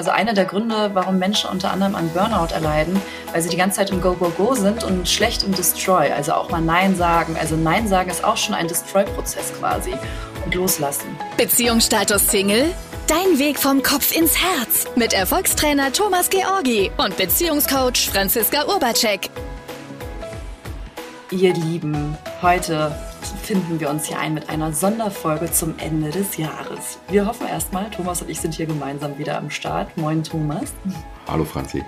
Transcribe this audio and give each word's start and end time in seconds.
also 0.00 0.12
einer 0.12 0.32
der 0.32 0.46
Gründe, 0.46 0.92
warum 0.94 1.18
Menschen 1.18 1.50
unter 1.50 1.70
anderem 1.70 1.94
an 1.94 2.08
Burnout 2.14 2.54
erleiden, 2.54 2.98
weil 3.32 3.42
sie 3.42 3.50
die 3.50 3.58
ganze 3.58 3.80
Zeit 3.80 3.90
im 3.90 4.00
Go-Go-Go 4.00 4.54
sind 4.54 4.82
und 4.82 5.06
schlecht 5.06 5.42
im 5.42 5.54
Destroy, 5.54 6.10
also 6.10 6.32
auch 6.32 6.48
mal 6.48 6.62
Nein 6.62 6.96
sagen. 6.96 7.36
Also 7.38 7.54
Nein 7.54 7.86
sagen 7.86 8.08
ist 8.08 8.24
auch 8.24 8.38
schon 8.38 8.54
ein 8.54 8.66
Destroy-Prozess 8.66 9.52
quasi 9.58 9.92
und 10.42 10.54
loslassen. 10.54 11.04
Beziehungsstatus 11.36 12.26
Single? 12.28 12.72
Dein 13.08 13.38
Weg 13.38 13.58
vom 13.58 13.82
Kopf 13.82 14.16
ins 14.16 14.38
Herz 14.38 14.86
mit 14.96 15.12
Erfolgstrainer 15.12 15.92
Thomas 15.92 16.30
Georgi 16.30 16.90
und 16.96 17.18
Beziehungscoach 17.18 18.08
Franziska 18.10 18.64
Urbacek. 18.68 19.28
Ihr 21.30 21.52
Lieben, 21.52 22.16
heute 22.40 22.90
finden 23.50 23.80
wir 23.80 23.90
uns 23.90 24.06
hier 24.06 24.20
ein 24.20 24.32
mit 24.32 24.48
einer 24.48 24.72
Sonderfolge 24.72 25.50
zum 25.50 25.76
Ende 25.78 26.10
des 26.10 26.36
Jahres. 26.36 27.00
Wir 27.08 27.26
hoffen 27.26 27.48
erstmal, 27.48 27.90
Thomas 27.90 28.22
und 28.22 28.30
ich 28.30 28.40
sind 28.40 28.54
hier 28.54 28.66
gemeinsam 28.66 29.18
wieder 29.18 29.36
am 29.36 29.50
Start. 29.50 29.96
Moin 29.96 30.22
Thomas. 30.22 30.72
Hallo 31.26 31.44
Franzi. 31.44 31.84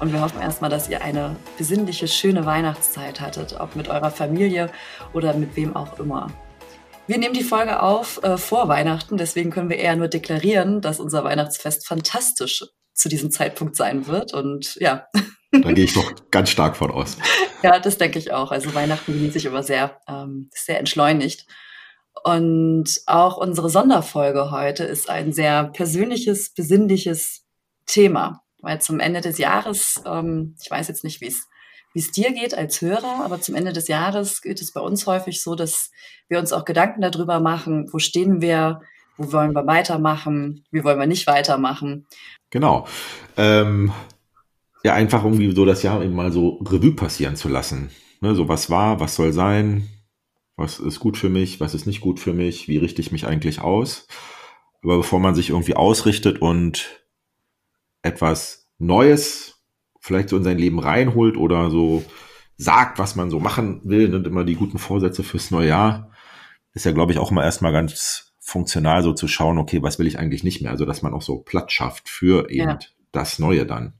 Und 0.00 0.10
wir 0.10 0.22
hoffen 0.22 0.40
erstmal, 0.40 0.70
dass 0.70 0.88
ihr 0.88 1.02
eine 1.02 1.36
besinnliche, 1.58 2.08
schöne 2.08 2.46
Weihnachtszeit 2.46 3.20
hattet, 3.20 3.60
ob 3.60 3.76
mit 3.76 3.88
eurer 3.88 4.10
Familie 4.10 4.70
oder 5.12 5.34
mit 5.34 5.54
wem 5.54 5.76
auch 5.76 5.98
immer. 5.98 6.28
Wir 7.06 7.18
nehmen 7.18 7.34
die 7.34 7.44
Folge 7.44 7.82
auf 7.82 8.22
äh, 8.22 8.38
vor 8.38 8.68
Weihnachten, 8.68 9.18
deswegen 9.18 9.50
können 9.50 9.68
wir 9.68 9.76
eher 9.76 9.96
nur 9.96 10.08
deklarieren, 10.08 10.80
dass 10.80 10.98
unser 10.98 11.24
Weihnachtsfest 11.24 11.86
fantastisch 11.86 12.64
zu 12.94 13.10
diesem 13.10 13.30
Zeitpunkt 13.30 13.76
sein 13.76 14.06
wird. 14.06 14.32
Und 14.32 14.76
ja. 14.76 15.04
Da 15.52 15.72
gehe 15.72 15.84
ich 15.84 15.92
doch 15.94 16.12
ganz 16.30 16.50
stark 16.50 16.76
von 16.76 16.90
aus. 16.90 17.18
ja, 17.62 17.78
das 17.78 17.98
denke 17.98 18.18
ich 18.18 18.32
auch. 18.32 18.50
Also 18.50 18.74
Weihnachten 18.74 19.12
genieße 19.12 19.38
ich 19.38 19.44
immer 19.44 19.62
sehr, 19.62 20.00
ähm, 20.08 20.48
sehr 20.52 20.78
entschleunigt. 20.78 21.46
Und 22.24 23.00
auch 23.06 23.36
unsere 23.36 23.68
Sonderfolge 23.68 24.50
heute 24.50 24.84
ist 24.84 25.10
ein 25.10 25.32
sehr 25.32 25.64
persönliches, 25.64 26.54
besinnliches 26.54 27.44
Thema. 27.86 28.42
Weil 28.60 28.80
zum 28.80 29.00
Ende 29.00 29.20
des 29.20 29.38
Jahres, 29.38 30.00
ähm, 30.06 30.56
ich 30.62 30.70
weiß 30.70 30.88
jetzt 30.88 31.04
nicht, 31.04 31.20
wie 31.20 31.28
es 31.28 31.48
wie 31.94 32.00
es 32.00 32.10
dir 32.10 32.32
geht 32.32 32.56
als 32.56 32.80
Hörer, 32.80 33.22
aber 33.24 33.40
zum 33.40 33.54
Ende 33.54 33.72
des 33.72 33.88
Jahres 33.88 34.40
geht 34.40 34.60
es 34.60 34.72
bei 34.72 34.80
uns 34.80 35.06
häufig 35.06 35.42
so, 35.42 35.54
dass 35.54 35.90
wir 36.28 36.38
uns 36.38 36.52
auch 36.52 36.64
Gedanken 36.64 37.02
darüber 37.02 37.40
machen, 37.40 37.88
wo 37.92 37.98
stehen 37.98 38.40
wir, 38.40 38.80
wo 39.16 39.32
wollen 39.32 39.54
wir 39.54 39.66
weitermachen, 39.66 40.64
wie 40.70 40.84
wollen 40.84 40.98
wir 40.98 41.06
nicht 41.06 41.26
weitermachen. 41.26 42.06
Genau. 42.50 42.86
Ähm, 43.36 43.92
ja, 44.84 44.94
einfach 44.94 45.24
irgendwie 45.24 45.52
so 45.52 45.64
das 45.64 45.82
Jahr 45.82 46.02
eben 46.02 46.14
mal 46.14 46.32
so 46.32 46.60
Revue 46.64 46.92
passieren 46.92 47.36
zu 47.36 47.48
lassen. 47.48 47.90
Ne, 48.20 48.34
so 48.34 48.48
was 48.48 48.70
war, 48.70 49.00
was 49.00 49.16
soll 49.16 49.32
sein, 49.32 49.88
was 50.56 50.78
ist 50.78 51.00
gut 51.00 51.16
für 51.16 51.28
mich, 51.28 51.60
was 51.60 51.74
ist 51.74 51.86
nicht 51.86 52.00
gut 52.00 52.20
für 52.20 52.32
mich, 52.32 52.68
wie 52.68 52.78
richte 52.78 53.00
ich 53.00 53.12
mich 53.12 53.26
eigentlich 53.26 53.60
aus. 53.60 54.06
Aber 54.82 54.98
bevor 54.98 55.20
man 55.20 55.34
sich 55.34 55.50
irgendwie 55.50 55.74
ausrichtet 55.74 56.40
und 56.40 57.04
etwas 58.02 58.68
Neues 58.78 59.62
vielleicht 60.00 60.28
so 60.28 60.36
in 60.36 60.44
sein 60.44 60.58
Leben 60.58 60.80
reinholt 60.80 61.36
oder 61.36 61.70
so 61.70 62.04
sagt, 62.56 62.98
was 62.98 63.16
man 63.16 63.30
so 63.30 63.38
machen 63.38 63.80
will, 63.84 64.14
und 64.14 64.26
immer 64.26 64.44
die 64.44 64.56
guten 64.56 64.78
Vorsätze 64.78 65.22
fürs 65.22 65.50
neue 65.50 65.68
Jahr, 65.68 66.10
ist 66.74 66.84
ja, 66.84 66.92
glaube 66.92 67.12
ich, 67.12 67.18
auch 67.18 67.30
immer 67.30 67.44
erstmal 67.44 67.72
ganz 67.72 68.34
funktional 68.40 69.02
so 69.02 69.12
zu 69.12 69.28
schauen, 69.28 69.58
okay, 69.58 69.82
was 69.82 69.98
will 69.98 70.06
ich 70.06 70.18
eigentlich 70.18 70.42
nicht 70.42 70.62
mehr? 70.62 70.72
Also, 70.72 70.84
dass 70.84 71.02
man 71.02 71.14
auch 71.14 71.22
so 71.22 71.38
Platz 71.38 71.72
schafft 71.72 72.08
für 72.08 72.50
eben 72.50 72.70
ja. 72.70 72.78
das 73.12 73.38
Neue 73.38 73.66
dann. 73.66 73.94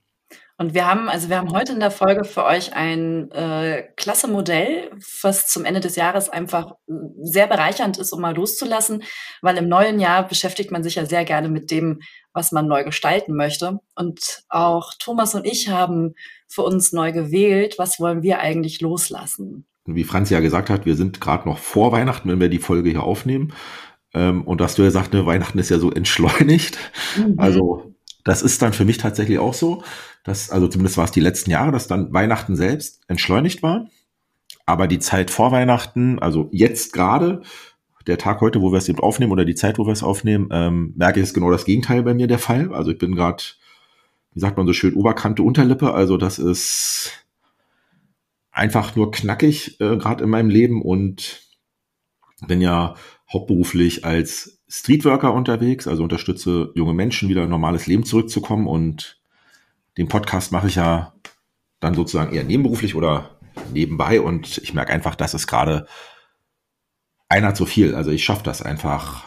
Und 0.58 0.75
wir 0.75 0.86
haben, 0.86 1.08
also 1.08 1.28
wir 1.28 1.39
haben 1.39 1.53
heute 1.53 1.72
in 1.72 1.81
der 1.81 1.91
Folge 1.91 2.25
für 2.25 2.45
euch 2.45 2.75
ein 2.75 3.31
äh, 3.33 3.84
klasse 3.97 4.28
Modell, 4.28 4.91
was 5.22 5.48
zum 5.48 5.64
Ende 5.64 5.81
des 5.81 5.97
Jahres 5.97 6.28
einfach 6.28 6.75
sehr 7.22 7.47
bereichernd 7.47 7.98
ist, 7.98 8.12
um 8.12 8.20
mal 8.20 8.34
loszulassen, 8.34 9.03
weil 9.41 9.56
im 9.56 9.69
neuen 9.69 9.98
Jahr 9.98 10.28
beschäftigt 10.28 10.70
man 10.70 10.83
sich 10.83 10.97
ja 10.97 11.06
sehr 11.06 11.25
gerne 11.25 11.48
mit 11.48 11.70
dem, 11.70 12.00
was 12.33 12.53
man 12.53 12.69
neu 12.69 12.84
gestalten 12.84 13.34
möchte. 13.34 13.78
Und 13.97 14.45
auch 14.48 14.92
Thomas 14.98 15.34
und 15.34 15.47
ich 15.47 15.69
haben 15.69 16.14
für 16.48 16.62
uns 16.62 16.92
neu 16.92 17.12
gewählt, 17.12 17.77
was 17.78 17.98
wollen 17.98 18.23
wir 18.23 18.41
eigentlich 18.41 18.80
loslassen. 18.80 19.67
Wie 19.86 20.05
Franz 20.05 20.30
ja 20.30 20.41
gesagt 20.41 20.70
hat, 20.70 20.86
wir 20.86 20.95
sind 20.95 21.20
gerade 21.20 21.48
noch 21.48 21.58
vor 21.58 21.92
Weihnachten, 21.92 22.29
wenn 22.29 22.40
wir 22.40 22.48
die 22.48 22.58
Folge 22.58 22.90
hier 22.90 23.02
aufnehmen. 23.02 23.52
Ähm, 24.14 24.42
und 24.42 24.61
dass 24.61 24.74
du 24.74 24.83
ja 24.83 24.90
sagst, 24.90 25.13
ne, 25.13 25.27
Weihnachten 25.27 25.58
ist 25.58 25.70
ja 25.70 25.79
so 25.79 25.90
entschleunigt. 25.90 26.79
Mhm. 27.17 27.34
Also 27.39 27.92
das 28.24 28.42
ist 28.42 28.62
dann 28.62 28.72
für 28.72 28.84
mich 28.84 28.98
tatsächlich 28.98 29.38
auch 29.38 29.55
so, 29.55 29.83
dass, 30.24 30.50
also 30.50 30.68
zumindest 30.68 30.96
war 30.96 31.05
es 31.05 31.10
die 31.10 31.20
letzten 31.20 31.50
Jahre, 31.50 31.72
dass 31.72 31.88
dann 31.88 32.12
Weihnachten 32.12 32.56
selbst 32.56 33.00
entschleunigt 33.08 33.62
war. 33.62 33.88
Aber 34.64 34.86
die 34.86 35.00
Zeit 35.00 35.30
vor 35.30 35.50
Weihnachten, 35.50 36.18
also 36.18 36.48
jetzt 36.52 36.92
gerade, 36.92 37.42
der 38.06 38.18
Tag 38.18 38.40
heute, 38.40 38.60
wo 38.60 38.72
wir 38.72 38.78
es 38.78 38.88
eben 38.88 39.00
aufnehmen 39.00 39.33
oder 39.33 39.44
die 39.44 39.55
Zeit, 39.55 39.78
wo 39.78 39.86
wir 39.86 39.92
es 39.92 40.02
aufnehmen, 40.02 40.48
ähm, 40.50 40.92
merke 40.96 41.20
ich, 41.20 41.24
ist 41.24 41.34
genau 41.34 41.50
das 41.50 41.64
Gegenteil 41.64 42.02
bei 42.02 42.14
mir 42.14 42.27
der 42.27 42.38
Fall. 42.38 42.72
Also 42.74 42.90
ich 42.90 42.98
bin 42.98 43.14
gerade, 43.14 43.42
wie 44.33 44.40
sagt 44.40 44.56
man 44.56 44.66
so 44.66 44.72
schön, 44.72 44.94
Oberkante, 44.94 45.42
Unterlippe. 45.42 45.94
Also 45.94 46.16
das 46.16 46.39
ist 46.39 47.27
einfach 48.50 48.96
nur 48.96 49.10
knackig 49.10 49.80
äh, 49.80 49.96
gerade 49.96 50.24
in 50.24 50.30
meinem 50.30 50.50
Leben 50.50 50.83
und 50.83 51.42
bin 52.46 52.60
ja 52.60 52.94
hauptberuflich 53.33 54.04
als 54.04 54.61
Streetworker 54.74 55.34
unterwegs, 55.34 55.86
also 55.86 56.02
unterstütze 56.02 56.72
junge 56.74 56.94
Menschen 56.94 57.28
wieder 57.28 57.42
ein 57.42 57.50
normales 57.50 57.86
Leben 57.86 58.05
zurückzukommen 58.05 58.66
und 58.66 59.20
den 59.98 60.08
Podcast 60.08 60.50
mache 60.50 60.68
ich 60.68 60.77
ja 60.77 61.12
dann 61.78 61.92
sozusagen 61.92 62.33
eher 62.34 62.42
nebenberuflich 62.42 62.94
oder 62.94 63.38
nebenbei 63.74 64.18
und 64.22 64.56
ich 64.56 64.72
merke 64.72 64.90
einfach, 64.90 65.14
dass 65.14 65.34
es 65.34 65.46
gerade 65.46 65.86
einer 67.28 67.55
zu 67.55 67.66
viel. 67.66 67.94
Also 67.94 68.10
ich 68.12 68.24
schaffe 68.24 68.44
das 68.44 68.62
einfach 68.62 69.24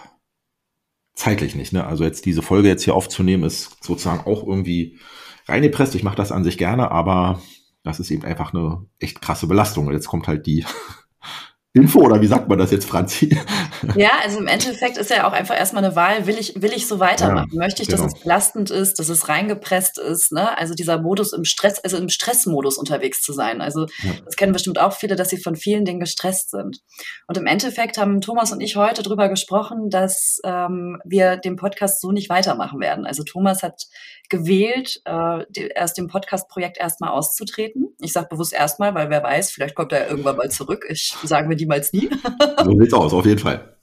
zeitlich 1.13 1.53
nicht. 1.53 1.73
Ne? 1.73 1.85
Also 1.85 2.03
jetzt 2.03 2.25
diese 2.25 2.41
Folge 2.41 2.67
jetzt 2.67 2.83
hier 2.83 2.95
aufzunehmen, 2.95 3.43
ist 3.43 3.83
sozusagen 3.83 4.21
auch 4.21 4.47
irgendwie 4.47 4.97
reingepresst. 5.47 5.93
Ich 5.93 6.01
mache 6.03 6.15
das 6.17 6.31
an 6.31 6.43
sich 6.43 6.57
gerne, 6.57 6.89
aber 6.89 7.39
das 7.83 7.99
ist 7.99 8.09
eben 8.09 8.25
einfach 8.25 8.51
eine 8.51 8.87
echt 8.97 9.21
krasse 9.21 9.45
Belastung. 9.45 9.85
Und 9.85 9.93
jetzt 9.93 10.07
kommt 10.07 10.27
halt 10.27 10.47
die 10.47 10.65
Info 11.75 11.99
oder 11.99 12.21
wie 12.21 12.27
sagt 12.27 12.47
man 12.47 12.57
das 12.57 12.71
jetzt, 12.71 12.85
Franzi? 12.85 13.37
Ja, 13.95 14.11
also 14.23 14.39
im 14.39 14.47
Endeffekt 14.47 14.97
ist 14.97 15.11
ja 15.11 15.27
auch 15.27 15.33
einfach 15.33 15.55
erstmal 15.55 15.83
eine 15.83 15.95
Wahl, 15.95 16.25
will 16.25 16.39
ich, 16.39 16.53
will 16.59 16.73
ich 16.73 16.87
so 16.87 16.99
weitermachen? 16.99 17.49
Ja, 17.51 17.59
Möchte 17.59 17.83
ich, 17.83 17.89
genau. 17.89 18.03
dass 18.03 18.13
es 18.13 18.19
belastend 18.21 18.71
ist, 18.71 18.97
dass 18.97 19.09
es 19.09 19.29
reingepresst 19.29 19.99
ist, 19.99 20.31
ne? 20.31 20.57
Also 20.57 20.73
dieser 20.73 20.99
Modus 20.99 21.33
im 21.33 21.43
Stress, 21.43 21.79
also 21.79 21.97
im 21.97 22.09
Stressmodus 22.09 22.77
unterwegs 22.77 23.21
zu 23.21 23.31
sein. 23.31 23.61
Also 23.61 23.85
ja. 24.01 24.11
das 24.23 24.37
kennen 24.37 24.53
bestimmt 24.53 24.79
auch 24.79 24.93
viele, 24.93 25.15
dass 25.15 25.29
sie 25.29 25.37
von 25.37 25.55
vielen 25.55 25.85
Dingen 25.85 25.99
gestresst 25.99 26.49
sind. 26.49 26.79
Und 27.27 27.37
im 27.37 27.45
Endeffekt 27.45 27.97
haben 27.97 28.21
Thomas 28.21 28.51
und 28.51 28.61
ich 28.61 28.75
heute 28.75 29.03
drüber 29.03 29.29
gesprochen, 29.29 29.89
dass 29.89 30.39
ähm, 30.43 30.99
wir 31.05 31.37
den 31.37 31.57
Podcast 31.57 32.01
so 32.01 32.11
nicht 32.11 32.29
weitermachen 32.29 32.79
werden. 32.79 33.05
Also 33.05 33.23
Thomas 33.23 33.61
hat 33.61 33.83
gewählt, 34.29 35.01
äh, 35.05 35.45
die, 35.49 35.75
aus 35.77 35.93
dem 35.93 36.07
Podcast-Projekt 36.07 36.77
erstmal 36.77 37.11
auszutreten. 37.11 37.95
Ich 37.99 38.13
sage 38.13 38.27
bewusst 38.29 38.53
erstmal, 38.53 38.95
weil 38.95 39.09
wer 39.09 39.23
weiß, 39.23 39.51
vielleicht 39.51 39.75
kommt 39.75 39.91
er 39.91 40.09
irgendwann 40.09 40.37
mal 40.37 40.49
zurück. 40.49 40.85
Ich 40.89 41.15
sagen 41.23 41.49
wir 41.49 41.55
niemals 41.65 41.93
nie. 41.93 42.09
so 42.63 42.79
sieht's 42.79 42.93
aus, 42.93 43.13
auf 43.13 43.25
jeden 43.25 43.39
Fall. 43.39 43.75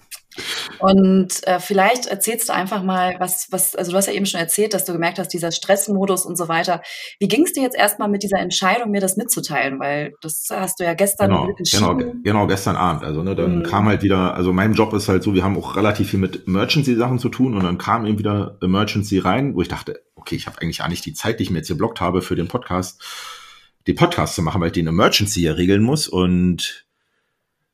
Und 0.79 1.47
äh, 1.47 1.61
vielleicht 1.61 2.07
erzählst 2.07 2.49
du 2.49 2.55
einfach 2.55 2.83
mal, 2.83 3.17
was, 3.19 3.49
was, 3.51 3.77
also 3.77 3.93
du 3.93 3.97
hast 3.97 4.07
ja 4.07 4.15
eben 4.15 4.27
schon 4.27 4.41
erzählt, 4.41 4.75
dass 4.75 4.85
du 4.85 4.93
gemerkt 4.93 5.19
hast, 5.19 5.29
dieser 5.29 5.53
Stressmodus 5.53 6.25
und 6.25 6.37
so 6.37 6.49
weiter. 6.49 6.83
Wie 7.21 7.29
ging 7.29 7.45
es 7.45 7.53
dir 7.53 7.63
jetzt 7.63 7.77
erstmal 7.77 8.09
mit 8.09 8.23
dieser 8.23 8.39
Entscheidung, 8.39 8.91
mir 8.91 9.01
das 9.01 9.17
mitzuteilen? 9.17 9.79
Weil 9.79 10.15
das 10.23 10.49
hast 10.51 10.81
du 10.81 10.85
ja 10.85 10.95
gestern 10.95 11.31
genau, 11.31 11.49
Genau, 11.71 12.13
genau, 12.23 12.47
gestern 12.47 12.77
Abend. 12.77 13.05
Also 13.05 13.23
ne, 13.23 13.35
dann 13.35 13.59
mhm. 13.59 13.63
kam 13.63 13.87
halt 13.87 14.03
wieder, 14.03 14.35
also 14.35 14.53
mein 14.53 14.73
Job 14.73 14.93
ist 14.95 15.09
halt 15.09 15.23
so, 15.23 15.35
wir 15.35 15.45
haben 15.45 15.59
auch 15.59 15.77
relativ 15.77 16.11
viel 16.11 16.21
mit 16.21 16.47
Emergency-Sachen 16.47 17.19
zu 17.19 17.29
tun 17.29 17.55
und 17.55 17.65
dann 17.65 17.79
kam 17.79 18.07
eben 18.07 18.19
wieder 18.19 18.59
Emergency 18.63 19.19
rein, 19.19 19.55
wo 19.55 19.63
ich 19.63 19.69
dachte, 19.69 20.03
okay, 20.17 20.35
ich 20.35 20.47
habe 20.47 20.61
eigentlich 20.61 20.79
gar 20.79 20.89
nicht 20.89 21.05
die 21.05 21.15
Zeit, 21.15 21.39
die 21.39 21.45
ich 21.45 21.51
mir 21.51 21.59
jetzt 21.59 21.69
geblockt 21.69 22.01
habe 22.01 22.23
für 22.23 22.37
den 22.37 22.49
Podcast, 22.49 23.03
den 23.87 23.97
Podcast 23.97 24.35
zu 24.35 24.43
machen, 24.43 24.61
weil 24.61 24.69
ich 24.69 24.73
den 24.73 24.87
Emergency 24.87 25.41
hier 25.41 25.57
regeln 25.57 25.83
muss 25.83 26.09
und 26.09 26.87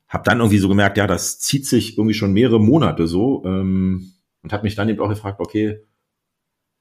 habe 0.09 0.25
dann 0.25 0.39
irgendwie 0.39 0.59
so 0.59 0.69
gemerkt, 0.69 0.97
ja, 0.97 1.07
das 1.07 1.39
zieht 1.39 1.67
sich 1.67 1.99
irgendwie 1.99 2.15
schon 2.15 2.33
mehrere 2.33 2.61
Monate 2.61 3.07
so 3.07 3.43
ähm, 3.45 4.13
und 4.43 4.53
habe 4.53 4.63
mich 4.63 4.75
dann 4.75 4.89
eben 4.89 5.01
auch 5.01 5.09
gefragt, 5.09 5.41
okay, 5.41 5.81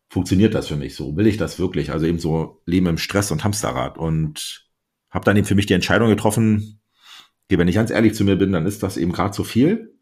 funktioniert 0.09 0.53
das 0.53 0.67
für 0.67 0.77
mich 0.77 0.95
so? 0.95 1.15
Will 1.17 1.27
ich 1.27 1.37
das 1.37 1.59
wirklich? 1.59 1.91
Also 1.91 2.05
eben 2.05 2.19
so 2.19 2.61
Leben 2.65 2.87
im 2.87 2.97
Stress 2.97 3.31
und 3.31 3.43
Hamsterrad 3.43 3.97
und 3.97 4.69
habe 5.09 5.25
dann 5.25 5.37
eben 5.37 5.47
für 5.47 5.55
mich 5.55 5.65
die 5.65 5.73
Entscheidung 5.73 6.09
getroffen, 6.09 6.79
okay, 7.45 7.57
wenn 7.57 7.67
ich 7.67 7.75
ganz 7.75 7.91
ehrlich 7.91 8.13
zu 8.13 8.23
mir 8.23 8.37
bin, 8.37 8.51
dann 8.51 8.65
ist 8.65 8.83
das 8.83 8.97
eben 8.97 9.11
gerade 9.11 9.31
zu 9.31 9.43
viel. 9.43 9.97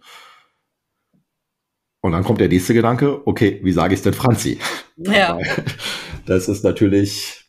Und 2.01 2.11
dann 2.11 2.23
kommt 2.23 2.39
der 2.39 2.49
nächste 2.49 2.75
Gedanke, 2.75 3.25
okay, 3.27 3.59
wie 3.63 3.71
sage 3.71 3.95
ich 3.95 3.99
es 3.99 4.03
denn 4.03 4.13
Franzi? 4.13 4.59
Ja. 4.97 5.37
Das 6.27 6.47
ist 6.47 6.63
natürlich 6.63 7.44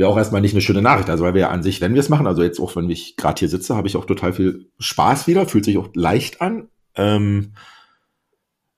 ja 0.00 0.08
auch 0.08 0.16
erstmal 0.16 0.40
nicht 0.40 0.54
eine 0.54 0.60
schöne 0.60 0.82
Nachricht. 0.82 1.10
Also 1.10 1.24
weil 1.24 1.34
wir 1.34 1.42
ja 1.42 1.50
an 1.50 1.62
sich, 1.62 1.80
wenn 1.80 1.94
wir 1.94 2.00
es 2.00 2.08
machen, 2.08 2.26
also 2.26 2.42
jetzt 2.42 2.60
auch 2.60 2.76
wenn 2.76 2.88
ich 2.90 3.16
gerade 3.16 3.38
hier 3.38 3.48
sitze, 3.48 3.76
habe 3.76 3.88
ich 3.88 3.96
auch 3.96 4.04
total 4.04 4.32
viel 4.32 4.70
Spaß 4.78 5.26
wieder, 5.26 5.46
fühlt 5.46 5.64
sich 5.64 5.78
auch 5.78 5.88
leicht 5.94 6.40
an. 6.40 6.68
Ähm, 6.96 7.52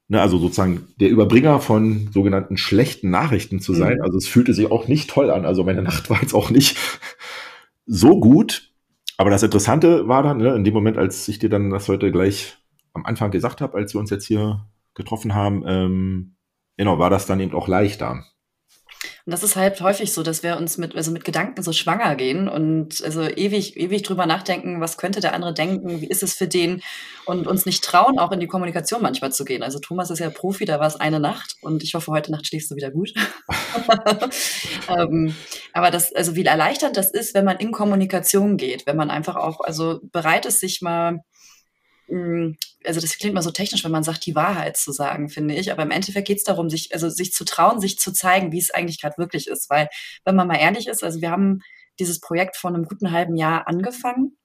ne, 0.09 0.21
also 0.21 0.39
sozusagen 0.39 0.89
der 1.01 1.11
Überbringer 1.11 1.61
von 1.61 2.11
sogenannten 2.13 2.57
schlechten 2.57 3.11
Nachrichten 3.11 3.61
zu 3.61 3.75
sein. 3.75 3.99
Mhm. 3.99 4.03
Also 4.03 4.19
es 4.19 4.29
fühlte 4.29 4.55
sich 4.55 4.71
auch 4.71 4.89
nicht 4.89 5.11
toll 5.11 5.31
an. 5.31 5.45
Also 5.45 5.65
meine 5.65 5.83
Nacht 5.83 6.11
war 6.11 6.21
jetzt 6.21 6.35
auch 6.35 6.51
nicht 6.51 6.77
so 7.87 8.21
gut. 8.21 8.71
Aber 9.17 9.31
das 9.31 9.43
Interessante 9.43 10.09
war 10.09 10.23
dann, 10.23 10.39
ne, 10.39 10.55
in 10.55 10.65
dem 10.65 10.75
Moment, 10.75 10.99
als 10.99 11.29
ich 11.29 11.39
dir 11.39 11.49
dann 11.49 11.71
das 11.71 11.89
heute 11.89 12.11
gleich 12.11 12.57
am 12.95 13.07
Anfang 13.07 13.31
gesagt 13.31 13.61
habe, 13.61 13.77
als 13.77 13.95
wir 13.95 14.01
uns 14.01 14.11
jetzt 14.11 14.27
hier 14.27 14.67
getroffen 14.95 15.35
haben, 15.35 15.65
ähm, 15.67 16.37
genau, 16.77 16.99
war 16.99 17.11
das 17.11 17.27
dann 17.27 17.41
eben 17.41 17.55
auch 17.55 17.69
leichter. 17.69 18.25
Und 19.25 19.31
das 19.31 19.43
ist 19.43 19.55
halt 19.55 19.81
häufig 19.81 20.13
so, 20.13 20.23
dass 20.23 20.43
wir 20.43 20.57
uns 20.57 20.79
mit, 20.79 20.97
also 20.97 21.13
mit 21.13 21.25
Gedanken 21.25 21.63
so 21.63 21.73
schwanger 21.73 22.17
gehen 22.17 22.49
und 22.49 23.03
also 23.05 23.23
ewig, 23.23 23.77
ewig 23.77 24.03
drüber 24.03 24.27
nachdenken, 24.27 24.81
was 24.81 24.97
könnte 24.97 25.21
der 25.21 25.35
andere 25.35 25.55
denken, 25.55 26.01
wie 26.01 26.09
ist 26.09 26.23
es 26.25 26.35
für 26.35 26.49
den 26.49 26.83
und 27.25 27.47
uns 27.47 27.65
nicht 27.65 27.85
trauen, 27.85 28.19
auch 28.19 28.33
in 28.33 28.41
die 28.41 28.49
Kommunikation 28.49 29.01
manchmal 29.01 29.33
zu 29.33 29.45
gehen. 29.45 29.63
Also 29.63 29.79
Thomas 29.79 30.11
ist 30.11 30.19
ja 30.19 30.31
Profi, 30.31 30.65
da 30.65 30.81
war 30.81 30.89
es 30.89 30.97
eine 30.97 31.21
Nacht 31.21 31.55
und 31.61 31.85
ich 31.85 31.95
hoffe, 31.95 32.11
heute 32.11 32.33
Nacht 32.33 32.49
schläfst 32.49 32.71
du 32.71 32.75
wieder 32.75 32.91
gut. 32.91 33.15
ähm, 34.89 35.37
aber 35.73 35.91
das, 35.93 36.13
also 36.13 36.35
wie 36.35 36.45
erleichternd 36.45 36.97
das 36.97 37.11
ist, 37.11 37.35
wenn 37.35 37.45
man 37.45 37.59
in 37.59 37.71
Kommunikation 37.71 38.57
geht, 38.57 38.87
wenn 38.87 38.97
man 38.97 39.11
einfach 39.11 39.37
auch, 39.37 39.61
also 39.61 40.01
bereit 40.11 40.47
ist, 40.47 40.59
sich 40.59 40.83
mal 40.83 41.21
hm, 42.09 42.57
also 42.87 43.01
das 43.01 43.19
klingt 43.19 43.35
mal 43.35 43.43
so 43.43 43.51
technisch, 43.51 43.85
wenn 43.85 43.91
man 43.91 44.05
sagt, 44.05 44.27
die 44.27 44.35
Wahrheit 44.35 44.77
zu 44.77 44.93
sagen, 44.93 45.29
finde 45.29 45.55
ich. 45.55 45.73
Aber 45.73 45.83
im 45.83 45.91
Endeffekt 45.91 46.27
geht 46.27 46.39
es 46.39 46.45
darum, 46.45 46.71
sich, 46.71 46.93
also 46.93 47.09
sich 47.09 47.33
zu 47.33 47.45
trauen, 47.45 47.81
sich 47.81 47.99
zu 47.99 48.13
zeigen, 48.13 48.53
wie 48.53 48.59
es 48.59 48.71
eigentlich 48.71 49.01
gerade 49.01 49.19
wirklich 49.19 49.49
ist. 49.49 49.71
Weil, 49.71 49.89
wenn 50.25 50.37
man 50.37 50.49
mal 50.49 50.57
ehrlich 50.57 50.89
ist, 50.89 51.03
also 51.03 51.21
wir 51.21 51.31
haben 51.31 51.61
dieses 51.99 52.21
Projekt 52.21 52.57
vor 52.57 52.71
einem 52.71 52.85
guten 52.85 53.13
halben 53.13 53.37
Jahr 53.37 53.69
angefangen 53.69 54.37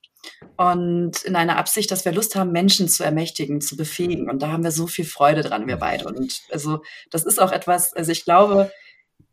und 0.57 1.23
in 1.23 1.35
einer 1.35 1.57
Absicht, 1.57 1.91
dass 1.91 2.05
wir 2.05 2.11
Lust 2.11 2.35
haben, 2.35 2.51
Menschen 2.51 2.89
zu 2.89 3.03
ermächtigen, 3.03 3.61
zu 3.61 3.77
befähigen. 3.77 4.29
Und 4.29 4.41
da 4.41 4.51
haben 4.51 4.63
wir 4.63 4.71
so 4.71 4.87
viel 4.87 5.05
Freude 5.05 5.41
dran, 5.41 5.67
wir 5.67 5.77
beide. 5.77 6.05
Und 6.05 6.41
also 6.51 6.81
das 7.11 7.25
ist 7.25 7.39
auch 7.39 7.51
etwas, 7.51 7.93
also 7.93 8.11
ich 8.11 8.25
glaube, 8.25 8.71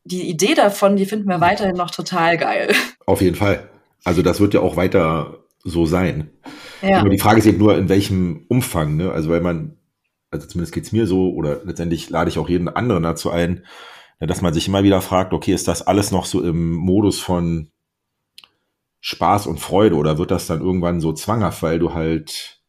die 0.05 0.29
Idee 0.29 0.55
davon, 0.55 0.97
die 0.97 1.07
finden 1.07 1.29
wir 1.29 1.41
weiterhin 1.41 1.77
noch 1.77 1.91
total 1.91 2.37
geil. 2.37 2.75
Auf 3.07 3.21
jeden 3.21 3.37
Fall. 3.37 3.69
Also 4.05 4.23
das 4.23 4.41
wird 4.41 4.55
ja 4.55 4.61
auch 4.61 4.77
weiter 4.77 5.44
so 5.65 5.87
sein. 5.87 6.31
Ja. 6.83 7.01
Aber 7.01 7.09
die 7.09 7.19
Frage 7.19 7.39
ist 7.39 7.47
eben 7.47 7.59
nur, 7.59 7.77
in 7.77 7.89
welchem 7.89 8.45
Umfang. 8.49 8.97
Ne? 8.97 9.11
Also 9.11 9.31
weil 9.31 9.41
man, 9.41 9.77
also 10.31 10.47
zumindest 10.47 10.75
geht's 10.75 10.93
mir 10.93 11.07
so, 11.07 11.33
oder 11.33 11.65
letztendlich 11.65 12.11
lade 12.11 12.29
ich 12.29 12.39
auch 12.39 12.49
jeden 12.49 12.69
anderen 12.69 13.03
dazu 13.03 13.31
ein, 13.31 13.65
ne, 14.21 14.27
dass 14.27 14.43
man 14.43 14.53
sich 14.53 14.69
immer 14.69 14.83
wieder 14.83 15.01
fragt, 15.01 15.33
okay, 15.33 15.55
ist 15.55 15.67
das 15.67 15.87
alles 15.87 16.11
noch 16.11 16.27
so 16.27 16.43
im 16.43 16.75
Modus 16.75 17.19
von 17.19 17.71
Spaß 19.01 19.47
und 19.47 19.61
Freude 19.61 19.97
oder 19.97 20.19
wird 20.19 20.31
das 20.31 20.47
dann 20.47 20.61
irgendwann 20.61 21.01
so 21.01 21.13
zwanghaft, 21.13 21.63
weil 21.63 21.79
du 21.79 21.95
halt 21.95 22.63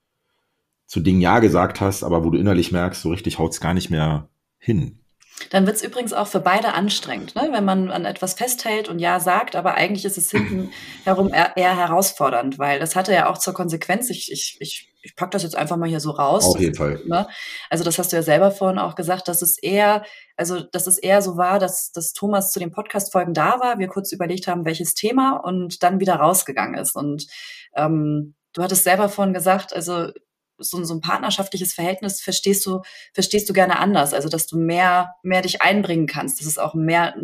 zu 0.85 0.99
Dingen 0.99 1.21
Ja 1.21 1.39
gesagt 1.39 1.81
hast, 1.81 2.03
aber 2.03 2.23
wo 2.23 2.29
du 2.29 2.37
innerlich 2.37 2.71
merkst, 2.71 3.01
so 3.01 3.09
richtig 3.09 3.39
haut's 3.39 3.59
gar 3.59 3.73
nicht 3.73 3.89
mehr 3.89 4.29
hin. 4.57 4.99
Dann 5.49 5.65
wird 5.65 5.75
es 5.75 5.83
übrigens 5.83 6.13
auch 6.13 6.27
für 6.27 6.39
beide 6.39 6.73
anstrengend, 6.73 7.35
ne? 7.35 7.49
wenn 7.51 7.65
man 7.65 7.91
an 7.91 8.05
etwas 8.05 8.33
festhält 8.33 8.87
und 8.87 8.99
ja 8.99 9.19
sagt, 9.19 9.55
aber 9.55 9.75
eigentlich 9.75 10.05
ist 10.05 10.17
es 10.17 10.31
hinten 10.31 10.71
herum 11.03 11.31
eher, 11.33 11.77
herausfordernd, 11.77 12.57
weil 12.57 12.79
das 12.79 12.95
hatte 12.95 13.13
ja 13.13 13.29
auch 13.29 13.37
zur 13.37 13.53
Konsequenz, 13.53 14.09
ich, 14.09 14.31
ich, 14.31 14.57
ich, 14.59 14.93
ich 15.01 15.15
pack 15.15 15.31
das 15.31 15.43
jetzt 15.43 15.55
einfach 15.55 15.77
mal 15.77 15.89
hier 15.89 15.99
so 15.99 16.11
raus. 16.11 16.45
Auf 16.45 16.59
jeden 16.59 16.75
Fall. 16.75 17.01
Ne? 17.05 17.27
Also 17.69 17.83
das 17.83 17.99
hast 17.99 18.11
du 18.11 18.15
ja 18.15 18.23
selber 18.23 18.51
vorhin 18.51 18.79
auch 18.79 18.95
gesagt, 18.95 19.27
dass 19.27 19.41
es 19.41 19.57
eher, 19.57 20.03
also 20.35 20.61
dass 20.61 20.87
es 20.87 20.97
eher 20.97 21.21
so 21.21 21.37
war, 21.37 21.59
dass, 21.59 21.91
dass 21.91 22.13
Thomas 22.13 22.51
zu 22.51 22.59
den 22.59 22.71
Podcast-Folgen 22.71 23.33
da 23.33 23.59
war, 23.59 23.77
wir 23.77 23.87
kurz 23.87 24.11
überlegt 24.11 24.47
haben, 24.47 24.65
welches 24.65 24.95
Thema 24.95 25.37
und 25.37 25.83
dann 25.83 25.99
wieder 25.99 26.15
rausgegangen 26.15 26.79
ist. 26.79 26.95
Und 26.95 27.27
ähm, 27.75 28.35
du 28.53 28.63
hattest 28.63 28.83
selber 28.83 29.09
vorhin 29.09 29.33
gesagt, 29.33 29.75
also 29.75 30.11
so, 30.57 30.83
so 30.83 30.93
ein 30.93 31.01
partnerschaftliches 31.01 31.73
Verhältnis 31.73 32.21
verstehst 32.21 32.65
du, 32.65 32.81
verstehst 33.13 33.49
du 33.49 33.53
gerne 33.53 33.79
anders. 33.79 34.13
Also, 34.13 34.29
dass 34.29 34.47
du 34.47 34.57
mehr, 34.57 35.15
mehr 35.23 35.41
dich 35.41 35.61
einbringen 35.61 36.07
kannst. 36.07 36.39
Das 36.39 36.47
ist 36.47 36.59
auch 36.59 36.73
mehr, 36.73 37.15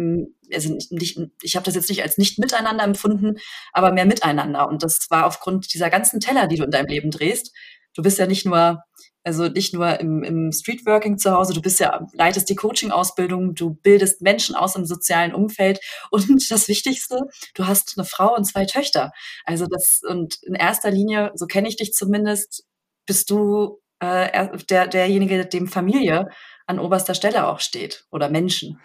also 0.53 0.77
nicht, 0.89 1.19
ich 1.41 1.55
habe 1.55 1.65
das 1.65 1.75
jetzt 1.75 1.89
nicht 1.89 2.03
als 2.03 2.17
nicht 2.17 2.39
miteinander 2.39 2.83
empfunden, 2.83 3.37
aber 3.73 3.91
mehr 3.91 4.05
miteinander. 4.05 4.67
Und 4.67 4.83
das 4.83 5.07
war 5.09 5.25
aufgrund 5.25 5.73
dieser 5.73 5.89
ganzen 5.89 6.19
Teller, 6.19 6.47
die 6.47 6.57
du 6.57 6.63
in 6.63 6.71
deinem 6.71 6.87
Leben 6.87 7.11
drehst. 7.11 7.53
Du 7.93 8.01
bist 8.01 8.19
ja 8.19 8.25
nicht 8.25 8.45
nur, 8.45 8.83
also 9.23 9.47
nicht 9.47 9.73
nur 9.73 9.99
im, 9.99 10.23
im 10.23 10.51
Streetworking 10.51 11.17
zu 11.17 11.31
Hause, 11.31 11.53
du 11.53 11.61
bist 11.61 11.79
ja, 11.79 12.07
leitest 12.13 12.49
die 12.49 12.55
Coaching-Ausbildung, 12.55 13.53
du 13.53 13.71
bildest 13.75 14.21
Menschen 14.21 14.55
aus 14.55 14.75
im 14.75 14.85
sozialen 14.85 15.33
Umfeld 15.35 15.79
und 16.09 16.25
das 16.51 16.67
Wichtigste, 16.67 17.21
du 17.53 17.67
hast 17.67 17.97
eine 17.97 18.05
Frau 18.05 18.35
und 18.35 18.45
zwei 18.45 18.65
Töchter. 18.65 19.11
Also 19.45 19.67
das, 19.67 20.01
und 20.07 20.37
in 20.43 20.55
erster 20.55 20.91
Linie, 20.91 21.31
so 21.35 21.45
kenne 21.45 21.67
ich 21.67 21.75
dich 21.75 21.93
zumindest, 21.93 22.65
bist 23.05 23.29
du 23.29 23.79
äh, 23.99 24.47
der, 24.69 24.87
derjenige, 24.87 25.45
dem 25.45 25.67
Familie 25.67 26.27
an 26.65 26.79
oberster 26.79 27.13
Stelle 27.13 27.47
auch 27.47 27.59
steht 27.59 28.05
oder 28.11 28.29
Menschen. 28.29 28.79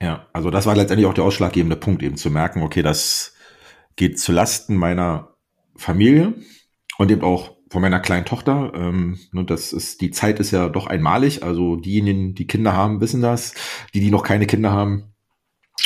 Ja, 0.00 0.26
also 0.32 0.50
das 0.50 0.66
war 0.66 0.74
letztendlich 0.74 1.06
auch 1.06 1.14
der 1.14 1.24
ausschlaggebende 1.24 1.76
Punkt, 1.76 2.02
eben 2.02 2.16
zu 2.16 2.30
merken, 2.30 2.62
okay, 2.62 2.82
das 2.82 3.34
geht 3.96 4.18
zu 4.18 4.32
Lasten 4.32 4.76
meiner 4.76 5.34
Familie 5.76 6.34
und 6.98 7.10
eben 7.10 7.22
auch 7.22 7.56
von 7.70 7.82
meiner 7.82 8.00
kleinen 8.00 8.26
Tochter. 8.26 8.72
Ähm, 8.74 9.18
ne, 9.32 9.44
das 9.44 9.72
ist, 9.72 10.00
die 10.00 10.10
Zeit 10.10 10.40
ist 10.40 10.50
ja 10.50 10.68
doch 10.68 10.86
einmalig. 10.86 11.42
Also 11.42 11.76
diejenigen, 11.76 12.34
die 12.34 12.46
Kinder 12.46 12.74
haben, 12.74 13.00
wissen 13.00 13.22
das. 13.22 13.54
Die, 13.94 14.00
die 14.00 14.10
noch 14.10 14.24
keine 14.24 14.46
Kinder 14.46 14.72
haben 14.72 15.14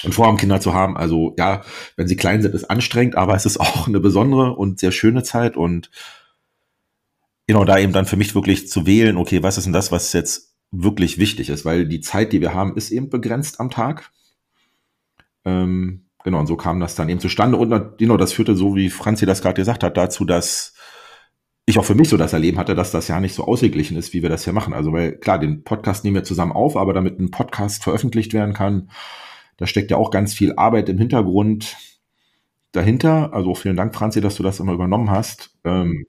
und 0.03 0.13
vorhaben, 0.13 0.37
Kinder 0.37 0.61
zu 0.61 0.75
haben. 0.75 0.97
Also 0.97 1.35
ja, 1.39 1.63
wenn 1.97 2.09
sie 2.09 2.17
klein 2.17 2.43
sind, 2.43 2.55
ist 2.55 2.65
anstrengend, 2.65 3.17
aber 3.17 3.35
es 3.35 3.47
ist 3.47 3.59
auch 3.59 3.87
eine 3.87 4.01
besondere 4.01 4.57
und 4.57 4.81
sehr 4.81 4.93
schöne 4.93 5.23
Zeit 5.23 5.57
und 5.57 5.91
genau 7.47 7.65
da 7.65 7.79
eben 7.79 7.93
dann 7.93 8.07
für 8.07 8.17
mich 8.17 8.35
wirklich 8.35 8.69
zu 8.69 8.87
wählen, 8.87 9.17
okay, 9.17 9.43
was 9.43 9.59
ist 9.59 9.65
denn 9.65 9.73
das, 9.73 9.93
was 9.93 10.13
jetzt 10.13 10.55
wirklich 10.71 11.19
wichtig 11.19 11.49
ist, 11.49 11.65
weil 11.65 11.87
die 11.87 12.01
Zeit, 12.01 12.33
die 12.33 12.41
wir 12.41 12.55
haben, 12.55 12.77
ist 12.77 12.91
eben 12.91 13.09
begrenzt 13.09 13.61
am 13.61 13.71
Tag. 13.71 14.11
Ähm, 15.45 16.07
genau, 16.25 16.41
und 16.41 16.47
so 16.47 16.57
kam 16.57 16.81
das 16.81 16.97
dann 16.97 17.09
eben 17.09 17.21
zustande. 17.21 17.57
Und 17.57 17.99
genau, 17.99 18.17
das 18.17 18.33
führte 18.33 18.57
so, 18.57 18.75
wie 18.75 18.91
Franzi 18.91 19.27
das 19.27 19.43
gerade 19.43 19.55
gesagt 19.55 19.85
hat, 19.85 19.97
dazu, 19.97 20.25
dass 20.25 20.75
ich 21.67 21.79
auch 21.79 21.85
für 21.85 21.95
mich 21.95 22.09
so 22.09 22.17
das 22.17 22.33
Erleben 22.33 22.59
hatte, 22.59 22.75
dass 22.75 22.93
das 22.93 23.09
ja 23.09 23.21
nicht 23.21 23.35
so 23.35 23.45
ausgeglichen 23.45 23.97
ist, 23.97 24.13
wie 24.13 24.23
wir 24.23 24.29
das 24.29 24.45
hier 24.45 24.53
machen. 24.53 24.73
Also, 24.73 24.93
weil 24.93 25.19
klar, 25.19 25.39
den 25.39 25.65
Podcast 25.65 26.05
nehmen 26.05 26.17
wir 26.17 26.25
zusammen 26.25 26.53
auf, 26.53 26.77
aber 26.77 26.93
damit 26.93 27.19
ein 27.19 27.31
Podcast 27.31 27.83
veröffentlicht 27.85 28.33
werden 28.35 28.55
kann, 28.55 28.91
da 29.57 29.67
steckt 29.67 29.91
ja 29.91 29.97
auch 29.97 30.11
ganz 30.11 30.35
viel 30.35 30.55
Arbeit 30.57 30.89
im 30.89 30.99
Hintergrund 30.99 31.77
dahinter. 32.73 33.33
Also 33.33 33.55
vielen 33.55 33.77
Dank, 33.77 33.95
Franzi, 33.95 34.21
dass 34.21 34.37
du 34.37 34.43
das 34.43 34.61
immer 34.61 34.75
übernommen 34.75 35.11
hast. 35.11 35.57
Ähm, 35.65 36.07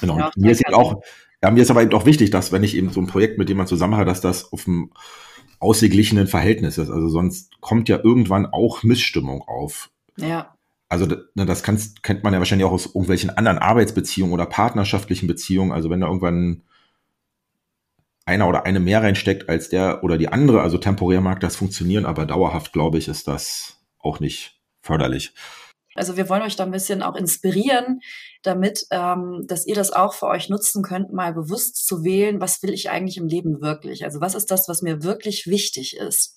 Genau. 0.00 0.18
Ja, 0.18 0.30
mir 0.36 0.50
ist 0.50 0.66
auch, 0.72 1.02
ja, 1.42 1.50
mir 1.50 1.62
ist 1.62 1.70
aber 1.70 1.82
eben 1.82 1.92
auch 1.92 2.06
wichtig, 2.06 2.30
dass 2.30 2.52
wenn 2.52 2.64
ich 2.64 2.76
eben 2.76 2.90
so 2.90 3.00
ein 3.00 3.06
Projekt 3.06 3.38
mit 3.38 3.48
jemandem 3.48 3.68
zusammen 3.68 3.94
habe, 3.94 4.06
dass 4.06 4.20
das 4.20 4.52
auf 4.52 4.66
einem 4.66 4.90
ausgeglichenen 5.58 6.26
Verhältnis 6.26 6.78
ist. 6.78 6.90
Also 6.90 7.08
sonst 7.08 7.60
kommt 7.60 7.88
ja 7.88 7.98
irgendwann 8.02 8.46
auch 8.46 8.82
Missstimmung 8.82 9.42
auf. 9.42 9.90
Ja. 10.16 10.54
Also 10.88 11.06
ne, 11.06 11.46
das 11.46 11.62
kannst, 11.62 12.02
kennt 12.02 12.22
man 12.22 12.32
ja 12.32 12.38
wahrscheinlich 12.38 12.66
auch 12.66 12.72
aus 12.72 12.86
irgendwelchen 12.86 13.30
anderen 13.30 13.58
Arbeitsbeziehungen 13.58 14.34
oder 14.34 14.46
partnerschaftlichen 14.46 15.26
Beziehungen. 15.26 15.72
Also 15.72 15.90
wenn 15.90 16.00
da 16.00 16.06
irgendwann 16.06 16.62
einer 18.26 18.48
oder 18.48 18.64
eine 18.64 18.80
mehr 18.80 19.02
reinsteckt 19.02 19.48
als 19.48 19.68
der 19.68 20.04
oder 20.04 20.18
die 20.18 20.28
andere, 20.28 20.62
also 20.62 20.78
temporär 20.78 21.20
mag 21.20 21.40
das 21.40 21.56
funktionieren, 21.56 22.06
aber 22.06 22.26
dauerhaft, 22.26 22.72
glaube 22.72 22.98
ich, 22.98 23.08
ist 23.08 23.28
das 23.28 23.78
auch 23.98 24.20
nicht 24.20 24.60
förderlich. 24.80 25.34
Also 25.94 26.16
wir 26.16 26.28
wollen 26.28 26.42
euch 26.42 26.56
da 26.56 26.64
ein 26.64 26.70
bisschen 26.70 27.02
auch 27.02 27.16
inspirieren, 27.16 28.00
damit, 28.42 28.86
ähm, 28.90 29.44
dass 29.46 29.66
ihr 29.66 29.74
das 29.74 29.92
auch 29.92 30.14
für 30.14 30.26
euch 30.26 30.48
nutzen 30.48 30.82
könnt, 30.82 31.12
mal 31.12 31.32
bewusst 31.32 31.86
zu 31.86 32.04
wählen, 32.04 32.40
was 32.40 32.62
will 32.62 32.72
ich 32.72 32.90
eigentlich 32.90 33.16
im 33.16 33.26
Leben 33.26 33.60
wirklich? 33.60 34.04
Also 34.04 34.20
was 34.20 34.34
ist 34.34 34.50
das, 34.50 34.68
was 34.68 34.82
mir 34.82 35.02
wirklich 35.02 35.46
wichtig 35.46 35.96
ist? 35.96 36.36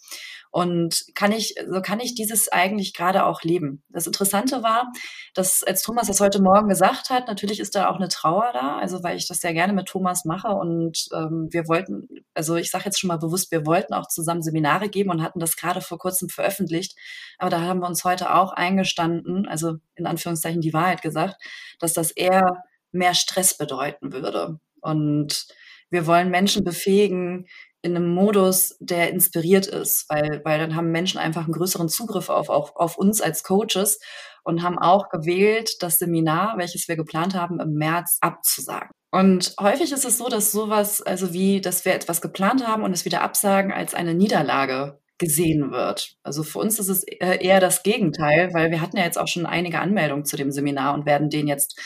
Und 0.51 1.05
kann 1.13 1.31
ich, 1.31 1.55
so 1.69 1.81
kann 1.81 1.99
ich 1.99 2.15
dieses 2.15 2.51
eigentlich 2.51 2.93
gerade 2.93 3.25
auch 3.25 3.43
leben. 3.43 3.83
Das 3.89 4.07
Interessante 4.07 4.63
war, 4.63 4.91
dass 5.33 5.63
als 5.63 5.81
Thomas 5.81 6.07
das 6.07 6.19
heute 6.19 6.41
Morgen 6.41 6.69
gesagt 6.69 7.09
hat, 7.09 7.27
natürlich 7.27 7.59
ist 7.59 7.75
da 7.75 7.89
auch 7.89 7.97
eine 7.97 8.07
Trauer 8.07 8.51
da, 8.53 8.77
also 8.77 9.03
weil 9.03 9.17
ich 9.17 9.27
das 9.27 9.41
sehr 9.41 9.53
gerne 9.53 9.73
mit 9.73 9.87
Thomas 9.87 10.25
mache 10.25 10.49
und 10.49 11.07
ähm, 11.13 11.47
wir 11.51 11.67
wollten, 11.67 12.07
also 12.33 12.55
ich 12.55 12.71
sage 12.71 12.85
jetzt 12.85 12.99
schon 12.99 13.09
mal 13.09 13.17
bewusst, 13.17 13.51
wir 13.51 13.65
wollten 13.65 13.93
auch 13.93 14.07
zusammen 14.07 14.41
Seminare 14.41 14.89
geben 14.89 15.09
und 15.09 15.21
hatten 15.21 15.39
das 15.39 15.57
gerade 15.57 15.81
vor 15.81 15.97
kurzem 15.97 16.29
veröffentlicht, 16.29 16.97
aber 17.37 17.49
da 17.49 17.61
haben 17.61 17.81
wir 17.81 17.87
uns 17.87 18.03
heute 18.03 18.33
auch 18.33 18.53
eingestanden, 18.53 19.47
also 19.47 19.75
in 19.95 20.07
Anführungszeichen 20.07 20.61
die 20.61 20.73
Wahrheit 20.73 21.01
gesagt, 21.01 21.35
dass 21.79 21.93
das 21.93 22.11
eher 22.11 22.63
mehr 22.91 23.13
Stress 23.13 23.57
bedeuten 23.57 24.11
würde. 24.11 24.59
Und 24.81 25.47
wir 25.89 26.05
wollen 26.05 26.29
Menschen 26.29 26.63
befähigen, 26.63 27.47
in 27.87 27.95
einem 27.95 28.13
Modus, 28.13 28.75
der 28.79 29.09
inspiriert 29.11 29.65
ist, 29.65 30.05
weil, 30.09 30.41
weil 30.43 30.59
dann 30.59 30.75
haben 30.75 30.91
Menschen 30.91 31.19
einfach 31.19 31.45
einen 31.45 31.53
größeren 31.53 31.89
Zugriff 31.89 32.29
auf, 32.29 32.49
auf, 32.49 32.75
auf 32.75 32.97
uns 32.97 33.21
als 33.21 33.43
Coaches 33.43 33.99
und 34.43 34.61
haben 34.61 34.77
auch 34.77 35.09
gewählt, 35.09 35.81
das 35.81 35.97
Seminar, 35.97 36.57
welches 36.57 36.87
wir 36.87 36.95
geplant 36.95 37.33
haben, 37.33 37.59
im 37.59 37.73
März 37.73 38.17
abzusagen. 38.21 38.91
Und 39.11 39.55
häufig 39.59 39.91
ist 39.91 40.05
es 40.05 40.17
so, 40.17 40.27
dass 40.27 40.51
sowas, 40.51 41.01
also 41.01 41.33
wie, 41.33 41.61
dass 41.61 41.85
wir 41.85 41.93
etwas 41.93 42.21
geplant 42.21 42.67
haben 42.67 42.83
und 42.83 42.91
es 42.91 43.05
wieder 43.05 43.21
absagen, 43.21 43.71
als 43.71 43.93
eine 43.93 44.13
Niederlage 44.13 44.99
gesehen 45.17 45.71
wird. 45.71 46.15
Also 46.23 46.43
für 46.43 46.59
uns 46.59 46.77
ist 46.79 46.89
es 46.89 47.03
äh, 47.03 47.43
eher 47.43 47.59
das 47.59 47.83
Gegenteil, 47.83 48.53
weil 48.53 48.69
wir 48.69 48.81
hatten 48.81 48.97
ja 48.97 49.03
jetzt 49.03 49.17
auch 49.17 49.27
schon 49.27 49.45
einige 49.45 49.79
Anmeldungen 49.79 50.25
zu 50.25 50.35
dem 50.35 50.51
Seminar 50.51 50.93
und 50.93 51.05
werden 51.05 51.29
den 51.29 51.47
jetzt 51.47 51.79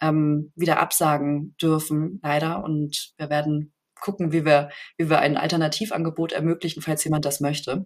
ähm, 0.00 0.52
wieder 0.56 0.80
absagen 0.80 1.54
dürfen, 1.62 2.20
leider. 2.22 2.64
Und 2.64 3.12
wir 3.16 3.30
werden 3.30 3.71
gucken, 4.02 4.32
wie 4.32 4.44
wir, 4.44 4.70
wie 4.98 5.08
wir 5.08 5.20
ein 5.20 5.38
Alternativangebot 5.38 6.32
ermöglichen, 6.32 6.82
falls 6.82 7.04
jemand 7.04 7.24
das 7.24 7.40
möchte. 7.40 7.84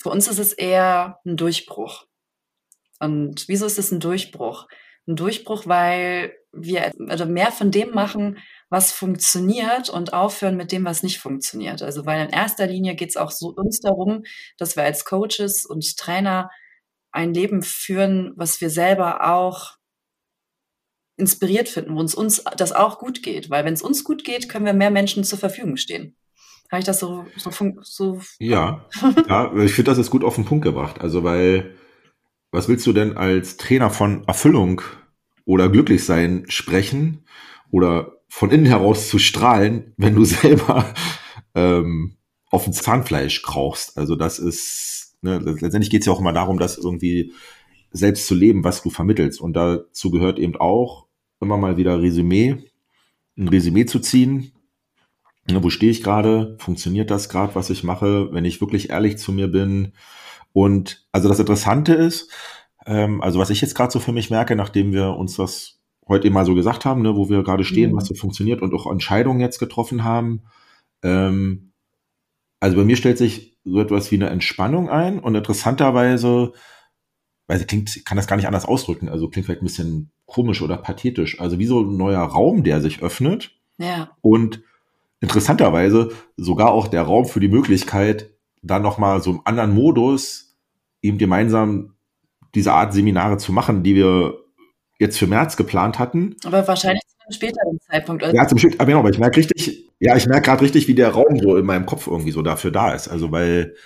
Für 0.00 0.08
uns 0.08 0.28
ist 0.28 0.38
es 0.38 0.52
eher 0.54 1.20
ein 1.26 1.36
Durchbruch. 1.36 2.06
Und 3.00 3.48
wieso 3.48 3.66
ist 3.66 3.78
es 3.78 3.90
ein 3.90 4.00
Durchbruch? 4.00 4.66
ein 5.06 5.16
Durchbruch, 5.16 5.66
weil 5.66 6.34
wir 6.52 6.92
also 7.08 7.26
mehr 7.26 7.52
von 7.52 7.70
dem 7.70 7.90
machen, 7.90 8.38
was 8.70 8.92
funktioniert 8.92 9.90
und 9.90 10.12
aufhören 10.12 10.56
mit 10.56 10.72
dem, 10.72 10.84
was 10.84 11.02
nicht 11.02 11.18
funktioniert. 11.18 11.82
Also 11.82 12.06
weil 12.06 12.24
in 12.24 12.32
erster 12.32 12.66
Linie 12.66 12.94
geht 12.94 13.10
es 13.10 13.16
auch 13.16 13.30
so 13.30 13.48
uns 13.48 13.80
darum, 13.80 14.24
dass 14.56 14.76
wir 14.76 14.84
als 14.84 15.04
Coaches 15.04 15.66
und 15.66 15.96
Trainer 15.96 16.50
ein 17.12 17.34
Leben 17.34 17.62
führen, 17.62 18.32
was 18.36 18.60
wir 18.60 18.70
selber 18.70 19.28
auch 19.30 19.76
inspiriert 21.16 21.68
finden, 21.68 21.94
wo 21.94 22.00
uns, 22.00 22.14
uns 22.14 22.42
das 22.56 22.72
auch 22.72 22.98
gut 22.98 23.22
geht. 23.22 23.50
Weil 23.50 23.64
wenn 23.64 23.74
es 23.74 23.82
uns 23.82 24.04
gut 24.04 24.24
geht, 24.24 24.48
können 24.48 24.66
wir 24.66 24.72
mehr 24.72 24.90
Menschen 24.90 25.24
zur 25.24 25.38
Verfügung 25.38 25.76
stehen. 25.76 26.16
Habe 26.70 26.80
ich 26.80 26.86
das 26.86 26.98
so, 26.98 27.26
so, 27.36 27.50
so 27.82 28.20
Ja, 28.38 28.86
ja 29.28 29.54
ich 29.56 29.74
finde, 29.74 29.90
das 29.90 29.98
ist 29.98 30.10
gut 30.10 30.24
auf 30.24 30.34
den 30.34 30.44
Punkt 30.44 30.64
gebracht. 30.64 31.00
Also 31.00 31.22
weil, 31.22 31.74
was 32.50 32.68
willst 32.68 32.86
du 32.86 32.92
denn 32.92 33.16
als 33.16 33.56
Trainer 33.56 33.90
von 33.90 34.24
Erfüllung 34.26 34.80
oder 35.44 35.68
Glücklichsein 35.68 36.46
sprechen 36.48 37.26
oder 37.70 38.16
von 38.28 38.50
innen 38.50 38.66
heraus 38.66 39.08
zu 39.08 39.18
strahlen, 39.18 39.94
wenn 39.96 40.16
du 40.16 40.24
selber 40.24 40.92
ähm, 41.54 42.16
auf 42.50 42.64
dem 42.64 42.72
Zahnfleisch 42.72 43.42
krauchst? 43.42 43.96
Also 43.96 44.16
das 44.16 44.40
ist, 44.40 45.16
ne, 45.22 45.38
letztendlich 45.38 45.90
geht 45.90 46.00
es 46.00 46.06
ja 46.06 46.12
auch 46.12 46.20
immer 46.20 46.32
darum, 46.32 46.58
dass 46.58 46.76
irgendwie 46.76 47.32
selbst 47.92 48.26
zu 48.26 48.34
leben, 48.34 48.64
was 48.64 48.82
du 48.82 48.90
vermittelst. 48.90 49.40
Und 49.40 49.54
dazu 49.54 50.10
gehört 50.10 50.40
eben 50.40 50.56
auch 50.56 51.03
immer 51.44 51.56
mal 51.56 51.76
wieder 51.76 52.00
Resümee, 52.00 52.56
ein 53.36 53.48
Resümee 53.48 53.86
zu 53.86 54.00
ziehen. 54.00 54.52
Ne, 55.50 55.62
wo 55.62 55.70
stehe 55.70 55.92
ich 55.92 56.02
gerade? 56.02 56.56
Funktioniert 56.58 57.10
das 57.10 57.28
gerade, 57.28 57.54
was 57.54 57.70
ich 57.70 57.84
mache? 57.84 58.32
Wenn 58.32 58.44
ich 58.44 58.60
wirklich 58.60 58.90
ehrlich 58.90 59.18
zu 59.18 59.32
mir 59.32 59.48
bin. 59.48 59.92
Und 60.52 61.06
also 61.12 61.28
das 61.28 61.38
Interessante 61.38 61.94
ist, 61.94 62.30
ähm, 62.86 63.20
also 63.20 63.38
was 63.38 63.50
ich 63.50 63.60
jetzt 63.60 63.74
gerade 63.74 63.92
so 63.92 64.00
für 64.00 64.12
mich 64.12 64.30
merke, 64.30 64.56
nachdem 64.56 64.92
wir 64.92 65.10
uns 65.10 65.36
das 65.36 65.80
heute 66.08 66.26
eben 66.26 66.34
mal 66.34 66.46
so 66.46 66.54
gesagt 66.54 66.84
haben, 66.84 67.02
ne, 67.02 67.14
wo 67.16 67.28
wir 67.28 67.42
gerade 67.42 67.64
stehen, 67.64 67.92
mhm. 67.92 67.96
was 67.96 68.06
so 68.06 68.14
funktioniert 68.14 68.62
und 68.62 68.74
auch 68.74 68.90
Entscheidungen 68.90 69.40
jetzt 69.40 69.58
getroffen 69.58 70.04
haben. 70.04 70.42
Ähm, 71.02 71.72
also 72.60 72.76
bei 72.76 72.84
mir 72.84 72.96
stellt 72.96 73.18
sich 73.18 73.58
so 73.64 73.80
etwas 73.80 74.10
wie 74.10 74.16
eine 74.16 74.30
Entspannung 74.30 74.88
ein 74.88 75.18
und 75.18 75.34
interessanterweise 75.34 76.52
weil 77.46 77.58
sie 77.58 77.66
klingt, 77.66 78.04
kann 78.04 78.16
das 78.16 78.26
gar 78.26 78.36
nicht 78.36 78.46
anders 78.46 78.64
ausdrücken. 78.64 79.08
Also 79.08 79.28
klingt 79.28 79.46
vielleicht 79.46 79.62
ein 79.62 79.66
bisschen 79.66 80.10
komisch 80.34 80.62
oder 80.62 80.76
pathetisch. 80.76 81.40
Also 81.40 81.60
wie 81.60 81.66
so 81.66 81.82
ein 81.82 81.96
neuer 81.96 82.22
Raum, 82.22 82.64
der 82.64 82.80
sich 82.80 83.02
öffnet. 83.02 83.52
Ja. 83.78 84.10
Und 84.20 84.62
interessanterweise 85.20 86.10
sogar 86.36 86.72
auch 86.72 86.88
der 86.88 87.02
Raum 87.02 87.26
für 87.26 87.38
die 87.38 87.48
Möglichkeit, 87.48 88.30
dann 88.60 88.82
nochmal 88.82 89.22
so 89.22 89.30
im 89.30 89.40
anderen 89.44 89.72
Modus 89.72 90.56
eben 91.02 91.18
gemeinsam 91.18 91.94
diese 92.56 92.72
Art 92.72 92.92
Seminare 92.92 93.38
zu 93.38 93.52
machen, 93.52 93.84
die 93.84 93.94
wir 93.94 94.34
jetzt 94.98 95.18
für 95.18 95.28
März 95.28 95.56
geplant 95.56 96.00
hatten. 96.00 96.34
Aber 96.44 96.66
wahrscheinlich 96.66 97.02
zu 97.06 97.16
einem 97.20 97.32
späteren 97.32 97.80
Zeitpunkt. 97.80 98.24
Also 98.24 98.36
ja, 98.36 98.48
zum 98.48 98.58
späteren, 98.58 98.80
aber 98.80 98.86
genau, 98.88 98.98
aber 99.00 99.10
ich 99.10 99.18
merke 99.18 99.36
richtig, 99.36 99.88
ja, 100.00 100.16
ich 100.16 100.26
merke 100.26 100.46
gerade 100.46 100.62
richtig, 100.62 100.88
wie 100.88 100.96
der 100.96 101.10
Raum 101.10 101.38
so 101.38 101.56
in 101.56 101.64
meinem 101.64 101.86
Kopf 101.86 102.08
irgendwie 102.08 102.32
so 102.32 102.42
dafür 102.42 102.72
da 102.72 102.92
ist. 102.92 103.06
Also 103.06 103.30
weil 103.30 103.76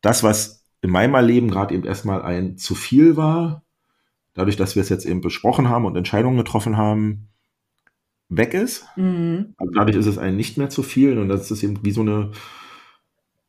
das, 0.00 0.24
was 0.24 0.64
in 0.82 0.90
meinem 0.90 1.24
Leben 1.24 1.50
gerade 1.50 1.72
eben 1.72 1.84
erstmal 1.84 2.22
ein 2.22 2.58
zu 2.58 2.74
viel 2.74 3.16
war, 3.16 3.62
dadurch, 4.36 4.56
dass 4.56 4.76
wir 4.76 4.82
es 4.82 4.88
jetzt 4.88 5.06
eben 5.06 5.20
besprochen 5.20 5.68
haben 5.68 5.84
und 5.84 5.96
Entscheidungen 5.96 6.36
getroffen 6.36 6.76
haben, 6.76 7.28
weg 8.28 8.54
ist. 8.54 8.84
Mhm. 8.96 9.54
Also 9.56 9.72
dadurch 9.72 9.96
ist 9.96 10.06
es 10.06 10.18
ein 10.18 10.36
nicht 10.36 10.58
mehr 10.58 10.68
zu 10.68 10.82
viel 10.82 11.18
und 11.18 11.28
das 11.28 11.50
ist 11.50 11.62
eben 11.62 11.84
wie 11.84 11.92
so 11.92 12.02
eine 12.02 12.32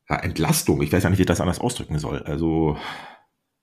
ja, 0.09 0.17
Entlastung. 0.17 0.81
Ich 0.81 0.91
weiß 0.91 1.03
ja 1.03 1.09
nicht, 1.09 1.19
wie 1.19 1.23
ich 1.23 1.27
das 1.27 1.41
anders 1.41 1.59
ausdrücken 1.59 1.99
soll. 1.99 2.23
Also 2.23 2.77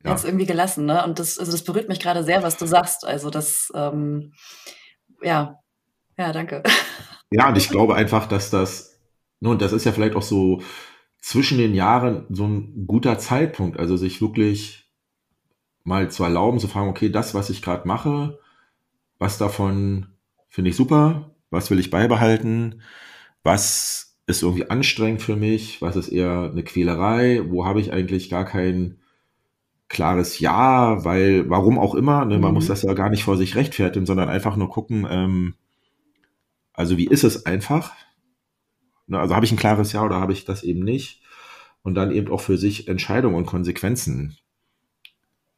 ja. 0.05 0.11
Jetzt 0.11 0.27
irgendwie 0.27 0.47
gelassen, 0.47 0.85
ne? 0.85 1.03
Und 1.05 1.19
das, 1.19 1.39
also 1.39 1.51
das 1.51 1.65
berührt 1.65 1.89
mich 1.89 1.99
gerade 1.99 2.25
sehr, 2.25 2.43
was 2.43 2.59
du 2.59 2.67
sagst. 2.67 3.07
Also 3.07 3.31
das, 3.31 3.73
ähm, 3.75 4.35
ja, 5.23 5.59
ja, 6.19 6.33
danke. 6.33 6.63
Ja, 7.31 7.49
und 7.49 7.57
ich 7.57 7.69
glaube 7.71 7.95
einfach, 7.95 8.27
dass 8.27 8.51
das, 8.51 9.01
nun, 9.41 9.59
das 9.59 9.73
ist 9.73 9.85
ja 9.85 9.93
vielleicht 9.93 10.15
auch 10.15 10.23
so 10.23 10.61
zwischen 11.23 11.57
den 11.57 11.75
Jahren 11.75 12.27
so 12.29 12.47
ein 12.47 12.87
guter 12.87 13.19
Zeitpunkt, 13.19 13.79
also 13.79 13.97
sich 13.97 14.21
wirklich 14.21 14.84
mal 15.85 16.11
zu 16.11 16.25
erlauben, 16.25 16.59
zu 16.59 16.69
fragen, 16.69 16.89
okay, 16.89 17.11
das, 17.11 17.35
was 17.35 17.51
ich 17.51 17.63
gerade 17.63 17.87
mache, 17.87 18.39
was 19.19 19.39
davon 19.39 20.09
finde 20.49 20.71
ich 20.71 20.77
super, 20.77 21.31
was 21.51 21.71
will 21.71 21.79
ich 21.79 21.91
beibehalten, 21.91 22.83
was 23.43 24.17
ist 24.27 24.43
irgendwie 24.43 24.71
anstrengend 24.71 25.23
für 25.23 25.37
mich, 25.37 25.83
was 25.83 25.97
ist 25.97 26.09
eher 26.09 26.51
eine 26.51 26.65
Quälerei, 26.65 27.43
wo 27.47 27.67
habe 27.67 27.81
ich 27.81 27.93
eigentlich 27.93 28.31
gar 28.31 28.45
kein 28.45 28.99
klares 29.89 30.41
Ja, 30.41 31.05
weil, 31.05 31.49
warum 31.51 31.79
auch 31.79 31.95
immer, 31.95 32.25
ne, 32.25 32.39
man 32.39 32.51
mhm. 32.51 32.55
muss 32.55 32.67
das 32.67 32.83
ja 32.83 32.95
gar 32.95 33.11
nicht 33.11 33.25
vor 33.25 33.37
sich 33.37 33.55
rechtfertigen, 33.55 34.07
sondern 34.07 34.31
einfach 34.31 34.57
nur 34.57 34.71
gucken, 34.71 35.07
ähm, 35.09 35.55
also 36.73 36.97
wie 36.97 37.07
ist 37.07 37.23
es 37.23 37.47
einfach, 37.47 37.93
Ne, 39.07 39.19
also 39.19 39.35
habe 39.35 39.45
ich 39.45 39.53
ein 39.53 39.59
klares 39.59 39.93
Ja 39.93 40.03
oder 40.03 40.21
habe 40.21 40.33
ich 40.33 40.45
das 40.45 40.63
eben 40.63 40.81
nicht? 40.81 41.23
Und 41.83 41.95
dann 41.95 42.11
eben 42.11 42.33
auch 42.33 42.41
für 42.41 42.57
sich 42.57 42.89
Entscheidungen 42.89 43.37
und 43.37 43.47
Konsequenzen 43.47 44.39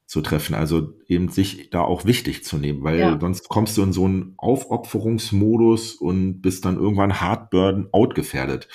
zu 0.06 0.20
treffen. 0.20 0.54
Also 0.54 0.94
eben 1.08 1.28
sich 1.28 1.70
da 1.70 1.80
auch 1.80 2.04
wichtig 2.04 2.44
zu 2.44 2.58
nehmen, 2.58 2.84
weil 2.84 2.98
ja. 2.98 3.18
sonst 3.20 3.48
kommst 3.48 3.76
du 3.76 3.82
in 3.82 3.92
so 3.92 4.04
einen 4.04 4.34
Aufopferungsmodus 4.36 5.94
und 5.96 6.40
bist 6.40 6.64
dann 6.64 6.76
irgendwann 6.76 7.20
hard 7.20 7.50
burn 7.50 7.88
out 7.92 8.14
gefährdet. 8.14 8.68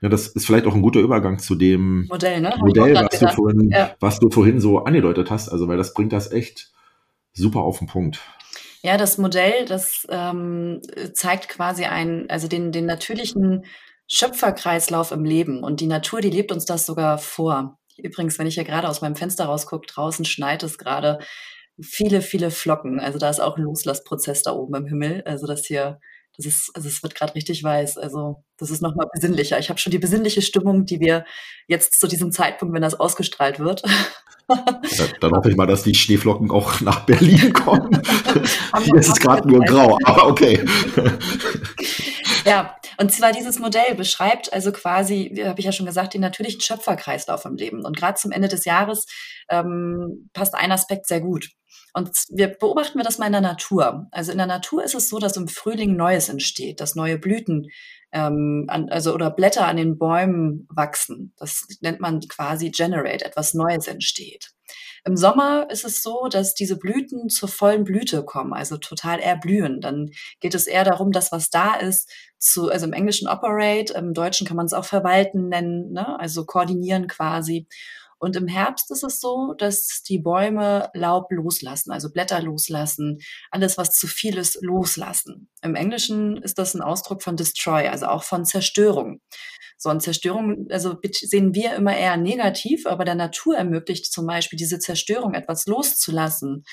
Ja, 0.00 0.08
das 0.08 0.28
ist 0.28 0.46
vielleicht 0.46 0.66
auch 0.66 0.74
ein 0.74 0.82
guter 0.82 1.00
Übergang 1.00 1.38
zu 1.38 1.54
dem 1.54 2.06
Modell, 2.08 2.40
ne? 2.40 2.54
Modell 2.58 2.94
was, 2.94 3.18
du 3.18 3.28
vorhin, 3.28 3.70
ja. 3.70 3.94
was 4.00 4.18
du 4.18 4.30
vorhin 4.30 4.60
so 4.60 4.78
angedeutet 4.78 5.30
hast. 5.30 5.50
Also 5.50 5.68
weil 5.68 5.76
das 5.76 5.92
bringt 5.92 6.12
das 6.12 6.32
echt 6.32 6.72
super 7.34 7.60
auf 7.60 7.78
den 7.78 7.86
Punkt. 7.86 8.20
Ja, 8.82 8.96
das 8.96 9.18
Modell, 9.18 9.66
das 9.66 10.06
ähm, 10.08 10.80
zeigt 11.12 11.48
quasi 11.48 11.84
einen, 11.84 12.30
also 12.30 12.48
den, 12.48 12.72
den 12.72 12.86
natürlichen 12.86 13.64
Schöpferkreislauf 14.06 15.12
im 15.12 15.24
Leben 15.24 15.62
und 15.62 15.80
die 15.80 15.86
Natur, 15.86 16.22
die 16.22 16.30
lebt 16.30 16.50
uns 16.50 16.64
das 16.64 16.86
sogar 16.86 17.18
vor. 17.18 17.78
Übrigens, 18.02 18.38
wenn 18.38 18.46
ich 18.46 18.54
hier 18.54 18.64
gerade 18.64 18.88
aus 18.88 19.00
meinem 19.00 19.16
Fenster 19.16 19.46
rausgucke, 19.46 19.86
draußen 19.86 20.24
schneit 20.24 20.62
es 20.62 20.78
gerade 20.78 21.18
viele, 21.80 22.22
viele 22.22 22.50
Flocken. 22.50 23.00
Also 23.00 23.18
da 23.18 23.30
ist 23.30 23.40
auch 23.40 23.56
ein 23.56 23.64
Loslassprozess 23.64 24.42
da 24.42 24.52
oben 24.52 24.74
im 24.74 24.86
Himmel. 24.86 25.22
Also 25.24 25.46
das 25.46 25.66
hier, 25.66 26.00
das 26.36 26.46
ist, 26.46 26.70
also 26.74 26.88
es 26.88 27.02
wird 27.02 27.14
gerade 27.14 27.34
richtig 27.34 27.62
weiß. 27.62 27.98
Also 27.98 28.44
das 28.56 28.70
ist 28.70 28.82
nochmal 28.82 29.08
besinnlicher. 29.12 29.58
Ich 29.58 29.68
habe 29.68 29.78
schon 29.78 29.92
die 29.92 29.98
besinnliche 29.98 30.42
Stimmung, 30.42 30.86
die 30.86 31.00
wir 31.00 31.24
jetzt 31.66 31.98
zu 31.98 32.06
diesem 32.06 32.32
Zeitpunkt, 32.32 32.74
wenn 32.74 32.82
das 32.82 32.98
ausgestrahlt 32.98 33.60
wird. 33.60 33.82
Ja, 34.50 35.04
dann 35.20 35.32
hoffe 35.32 35.50
ich 35.50 35.56
mal, 35.56 35.66
dass 35.66 35.82
die 35.82 35.94
Schneeflocken 35.94 36.50
auch 36.50 36.80
nach 36.80 37.00
Berlin 37.00 37.52
kommen. 37.52 38.00
Hier 38.82 38.94
ist 38.94 39.08
es 39.08 39.20
gerade 39.20 39.46
nur 39.46 39.60
grau, 39.60 39.98
aber 40.04 40.26
okay. 40.26 40.64
Ja, 42.48 42.76
und 42.98 43.12
zwar 43.12 43.32
dieses 43.32 43.58
Modell 43.58 43.94
beschreibt 43.94 44.52
also 44.52 44.72
quasi, 44.72 45.42
habe 45.44 45.60
ich 45.60 45.66
ja 45.66 45.72
schon 45.72 45.86
gesagt, 45.86 46.14
den 46.14 46.20
natürlichen 46.20 46.60
Schöpferkreislauf 46.60 47.44
im 47.44 47.56
Leben. 47.56 47.84
Und 47.84 47.96
gerade 47.96 48.18
zum 48.18 48.32
Ende 48.32 48.48
des 48.48 48.64
Jahres 48.64 49.06
ähm, 49.48 50.30
passt 50.32 50.54
ein 50.54 50.72
Aspekt 50.72 51.06
sehr 51.06 51.20
gut. 51.20 51.50
Und 51.94 52.10
wir 52.28 52.48
beobachten 52.48 52.98
wir 52.98 53.04
das 53.04 53.18
mal 53.18 53.26
in 53.26 53.32
der 53.32 53.40
Natur. 53.40 54.06
Also 54.10 54.30
in 54.32 54.38
der 54.38 54.46
Natur 54.46 54.84
ist 54.84 54.94
es 54.94 55.08
so, 55.08 55.18
dass 55.18 55.36
im 55.36 55.48
Frühling 55.48 55.96
Neues 55.96 56.28
entsteht, 56.28 56.80
dass 56.80 56.94
neue 56.94 57.18
Blüten 57.18 57.68
ähm, 58.12 58.66
an, 58.68 58.88
also 58.88 59.14
oder 59.14 59.30
Blätter 59.30 59.66
an 59.66 59.76
den 59.76 59.98
Bäumen 59.98 60.66
wachsen. 60.70 61.34
Das 61.36 61.66
nennt 61.80 62.00
man 62.00 62.20
quasi 62.20 62.70
Generate, 62.70 63.24
etwas 63.24 63.54
Neues 63.54 63.86
entsteht. 63.86 64.50
Im 65.08 65.16
Sommer 65.16 65.70
ist 65.70 65.86
es 65.86 66.02
so, 66.02 66.28
dass 66.30 66.52
diese 66.52 66.78
Blüten 66.78 67.30
zur 67.30 67.48
vollen 67.48 67.84
Blüte 67.84 68.22
kommen, 68.22 68.52
also 68.52 68.76
total 68.76 69.20
erblühen. 69.20 69.80
Dann 69.80 70.10
geht 70.40 70.54
es 70.54 70.66
eher 70.66 70.84
darum, 70.84 71.12
dass 71.12 71.32
was 71.32 71.48
da 71.48 71.76
ist, 71.76 72.12
zu, 72.36 72.68
also 72.68 72.84
im 72.84 72.92
Englischen 72.92 73.26
operate, 73.26 73.94
im 73.94 74.12
Deutschen 74.12 74.46
kann 74.46 74.58
man 74.58 74.66
es 74.66 74.74
auch 74.74 74.84
verwalten 74.84 75.48
nennen, 75.48 75.92
ne? 75.92 76.20
also 76.20 76.44
koordinieren 76.44 77.06
quasi. 77.08 77.66
Und 78.18 78.36
im 78.36 78.48
Herbst 78.48 78.90
ist 78.90 79.04
es 79.04 79.20
so, 79.20 79.54
dass 79.56 80.02
die 80.02 80.18
Bäume 80.18 80.90
Laub 80.92 81.30
loslassen, 81.30 81.92
also 81.92 82.10
Blätter 82.10 82.42
loslassen, 82.42 83.18
alles, 83.50 83.78
was 83.78 83.96
zu 83.96 84.06
viel 84.06 84.36
ist, 84.38 84.58
loslassen. 84.62 85.48
Im 85.62 85.74
Englischen 85.74 86.36
ist 86.38 86.58
das 86.58 86.74
ein 86.74 86.82
Ausdruck 86.82 87.22
von 87.22 87.36
Destroy, 87.36 87.88
also 87.88 88.06
auch 88.06 88.24
von 88.24 88.44
Zerstörung. 88.44 89.20
So, 89.76 89.90
und 89.90 90.02
Zerstörung, 90.02 90.66
also 90.70 90.96
sehen 91.12 91.54
wir 91.54 91.76
immer 91.76 91.96
eher 91.96 92.16
negativ, 92.16 92.86
aber 92.86 93.04
der 93.04 93.14
Natur 93.14 93.56
ermöglicht 93.56 94.12
zum 94.12 94.26
Beispiel 94.26 94.56
diese 94.56 94.80
Zerstörung 94.80 95.34
etwas 95.34 95.66
loszulassen. 95.66 96.64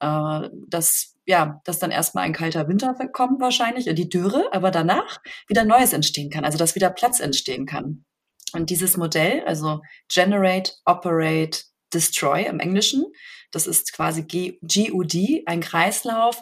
Äh, 0.00 0.48
dass, 0.68 1.16
ja, 1.26 1.60
dass 1.64 1.78
dann 1.78 1.90
erstmal 1.90 2.24
ein 2.24 2.32
kalter 2.32 2.68
Winter 2.68 2.94
kommt 3.12 3.40
wahrscheinlich, 3.40 3.86
die 3.86 4.08
Dürre, 4.08 4.48
aber 4.52 4.70
danach 4.70 5.20
wieder 5.48 5.64
Neues 5.64 5.92
entstehen 5.92 6.30
kann, 6.30 6.44
also 6.44 6.58
dass 6.58 6.74
wieder 6.74 6.90
Platz 6.90 7.20
entstehen 7.20 7.66
kann. 7.66 8.04
Und 8.52 8.70
dieses 8.70 8.96
Modell, 8.96 9.44
also 9.44 9.80
Generate, 10.08 10.72
Operate, 10.84 11.62
Destroy 11.92 12.46
im 12.46 12.60
Englischen, 12.60 13.04
das 13.50 13.66
ist 13.66 13.92
quasi 13.92 14.22
GUD, 14.22 15.42
ein 15.46 15.60
Kreislauf, 15.60 16.40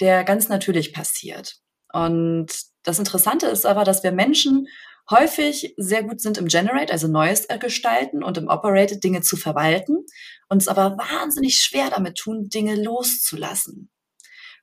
der 0.00 0.24
ganz 0.24 0.48
natürlich 0.48 0.92
passiert. 0.92 1.56
Und 1.92 2.48
das 2.82 2.98
Interessante 2.98 3.46
ist 3.46 3.66
aber, 3.66 3.84
dass 3.84 4.02
wir 4.02 4.12
Menschen 4.12 4.66
häufig 5.10 5.74
sehr 5.76 6.02
gut 6.02 6.20
sind 6.20 6.38
im 6.38 6.48
Generate, 6.48 6.92
also 6.92 7.08
Neues 7.08 7.46
gestalten 7.60 8.24
und 8.24 8.38
im 8.38 8.48
Operate 8.48 8.98
Dinge 8.98 9.20
zu 9.22 9.36
verwalten, 9.36 10.04
uns 10.48 10.66
aber 10.66 10.96
wahnsinnig 10.98 11.58
schwer 11.60 11.90
damit 11.90 12.16
tun, 12.16 12.48
Dinge 12.48 12.74
loszulassen. 12.74 13.90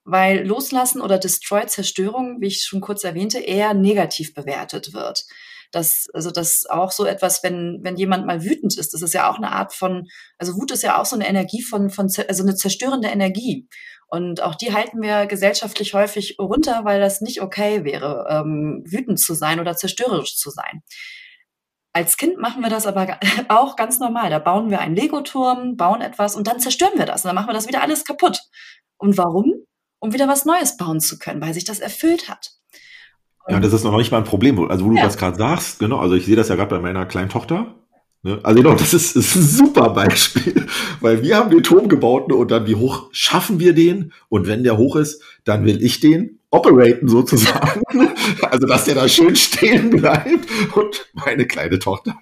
weil 0.06 0.46
Loslassen 0.46 1.02
oder 1.02 1.18
Destroy, 1.18 1.66
Zerstörung, 1.66 2.42
wie 2.42 2.48
ich 2.48 2.64
schon 2.64 2.82
kurz 2.82 3.04
erwähnte, 3.04 3.40
eher 3.40 3.74
negativ 3.74 4.34
bewertet 4.34 4.94
wird. 4.94 5.26
Das, 5.74 6.06
also 6.14 6.30
das 6.30 6.66
auch 6.70 6.92
so 6.92 7.04
etwas, 7.06 7.44
wenn, 7.44 7.80
wenn 7.82 7.98
jemand 7.98 8.28
mal 8.28 8.44
wütend 8.44 8.78
ist, 8.78 8.94
das 8.94 9.02
ist 9.02 9.14
ja 9.14 9.30
auch 9.30 9.38
eine 9.38 9.52
Art 9.52 9.74
von, 9.74 10.08
also 10.38 10.54
Wut 10.56 10.72
ist 10.72 10.84
ja 10.84 11.02
auch 11.02 11.06
so 11.06 11.16
eine 11.16 11.28
Energie 11.28 11.64
von, 11.64 11.90
von 11.90 12.10
also 12.28 12.44
eine 12.44 12.56
zerstörende 12.56 13.08
Energie. 13.08 13.68
Und 14.08 14.42
auch 14.42 14.54
die 14.54 14.72
halten 14.72 15.02
wir 15.02 15.26
gesellschaftlich 15.26 15.96
häufig 15.96 16.38
runter, 16.40 16.86
weil 16.86 17.00
das 17.00 17.22
nicht 17.22 17.42
okay 17.42 17.84
wäre, 17.84 18.28
ähm, 18.30 18.84
wütend 18.86 19.20
zu 19.20 19.34
sein 19.34 19.60
oder 19.60 19.76
zerstörerisch 19.76 20.38
zu 20.38 20.52
sein. 20.52 20.84
Als 21.94 22.18
Kind 22.18 22.38
machen 22.38 22.62
wir 22.62 22.70
das 22.70 22.86
aber 22.86 23.20
auch 23.50 23.76
ganz 23.76 24.00
normal. 24.00 24.30
Da 24.30 24.38
bauen 24.38 24.70
wir 24.70 24.80
einen 24.80 24.96
Lego-Turm, 24.96 25.78
bauen 25.78 26.02
etwas 26.02 26.36
und 26.36 26.46
dann 26.46 26.60
zerstören 26.60 27.00
wir 27.00 27.08
das. 27.08 27.24
Und 27.24 27.30
dann 27.30 27.36
machen 27.36 27.50
wir 27.50 27.54
das 27.54 27.68
wieder 27.68 27.82
alles 27.82 28.06
kaputt. 28.06 28.40
Und 28.98 29.18
warum? 29.18 29.54
Um 30.00 30.14
wieder 30.14 30.28
was 30.28 30.46
Neues 30.46 30.78
bauen 30.78 31.00
zu 31.00 31.18
können, 31.18 31.42
weil 31.42 31.56
sich 31.56 31.66
das 31.66 31.80
erfüllt 31.80 32.30
hat. 32.30 32.52
Ja, 33.48 33.60
das 33.60 33.74
ist 33.74 33.84
noch 33.84 33.98
nicht 33.98 34.12
mal 34.12 34.20
ein 34.20 34.24
Problem. 34.24 34.60
Also, 34.70 34.86
wo 34.86 34.90
du 34.90 34.96
ja. 34.96 35.04
das 35.04 35.18
gerade 35.18 35.38
sagst, 35.38 35.80
genau, 35.80 36.00
also 36.00 36.16
ich 36.16 36.26
sehe 36.26 36.36
das 36.36 36.50
ja 36.50 36.56
gerade 36.56 36.70
bei 36.70 36.82
meiner 36.82 37.06
kleinen 37.06 37.30
Tochter. 37.30 37.76
Ne? 38.26 38.40
Also 38.42 38.62
genau, 38.62 38.74
das 38.76 38.94
ist, 38.94 39.18
ist 39.18 39.36
ein 39.36 39.44
super 39.44 39.90
Beispiel, 39.90 40.66
weil 41.02 41.22
wir 41.22 41.36
haben 41.36 41.50
den 41.50 41.62
Turm 41.62 41.90
gebaut 41.90 42.30
ne, 42.30 42.36
und 42.36 42.52
dann, 42.52 42.68
wie 42.68 42.76
hoch 42.76 43.10
schaffen 43.12 43.60
wir 43.60 43.74
den? 43.74 44.14
Und 44.30 44.48
wenn 44.48 44.64
der 44.64 44.78
hoch 44.78 44.96
ist, 44.96 45.22
dann 45.44 45.66
will 45.66 45.84
ich 45.84 46.00
den 46.00 46.40
operaten 46.54 47.08
sozusagen. 47.08 47.82
also, 48.44 48.68
dass 48.68 48.86
der 48.86 48.96
da 48.96 49.10
schön 49.10 49.36
stehen 49.36 49.90
bleibt. 49.90 50.48
Und 50.76 51.10
meine 51.14 51.48
kleine 51.48 51.80
Tochter, 51.80 52.16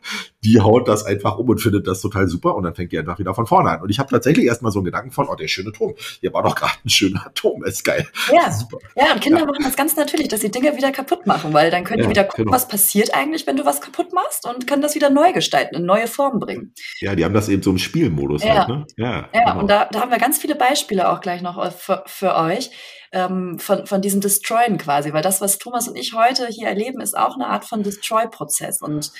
die 0.43 0.61
haut 0.61 0.87
das 0.87 1.05
einfach 1.05 1.37
um 1.37 1.49
und 1.49 1.59
findet 1.59 1.85
das 1.85 2.01
total 2.01 2.27
super. 2.29 2.55
Und 2.55 2.63
dann 2.63 2.73
fängt 2.73 2.93
die 2.93 2.97
einfach 2.97 3.19
wieder 3.19 3.35
von 3.35 3.45
vorne 3.45 3.71
an. 3.71 3.81
Und 3.81 3.89
ich 3.89 3.99
habe 3.99 4.09
tatsächlich 4.09 4.45
erstmal 4.45 4.71
so 4.71 4.79
einen 4.79 4.85
Gedanken 4.85 5.11
von, 5.11 5.27
oh, 5.27 5.35
der 5.35 5.49
schöne 5.49 5.73
Turm. 5.73 5.95
Hier 6.21 6.33
war 6.33 6.43
doch 6.43 6.55
gerade 6.55 6.71
ein 6.85 6.89
schöner 6.89 7.29
Turm. 7.35 7.65
Ist 7.65 7.83
geil. 7.83 8.07
Ja, 8.31 8.49
super. 8.57 8.77
Ja, 8.95 9.11
und 9.13 9.19
Kinder 9.19 9.39
ja. 9.39 9.45
machen 9.45 9.63
das 9.63 9.75
ganz 9.75 9.97
natürlich, 9.97 10.29
dass 10.29 10.39
sie 10.39 10.49
Dinge 10.49 10.77
wieder 10.77 10.91
kaputt 10.91 11.27
machen, 11.27 11.53
weil 11.53 11.69
dann 11.69 11.83
können 11.83 11.99
ja, 11.99 12.05
die 12.05 12.11
wieder 12.11 12.23
gucken, 12.23 12.45
genau. 12.45 12.55
was 12.55 12.69
passiert 12.69 13.13
eigentlich, 13.13 13.45
wenn 13.47 13.57
du 13.57 13.65
was 13.65 13.81
kaputt 13.81 14.13
machst 14.13 14.47
und 14.47 14.65
können 14.65 14.81
das 14.81 14.95
wieder 14.95 15.09
neu 15.09 15.33
gestalten, 15.33 15.75
in 15.75 15.85
neue 15.85 16.07
Formen 16.07 16.39
bringen. 16.39 16.73
Ja, 17.01 17.15
die 17.15 17.25
haben 17.25 17.33
das 17.33 17.49
eben 17.49 17.61
so 17.61 17.71
im 17.71 17.77
Spielmodus 17.77 18.43
ja. 18.43 18.59
halt, 18.59 18.69
ne? 18.69 18.85
Ja, 18.95 19.29
ja 19.33 19.43
genau. 19.43 19.59
und 19.59 19.69
da, 19.69 19.89
da 19.91 19.99
haben 19.99 20.11
wir 20.11 20.19
ganz 20.19 20.37
viele 20.37 20.55
Beispiele 20.55 21.11
auch 21.11 21.19
gleich 21.19 21.41
noch 21.41 21.61
äh, 21.61 21.69
für, 21.71 22.03
für 22.07 22.35
euch 22.37 22.71
ähm, 23.11 23.59
von, 23.59 23.85
von 23.85 24.01
diesem 24.01 24.21
Destroyen 24.21 24.77
quasi, 24.77 25.13
weil 25.13 25.21
das, 25.21 25.41
was 25.41 25.57
Thomas 25.57 25.87
und 25.87 25.97
ich 25.97 26.13
heute 26.13 26.47
hier 26.47 26.67
erleben, 26.67 27.01
ist 27.01 27.17
auch 27.17 27.35
eine 27.35 27.47
Art 27.47 27.65
von 27.65 27.83
Destroy-Prozess. 27.83 28.81
Und 28.81 29.11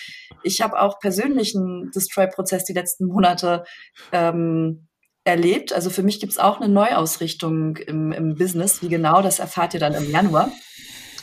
ich 0.44 0.62
habe 0.62 0.80
auch 0.80 1.00
persönlich 1.00 1.56
einen 1.56 1.92
Destroy-Prozess 1.92 2.64
die 2.64 2.74
letzten 2.74 3.06
Monate 3.08 3.66
ähm, 4.12 4.88
erlebt. 5.24 5.74
Also 5.74 5.90
für 5.90 6.04
mich 6.04 6.20
gibt 6.20 6.32
es 6.32 6.40
auch 6.40 6.60
eine 6.60 6.72
Neuausrichtung 6.72 7.78
im, 7.78 8.12
im 8.12 8.36
Business. 8.36 8.82
Wie 8.82 8.90
genau, 8.90 9.22
das 9.22 9.40
erfahrt 9.40 9.74
ihr 9.74 9.80
dann 9.80 9.94
im 9.94 10.10
Januar. 10.10 10.52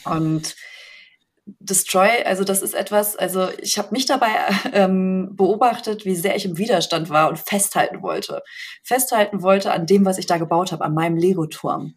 Und 0.05 0.55
Destroy, 1.61 2.25
also 2.25 2.45
das 2.45 2.61
ist 2.61 2.75
etwas, 2.75 3.17
also 3.17 3.49
ich 3.63 3.79
habe 3.79 3.89
mich 3.93 4.05
dabei 4.05 4.29
ähm, 4.73 5.31
beobachtet, 5.35 6.05
wie 6.05 6.15
sehr 6.15 6.37
ich 6.37 6.45
im 6.45 6.59
Widerstand 6.59 7.09
war 7.09 7.31
und 7.31 7.39
festhalten 7.39 8.03
wollte. 8.03 8.43
Festhalten 8.85 9.43
wollte 9.43 9.73
an 9.73 9.87
dem, 9.87 10.05
was 10.05 10.19
ich 10.19 10.27
da 10.27 10.37
gebaut 10.37 10.73
habe, 10.73 10.85
an 10.85 10.93
meinem 10.93 11.17
Lego-Turm. 11.17 11.95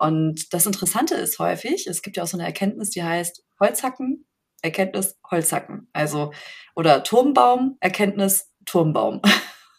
Und 0.00 0.54
das 0.54 0.64
Interessante 0.64 1.14
ist 1.14 1.38
häufig, 1.38 1.86
es 1.86 2.00
gibt 2.00 2.16
ja 2.16 2.22
auch 2.22 2.26
so 2.26 2.38
eine 2.38 2.46
Erkenntnis, 2.46 2.88
die 2.88 3.04
heißt 3.04 3.44
Holzhacken, 3.60 4.26
Erkenntnis 4.62 5.18
Holzhacken. 5.30 5.90
Also, 5.92 6.32
oder 6.74 7.02
Turmbaum, 7.02 7.76
Erkenntnis 7.80 8.50
Turmbaum. 8.64 9.20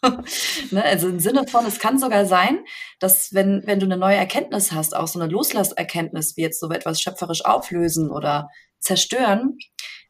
ne, 0.70 0.84
also 0.84 1.08
im 1.08 1.18
Sinne 1.18 1.44
von, 1.48 1.66
es 1.66 1.80
kann 1.80 1.98
sogar 1.98 2.24
sein, 2.24 2.64
dass 3.00 3.34
wenn, 3.34 3.62
wenn 3.66 3.80
du 3.80 3.86
eine 3.86 3.96
neue 3.96 4.14
Erkenntnis 4.14 4.70
hast, 4.70 4.94
auch 4.94 5.08
so 5.08 5.18
eine 5.18 5.28
Loslasserkenntnis, 5.28 6.36
wie 6.36 6.42
jetzt 6.42 6.60
so 6.60 6.70
etwas 6.70 7.00
schöpferisch 7.00 7.44
auflösen 7.44 8.08
oder 8.08 8.48
zerstören, 8.78 9.58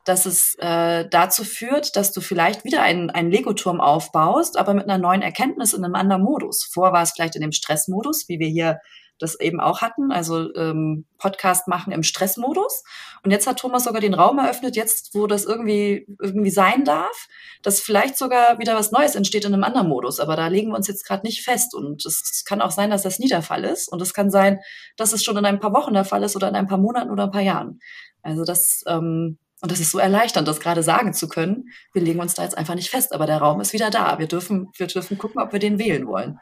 dass 0.05 0.27
es 0.27 0.57
äh, 0.59 1.09
dazu 1.09 1.43
führt, 1.43 1.97
dass 1.97 2.13
du 2.13 2.21
vielleicht 2.21 2.65
wieder 2.67 2.83
einen, 2.83 3.09
einen 3.09 3.31
Lego-Turm 3.31 3.81
aufbaust, 3.81 4.59
aber 4.59 4.75
mit 4.75 4.85
einer 4.85 4.99
neuen 4.99 5.23
Erkenntnis 5.23 5.73
in 5.73 5.85
einem 5.85 5.95
anderen 5.95 6.23
Modus. 6.23 6.69
Vor 6.71 6.93
war 6.93 7.03
es 7.03 7.13
vielleicht 7.13 7.37
in 7.37 7.41
dem 7.41 7.53
Stressmodus, 7.53 8.29
wie 8.29 8.39
wir 8.39 8.49
hier 8.49 8.79
das 9.23 9.39
eben 9.39 9.61
auch 9.61 9.81
hatten, 9.81 10.11
also 10.13 10.55
ähm, 10.55 11.07
Podcast 11.19 11.69
machen 11.69 11.93
im 11.93 12.03
Stressmodus. 12.03 12.83
Und 13.23 13.31
jetzt 13.31 13.47
hat 13.47 13.59
Thomas 13.59 13.85
sogar 13.85 14.01
den 14.01 14.15
Raum 14.15 14.39
eröffnet, 14.39 14.77
jetzt 14.77 15.15
wo 15.15 15.27
das 15.27 15.45
irgendwie 15.45 16.07
irgendwie 16.21 16.51
sein 16.51 16.85
darf, 16.85 17.29
dass 17.63 17.81
vielleicht 17.81 18.19
sogar 18.19 18.59
wieder 18.59 18.75
was 18.75 18.91
Neues 18.91 19.15
entsteht 19.15 19.45
in 19.45 19.55
einem 19.55 19.65
anderen 19.65 19.89
Modus. 19.89 20.21
Aber 20.21 20.37
da 20.37 20.49
legen 20.49 20.71
wir 20.71 20.77
uns 20.77 20.89
jetzt 20.89 21.07
gerade 21.07 21.25
nicht 21.25 21.43
fest. 21.45 21.75
Und 21.75 22.05
es 22.05 22.45
kann 22.45 22.61
auch 22.61 22.73
sein, 22.73 22.91
dass 22.91 23.03
das 23.03 23.19
nie 23.19 23.29
der 23.29 23.43
Fall 23.43 23.65
ist. 23.65 23.89
Und 23.89 24.03
es 24.03 24.13
kann 24.13 24.31
sein, 24.31 24.59
dass 24.97 25.13
es 25.13 25.23
schon 25.23 25.37
in 25.37 25.47
ein 25.47 25.61
paar 25.61 25.73
Wochen 25.73 25.95
der 25.95 26.05
Fall 26.05 26.23
ist 26.25 26.37
oder 26.37 26.49
in 26.49 26.57
ein 26.57 26.67
paar 26.67 26.79
Monaten 26.79 27.11
oder 27.11 27.25
ein 27.25 27.31
paar 27.31 27.41
Jahren. 27.41 27.81
Also 28.23 28.45
das 28.45 28.83
ähm, 28.87 29.39
und 29.63 29.71
das 29.71 29.79
ist 29.79 29.93
so 29.93 29.99
erleichternd, 30.01 30.49
das 30.49 30.59
gerade 30.59 30.83
sagen 30.83 31.15
zu 31.15 31.29
können. 31.29 31.69
Wir 31.93 32.03
legen 32.03 32.19
uns 32.19 32.35
da 32.35 32.43
jetzt 32.43 32.59
einfach 32.59 32.75
nicht 32.75 32.91
fest, 32.91 33.15
aber 33.15 33.27
der 33.27 33.39
Raum 33.39 33.61
ist 33.61 33.73
wieder 33.73 33.91
da. 33.91 34.19
Wir 34.19 34.27
dürfen, 34.27 34.73
wir 34.77 34.89
dürfen 34.89 35.19
gucken, 35.19 35.41
ob 35.41 35.53
wir 35.53 35.61
den 35.61 35.79
wählen 35.79 36.09
wollen. 36.09 36.41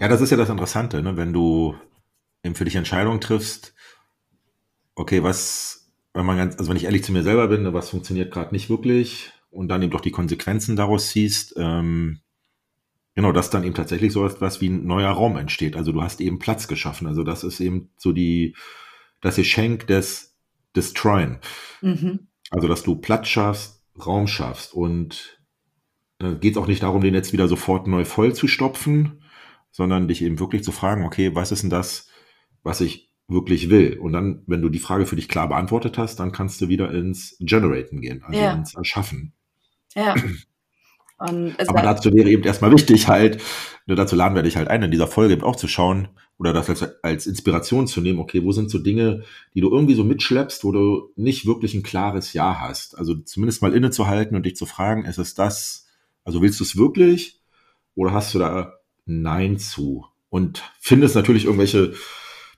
Ja, 0.00 0.08
das 0.08 0.20
ist 0.20 0.30
ja 0.30 0.36
das 0.36 0.48
Interessante, 0.48 1.02
ne? 1.02 1.16
wenn 1.16 1.32
du 1.32 1.76
eben 2.42 2.54
für 2.54 2.64
dich 2.64 2.76
Entscheidungen 2.76 3.20
triffst, 3.20 3.74
okay, 4.94 5.22
was, 5.22 5.92
wenn 6.12 6.26
man 6.26 6.36
ganz, 6.36 6.56
also 6.58 6.70
wenn 6.70 6.76
ich 6.76 6.84
ehrlich 6.84 7.04
zu 7.04 7.12
mir 7.12 7.22
selber 7.22 7.48
bin, 7.48 7.62
ne, 7.62 7.72
was 7.72 7.90
funktioniert 7.90 8.32
gerade 8.32 8.52
nicht 8.52 8.68
wirklich 8.68 9.32
und 9.50 9.68
dann 9.68 9.82
eben 9.82 9.92
doch 9.92 10.00
die 10.00 10.10
Konsequenzen 10.10 10.76
daraus 10.76 11.08
ziehst, 11.08 11.54
ähm, 11.56 12.20
genau, 13.14 13.32
dass 13.32 13.50
dann 13.50 13.64
eben 13.64 13.74
tatsächlich 13.74 14.12
so 14.12 14.26
etwas 14.26 14.60
wie 14.60 14.68
ein 14.68 14.86
neuer 14.86 15.10
Raum 15.10 15.36
entsteht. 15.36 15.76
Also 15.76 15.92
du 15.92 16.02
hast 16.02 16.20
eben 16.20 16.38
Platz 16.38 16.68
geschaffen. 16.68 17.06
Also 17.06 17.22
das 17.22 17.44
ist 17.44 17.60
eben 17.60 17.90
so 17.96 18.12
die, 18.12 18.56
das 19.20 19.36
Geschenk 19.36 19.86
des 19.86 20.36
Destroyen. 20.74 21.38
Mhm. 21.80 22.28
Also 22.50 22.68
dass 22.68 22.82
du 22.82 22.96
Platz 22.96 23.28
schaffst, 23.28 23.82
Raum 24.04 24.26
schaffst 24.26 24.72
und 24.72 25.38
da 26.18 26.32
geht 26.32 26.52
es 26.52 26.58
auch 26.58 26.66
nicht 26.66 26.82
darum, 26.82 27.02
den 27.02 27.14
jetzt 27.14 27.32
wieder 27.32 27.48
sofort 27.48 27.86
neu 27.86 28.04
voll 28.04 28.34
zu 28.34 28.46
stopfen, 28.46 29.22
sondern 29.72 30.06
dich 30.06 30.22
eben 30.22 30.38
wirklich 30.38 30.62
zu 30.62 30.70
fragen, 30.70 31.04
okay, 31.04 31.34
was 31.34 31.50
ist 31.50 31.62
denn 31.62 31.70
das, 31.70 32.08
was 32.62 32.80
ich 32.80 33.10
wirklich 33.26 33.70
will? 33.70 33.98
Und 33.98 34.12
dann, 34.12 34.42
wenn 34.46 34.62
du 34.62 34.68
die 34.68 34.78
Frage 34.78 35.06
für 35.06 35.16
dich 35.16 35.28
klar 35.28 35.48
beantwortet 35.48 35.98
hast, 35.98 36.20
dann 36.20 36.32
kannst 36.32 36.60
du 36.60 36.68
wieder 36.68 36.92
ins 36.92 37.36
Generaten 37.40 38.00
gehen, 38.00 38.22
also 38.22 38.38
ja. 38.38 38.52
ins 38.52 38.74
Erschaffen. 38.74 39.32
Ja. 39.94 40.14
Aber 41.18 41.82
dazu 41.82 42.12
wäre 42.12 42.28
eben 42.28 42.42
erstmal 42.42 42.72
wichtig, 42.72 43.08
halt, 43.08 43.40
ne, 43.86 43.94
dazu 43.94 44.16
laden 44.16 44.34
wir 44.34 44.42
dich 44.42 44.56
halt 44.56 44.68
ein, 44.68 44.82
in 44.82 44.90
dieser 44.90 45.06
Folge 45.06 45.34
eben 45.34 45.44
auch 45.44 45.56
zu 45.56 45.68
schauen 45.68 46.08
oder 46.36 46.52
das 46.52 46.68
als, 46.68 47.04
als 47.04 47.26
Inspiration 47.26 47.86
zu 47.86 48.00
nehmen, 48.00 48.18
okay, 48.18 48.42
wo 48.42 48.50
sind 48.50 48.70
so 48.70 48.78
Dinge, 48.78 49.22
die 49.54 49.60
du 49.60 49.70
irgendwie 49.70 49.94
so 49.94 50.02
mitschleppst, 50.02 50.64
wo 50.64 50.72
du 50.72 51.12
nicht 51.14 51.46
wirklich 51.46 51.74
ein 51.74 51.84
klares 51.84 52.32
Ja 52.32 52.58
hast. 52.60 52.98
Also 52.98 53.14
zumindest 53.14 53.62
mal 53.62 53.72
innezuhalten 53.72 54.36
und 54.36 54.44
dich 54.44 54.56
zu 54.56 54.66
fragen, 54.66 55.04
ist 55.04 55.18
es 55.18 55.34
das, 55.34 55.86
also 56.24 56.42
willst 56.42 56.58
du 56.58 56.64
es 56.64 56.76
wirklich 56.76 57.40
oder 57.94 58.12
hast 58.12 58.34
du 58.34 58.40
da 58.40 58.74
Nein 59.04 59.58
zu 59.58 60.06
und 60.28 60.62
findest 60.80 61.14
natürlich 61.14 61.44
irgendwelche 61.44 61.94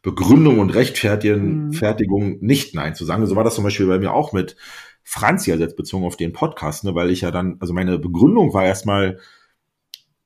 Begründungen 0.02 0.60
und 0.60 0.70
Rechtfertigungen, 0.70 1.70
mhm. 1.70 2.38
nicht 2.40 2.74
Nein 2.74 2.94
zu 2.94 3.04
sagen. 3.04 3.26
So 3.26 3.36
war 3.36 3.44
das 3.44 3.54
zum 3.54 3.64
Beispiel 3.64 3.86
bei 3.86 3.98
mir 3.98 4.12
auch 4.12 4.32
mit 4.32 4.56
Franzi, 5.02 5.50
also 5.50 5.64
jetzt 5.64 5.76
bezogen 5.76 6.04
auf 6.04 6.16
den 6.16 6.32
Podcast, 6.32 6.84
ne, 6.84 6.94
weil 6.94 7.10
ich 7.10 7.22
ja 7.22 7.30
dann, 7.30 7.56
also 7.60 7.72
meine 7.72 7.98
Begründung 7.98 8.52
war 8.54 8.64
erstmal, 8.64 9.18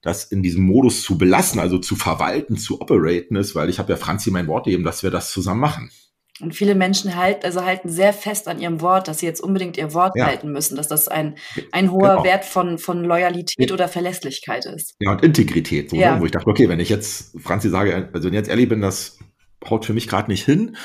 das 0.00 0.24
in 0.24 0.42
diesem 0.42 0.64
Modus 0.64 1.02
zu 1.02 1.18
belassen, 1.18 1.60
also 1.60 1.78
zu 1.78 1.96
verwalten, 1.96 2.56
zu 2.56 2.80
operaten 2.80 3.36
ist, 3.36 3.54
weil 3.54 3.68
ich 3.68 3.78
habe 3.78 3.92
ja 3.92 3.96
Franzi 3.96 4.30
mein 4.30 4.46
Wort 4.46 4.64
gegeben, 4.64 4.84
dass 4.84 5.02
wir 5.02 5.10
das 5.10 5.32
zusammen 5.32 5.60
machen. 5.60 5.90
Und 6.40 6.54
viele 6.54 6.74
Menschen 6.74 7.16
halten, 7.16 7.44
also 7.44 7.64
halten 7.64 7.88
sehr 7.88 8.12
fest 8.12 8.46
an 8.46 8.60
ihrem 8.60 8.80
Wort, 8.80 9.08
dass 9.08 9.18
sie 9.18 9.26
jetzt 9.26 9.40
unbedingt 9.40 9.76
ihr 9.76 9.92
Wort 9.92 10.12
ja. 10.16 10.26
halten 10.26 10.52
müssen, 10.52 10.76
dass 10.76 10.86
das 10.86 11.08
ein, 11.08 11.36
ein 11.72 11.90
hoher 11.90 12.10
genau. 12.10 12.24
Wert 12.24 12.44
von, 12.44 12.78
von 12.78 13.02
Loyalität 13.04 13.70
ja. 13.70 13.74
oder 13.74 13.88
Verlässlichkeit 13.88 14.64
ist. 14.66 14.94
Ja, 15.00 15.12
und 15.12 15.24
Integrität. 15.24 15.90
So, 15.90 15.96
ne, 15.96 16.02
ja. 16.02 16.20
Wo 16.20 16.26
ich 16.26 16.30
dachte, 16.30 16.48
okay, 16.48 16.68
wenn 16.68 16.80
ich 16.80 16.88
jetzt 16.88 17.34
Franzi 17.40 17.68
sage, 17.68 18.08
also 18.12 18.26
wenn 18.26 18.34
ich 18.34 18.38
jetzt 18.38 18.50
ehrlich 18.50 18.68
bin, 18.68 18.80
das 18.80 19.18
haut 19.68 19.84
für 19.84 19.94
mich 19.94 20.06
gerade 20.06 20.30
nicht 20.30 20.44
hin, 20.44 20.76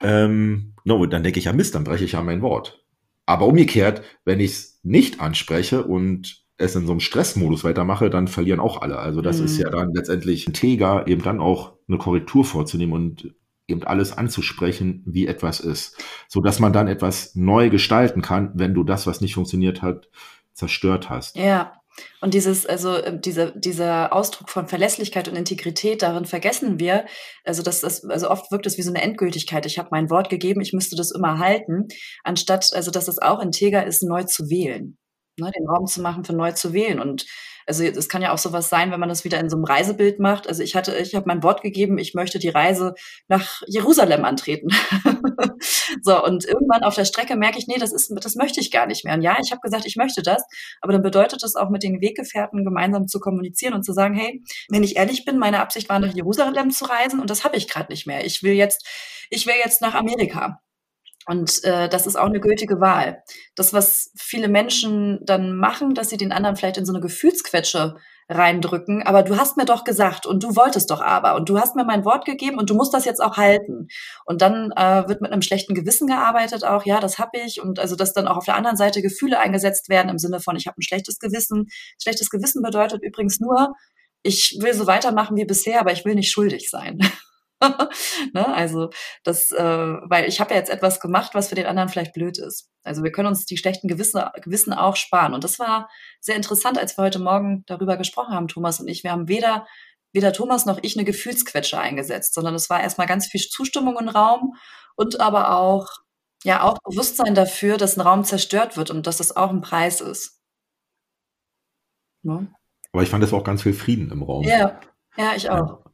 ähm, 0.00 0.74
no, 0.84 1.04
dann 1.06 1.22
denke 1.22 1.38
ich 1.38 1.44
ja 1.44 1.52
Mist, 1.52 1.74
dann 1.74 1.84
breche 1.84 2.04
ich 2.04 2.12
ja 2.12 2.22
mein 2.22 2.40
Wort. 2.40 2.84
Aber 3.26 3.46
umgekehrt, 3.46 4.02
wenn 4.24 4.40
ich 4.40 4.52
es 4.52 4.80
nicht 4.82 5.20
anspreche 5.20 5.84
und 5.84 6.42
es 6.56 6.74
in 6.74 6.86
so 6.86 6.92
einem 6.92 7.00
Stressmodus 7.00 7.64
weitermache, 7.64 8.08
dann 8.08 8.28
verlieren 8.28 8.60
auch 8.60 8.80
alle. 8.80 8.98
Also 8.98 9.20
das 9.20 9.38
mhm. 9.38 9.44
ist 9.44 9.58
ja 9.58 9.70
dann 9.70 9.92
letztendlich 9.94 10.46
integer, 10.46 11.06
eben 11.06 11.22
dann 11.22 11.40
auch 11.40 11.74
eine 11.88 11.98
Korrektur 11.98 12.44
vorzunehmen 12.44 12.92
und 12.92 13.34
eben 13.68 13.84
alles 13.84 14.16
anzusprechen, 14.16 15.02
wie 15.06 15.26
etwas 15.26 15.60
ist, 15.60 15.96
so 16.28 16.40
dass 16.40 16.58
man 16.58 16.72
dann 16.72 16.88
etwas 16.88 17.34
neu 17.34 17.70
gestalten 17.70 18.22
kann, 18.22 18.52
wenn 18.54 18.74
du 18.74 18.84
das, 18.84 19.06
was 19.06 19.20
nicht 19.20 19.34
funktioniert 19.34 19.82
hat, 19.82 20.08
zerstört 20.52 21.10
hast. 21.10 21.36
Ja. 21.36 21.72
Und 22.22 22.32
dieses, 22.32 22.64
also 22.64 22.96
ähm, 23.04 23.20
dieser, 23.20 23.50
dieser 23.50 24.14
Ausdruck 24.14 24.48
von 24.48 24.66
Verlässlichkeit 24.66 25.28
und 25.28 25.36
Integrität, 25.36 26.00
darin 26.00 26.24
vergessen 26.24 26.80
wir, 26.80 27.04
also 27.44 27.62
das, 27.62 27.82
das 27.82 28.04
also 28.04 28.30
oft 28.30 28.50
wirkt 28.50 28.66
es 28.66 28.78
wie 28.78 28.82
so 28.82 28.90
eine 28.90 29.02
Endgültigkeit. 29.02 29.66
Ich 29.66 29.78
habe 29.78 29.88
mein 29.90 30.08
Wort 30.08 30.30
gegeben, 30.30 30.62
ich 30.62 30.72
müsste 30.72 30.96
das 30.96 31.10
immer 31.10 31.38
halten, 31.38 31.88
anstatt, 32.24 32.70
also 32.74 32.90
dass 32.90 33.08
es 33.08 33.18
auch 33.18 33.40
integer 33.40 33.86
ist, 33.86 34.02
neu 34.02 34.24
zu 34.24 34.48
wählen. 34.48 34.96
Ne, 35.38 35.50
den 35.50 35.68
Raum 35.68 35.86
zu 35.86 36.00
machen 36.02 36.24
für 36.24 36.32
neu 36.32 36.52
zu 36.52 36.72
wählen. 36.72 37.00
Und 37.00 37.26
also 37.66 37.84
es 37.84 38.08
kann 38.08 38.22
ja 38.22 38.32
auch 38.32 38.38
sowas 38.38 38.68
sein, 38.68 38.90
wenn 38.90 39.00
man 39.00 39.08
das 39.08 39.24
wieder 39.24 39.38
in 39.38 39.48
so 39.48 39.56
einem 39.56 39.64
Reisebild 39.64 40.18
macht. 40.18 40.48
Also 40.48 40.62
ich 40.62 40.74
hatte, 40.74 40.96
ich 40.96 41.14
habe 41.14 41.26
mein 41.26 41.42
Wort 41.42 41.62
gegeben, 41.62 41.98
ich 41.98 42.14
möchte 42.14 42.38
die 42.38 42.48
Reise 42.48 42.94
nach 43.28 43.62
Jerusalem 43.66 44.24
antreten. 44.24 44.68
so, 46.02 46.22
und 46.24 46.44
irgendwann 46.44 46.82
auf 46.82 46.94
der 46.94 47.04
Strecke 47.04 47.36
merke 47.36 47.58
ich, 47.58 47.66
nee, 47.66 47.78
das 47.78 47.92
ist, 47.92 48.12
das 48.20 48.34
möchte 48.34 48.60
ich 48.60 48.70
gar 48.70 48.86
nicht 48.86 49.04
mehr. 49.04 49.14
Und 49.14 49.22
ja, 49.22 49.36
ich 49.42 49.52
habe 49.52 49.60
gesagt, 49.60 49.86
ich 49.86 49.96
möchte 49.96 50.22
das, 50.22 50.42
aber 50.80 50.92
dann 50.92 51.02
bedeutet 51.02 51.42
es 51.42 51.54
auch 51.54 51.70
mit 51.70 51.82
den 51.82 52.00
Weggefährten 52.00 52.64
gemeinsam 52.64 53.06
zu 53.06 53.20
kommunizieren 53.20 53.74
und 53.74 53.84
zu 53.84 53.92
sagen, 53.92 54.14
hey, 54.14 54.42
wenn 54.68 54.82
ich 54.82 54.96
ehrlich 54.96 55.24
bin, 55.24 55.38
meine 55.38 55.60
Absicht 55.60 55.88
war, 55.88 55.98
nach 55.98 56.14
Jerusalem 56.14 56.70
zu 56.70 56.84
reisen 56.86 57.20
und 57.20 57.30
das 57.30 57.44
habe 57.44 57.56
ich 57.56 57.68
gerade 57.68 57.92
nicht 57.92 58.06
mehr. 58.06 58.24
Ich 58.24 58.42
will 58.42 58.54
jetzt, 58.54 58.86
ich 59.30 59.46
will 59.46 59.54
jetzt 59.62 59.80
nach 59.80 59.94
Amerika. 59.94 60.60
Und 61.26 61.62
äh, 61.64 61.88
das 61.88 62.06
ist 62.06 62.16
auch 62.16 62.26
eine 62.26 62.40
gültige 62.40 62.80
Wahl. 62.80 63.22
Das, 63.54 63.72
was 63.72 64.12
viele 64.16 64.48
Menschen 64.48 65.20
dann 65.24 65.56
machen, 65.56 65.94
dass 65.94 66.08
sie 66.08 66.16
den 66.16 66.32
anderen 66.32 66.56
vielleicht 66.56 66.78
in 66.78 66.86
so 66.86 66.92
eine 66.92 67.00
Gefühlsquetsche 67.00 67.96
reindrücken, 68.28 69.02
aber 69.02 69.22
du 69.22 69.36
hast 69.36 69.56
mir 69.56 69.64
doch 69.64 69.84
gesagt 69.84 70.26
und 70.26 70.42
du 70.42 70.56
wolltest 70.56 70.90
doch 70.90 71.00
aber 71.00 71.34
und 71.34 71.48
du 71.48 71.58
hast 71.58 71.76
mir 71.76 71.84
mein 71.84 72.04
Wort 72.04 72.24
gegeben 72.24 72.58
und 72.58 72.70
du 72.70 72.74
musst 72.74 72.94
das 72.94 73.04
jetzt 73.04 73.22
auch 73.22 73.36
halten. 73.36 73.88
Und 74.24 74.42
dann 74.42 74.72
äh, 74.72 75.08
wird 75.08 75.20
mit 75.20 75.32
einem 75.32 75.42
schlechten 75.42 75.74
Gewissen 75.74 76.06
gearbeitet 76.06 76.64
auch, 76.64 76.86
ja, 76.86 77.00
das 77.00 77.18
habe 77.18 77.38
ich 77.44 77.60
und 77.60 77.78
also 77.78 77.96
dass 77.96 78.12
dann 78.12 78.28
auch 78.28 78.36
auf 78.36 78.44
der 78.44 78.56
anderen 78.56 78.76
Seite 78.76 79.02
Gefühle 79.02 79.38
eingesetzt 79.38 79.88
werden 79.88 80.08
im 80.08 80.18
Sinne 80.18 80.40
von 80.40 80.56
ich 80.56 80.66
habe 80.66 80.78
ein 80.78 80.82
schlechtes 80.82 81.18
Gewissen. 81.18 81.68
Schlechtes 82.00 82.30
Gewissen 82.30 82.62
bedeutet 82.62 83.02
übrigens 83.02 83.40
nur, 83.40 83.74
ich 84.22 84.58
will 84.60 84.74
so 84.74 84.86
weitermachen 84.86 85.36
wie 85.36 85.44
bisher, 85.44 85.80
aber 85.80 85.92
ich 85.92 86.04
will 86.04 86.14
nicht 86.14 86.30
schuldig 86.30 86.70
sein. 86.70 86.98
ne? 88.34 88.54
Also 88.54 88.90
das, 89.24 89.50
äh, 89.52 89.64
weil 89.64 90.28
ich 90.28 90.40
habe 90.40 90.52
ja 90.52 90.58
jetzt 90.58 90.70
etwas 90.70 91.00
gemacht, 91.00 91.32
was 91.34 91.48
für 91.48 91.54
den 91.54 91.66
anderen 91.66 91.88
vielleicht 91.88 92.12
blöd 92.12 92.38
ist. 92.38 92.70
Also 92.82 93.02
wir 93.02 93.12
können 93.12 93.28
uns 93.28 93.46
die 93.46 93.56
schlechten 93.56 93.88
Gewissen, 93.88 94.22
Gewissen 94.42 94.72
auch 94.72 94.96
sparen. 94.96 95.34
Und 95.34 95.44
das 95.44 95.58
war 95.58 95.88
sehr 96.20 96.36
interessant, 96.36 96.78
als 96.78 96.96
wir 96.96 97.04
heute 97.04 97.18
Morgen 97.18 97.64
darüber 97.66 97.96
gesprochen 97.96 98.34
haben, 98.34 98.48
Thomas 98.48 98.80
und 98.80 98.88
ich. 98.88 99.04
Wir 99.04 99.12
haben 99.12 99.28
weder 99.28 99.66
weder 100.12 100.32
Thomas 100.32 100.66
noch 100.66 100.78
ich 100.82 100.96
eine 100.96 101.04
Gefühlsquetsche 101.04 101.78
eingesetzt, 101.78 102.34
sondern 102.34 102.54
es 102.54 102.68
war 102.70 102.82
erstmal 102.82 103.06
ganz 103.06 103.26
viel 103.26 103.40
Zustimmung 103.40 103.98
im 103.98 104.08
Raum 104.08 104.54
und 104.94 105.20
aber 105.20 105.56
auch 105.56 105.88
ja 106.44 106.62
auch 106.62 106.78
Bewusstsein 106.84 107.34
dafür, 107.34 107.76
dass 107.76 107.96
ein 107.96 108.02
Raum 108.02 108.24
zerstört 108.24 108.76
wird 108.76 108.90
und 108.90 109.06
dass 109.06 109.18
das 109.18 109.34
auch 109.36 109.50
ein 109.50 109.60
Preis 109.60 110.00
ist. 110.00 110.38
Ne? 112.22 112.52
Aber 112.92 113.02
ich 113.02 113.08
fand 113.08 113.24
es 113.24 113.32
auch 113.32 113.44
ganz 113.44 113.62
viel 113.62 113.72
Frieden 113.72 114.10
im 114.10 114.22
Raum. 114.22 114.44
Ja, 114.44 114.78
ja, 115.16 115.32
ich 115.34 115.50
auch. 115.50 115.84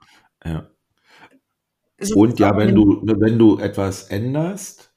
Ja. 0.44 0.50
ja. 0.50 0.70
Und 2.14 2.38
ja, 2.38 2.56
wenn 2.56 2.74
du, 2.74 3.02
wenn 3.02 3.38
du 3.38 3.58
etwas 3.58 4.04
änderst, 4.04 4.92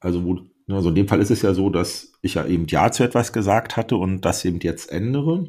also 0.00 0.24
wo, 0.24 0.38
also 0.68 0.90
in 0.90 0.94
dem 0.94 1.08
Fall 1.08 1.20
ist 1.20 1.30
es 1.30 1.42
ja 1.42 1.54
so, 1.54 1.70
dass 1.70 2.12
ich 2.22 2.34
ja 2.34 2.46
eben 2.46 2.66
Ja 2.68 2.90
zu 2.90 3.04
etwas 3.04 3.32
gesagt 3.32 3.76
hatte 3.76 3.96
und 3.96 4.20
das 4.24 4.44
eben 4.44 4.60
jetzt 4.60 4.90
ändere. 4.90 5.46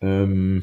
Ähm, 0.00 0.62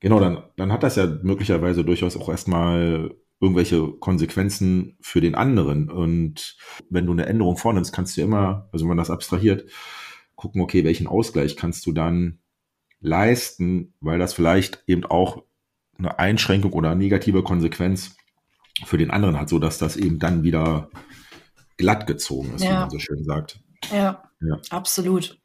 genau, 0.00 0.20
dann, 0.20 0.44
dann 0.56 0.72
hat 0.72 0.82
das 0.82 0.96
ja 0.96 1.06
möglicherweise 1.22 1.84
durchaus 1.84 2.16
auch 2.16 2.28
erstmal 2.28 3.14
irgendwelche 3.40 3.88
Konsequenzen 3.88 4.96
für 5.00 5.20
den 5.20 5.34
anderen. 5.34 5.90
Und 5.90 6.56
wenn 6.90 7.06
du 7.06 7.12
eine 7.12 7.26
Änderung 7.26 7.56
vornimmst, 7.56 7.92
kannst 7.92 8.16
du 8.16 8.22
immer, 8.22 8.68
also 8.72 8.84
wenn 8.84 8.88
man 8.88 8.98
das 8.98 9.10
abstrahiert, 9.10 9.68
gucken, 10.36 10.60
okay, 10.60 10.84
welchen 10.84 11.06
Ausgleich 11.06 11.56
kannst 11.56 11.86
du 11.86 11.92
dann 11.92 12.38
leisten, 13.00 13.94
weil 14.00 14.18
das 14.18 14.32
vielleicht 14.32 14.82
eben 14.86 15.04
auch 15.04 15.42
eine 15.98 16.18
Einschränkung 16.18 16.72
oder 16.72 16.90
eine 16.90 17.00
negative 17.00 17.42
Konsequenz 17.42 18.16
für 18.84 18.98
den 18.98 19.10
anderen 19.10 19.38
hat, 19.38 19.48
so 19.48 19.58
dass 19.58 19.78
das 19.78 19.96
eben 19.96 20.18
dann 20.18 20.42
wieder 20.42 20.88
glatt 21.76 22.06
gezogen 22.06 22.54
ist, 22.54 22.64
ja. 22.64 22.70
wie 22.70 22.74
man 22.74 22.90
so 22.90 22.98
schön 22.98 23.24
sagt. 23.24 23.60
Ja, 23.92 24.22
ja. 24.40 24.58
absolut. 24.70 25.38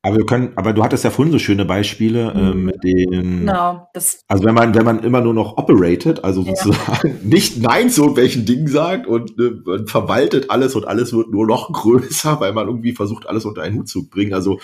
Aber 0.00 0.16
wir 0.16 0.26
können, 0.26 0.52
aber 0.54 0.72
du 0.72 0.82
hattest 0.84 1.02
ja 1.02 1.10
vorhin 1.10 1.32
so 1.32 1.40
schöne 1.40 1.64
Beispiele 1.64 2.30
äh, 2.30 2.54
mhm. 2.54 2.64
mit 2.64 2.84
den. 2.84 3.40
Genau. 3.40 3.88
Das 3.94 4.20
also 4.28 4.44
wenn 4.44 4.54
man, 4.54 4.74
wenn 4.74 4.84
man 4.84 5.02
immer 5.02 5.20
nur 5.20 5.34
noch 5.34 5.58
operated, 5.58 6.22
also 6.22 6.42
sozusagen 6.42 7.08
ja. 7.08 7.14
nicht 7.24 7.60
Nein 7.60 7.90
zu 7.90 8.16
welchen 8.16 8.46
Dingen 8.46 8.68
sagt 8.68 9.08
und 9.08 9.38
äh, 9.40 9.50
man 9.64 9.88
verwaltet 9.88 10.50
alles 10.50 10.76
und 10.76 10.86
alles 10.86 11.12
wird 11.12 11.30
nur 11.30 11.46
noch 11.46 11.72
größer, 11.72 12.38
weil 12.38 12.52
man 12.52 12.68
irgendwie 12.68 12.92
versucht, 12.92 13.28
alles 13.28 13.44
unter 13.44 13.62
einen 13.62 13.76
Hut 13.76 13.88
zu 13.88 14.08
bringen. 14.08 14.34
Also 14.34 14.60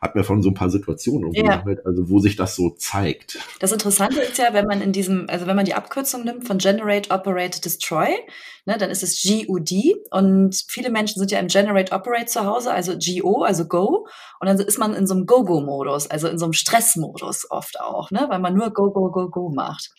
hat 0.00 0.14
mir 0.14 0.24
von 0.24 0.42
so 0.42 0.50
ein 0.50 0.54
paar 0.54 0.68
Situationen 0.68 1.32
ja. 1.32 1.64
also 1.84 2.10
wo 2.10 2.18
sich 2.18 2.36
das 2.36 2.54
so 2.54 2.70
zeigt. 2.70 3.38
Das 3.60 3.72
Interessante 3.72 4.20
ist 4.20 4.36
ja, 4.36 4.52
wenn 4.52 4.66
man 4.66 4.82
in 4.82 4.92
diesem, 4.92 5.26
also 5.28 5.46
wenn 5.46 5.56
man 5.56 5.64
die 5.64 5.74
Abkürzung 5.74 6.24
nimmt 6.24 6.46
von 6.46 6.58
Generate, 6.58 7.10
Operate, 7.10 7.62
Destroy, 7.62 8.08
ne, 8.66 8.76
dann 8.78 8.90
ist 8.90 9.02
es 9.02 9.22
GUD 9.22 9.72
und 10.10 10.54
viele 10.68 10.90
Menschen 10.90 11.18
sind 11.18 11.30
ja 11.30 11.38
im 11.38 11.48
Generate, 11.48 11.92
Operate 11.92 12.26
zu 12.26 12.44
Hause, 12.44 12.72
also 12.72 12.98
GO, 12.98 13.42
also 13.42 13.66
Go 13.66 14.06
und 14.40 14.46
dann 14.46 14.58
ist 14.58 14.78
man 14.78 14.94
in 14.94 15.06
so 15.06 15.14
einem 15.14 15.26
Go-Go-Modus, 15.26 16.08
also 16.08 16.28
in 16.28 16.38
so 16.38 16.44
einem 16.44 16.52
Stressmodus 16.52 17.50
oft 17.50 17.80
auch, 17.80 18.10
ne, 18.10 18.26
weil 18.28 18.38
man 18.38 18.54
nur 18.54 18.70
Go, 18.70 18.90
Go, 18.90 19.10
Go, 19.10 19.30
Go 19.30 19.48
macht. 19.48 19.92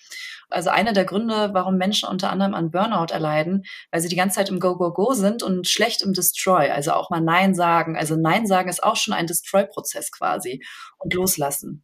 Also 0.50 0.70
einer 0.70 0.94
der 0.94 1.06
Gründe, 1.06 1.50
warum 1.54 1.78
Menschen 1.78 2.08
unter 2.08 2.30
anderem 2.30 2.54
an 2.54 2.72
Burnout 2.72 3.12
erleiden, 3.12 3.64
weil 3.92 4.02
sie 4.02 4.10
die 4.10 4.16
ganze 4.16 4.36
Zeit 4.36 4.50
im 4.50 4.60
Go, 4.60 4.78
Go, 4.78 4.94
Go 4.94 5.14
sind 5.14 5.44
und 5.44 5.68
schlecht 5.68 6.02
im 6.02 6.14
Destroy, 6.14 6.70
also 6.70 6.92
auch 6.94 7.10
mal 7.10 7.22
Nein 7.22 7.54
sagen. 7.54 7.98
Also 7.98 8.16
Nein 8.16 8.48
sagen 8.48 8.70
ist 8.70 8.84
auch 8.84 8.96
schon 8.96 9.14
ein 9.14 9.28
Destroy-Prozess 9.28 10.12
quasi 10.12 10.64
und 11.00 11.14
loslassen. 11.14 11.84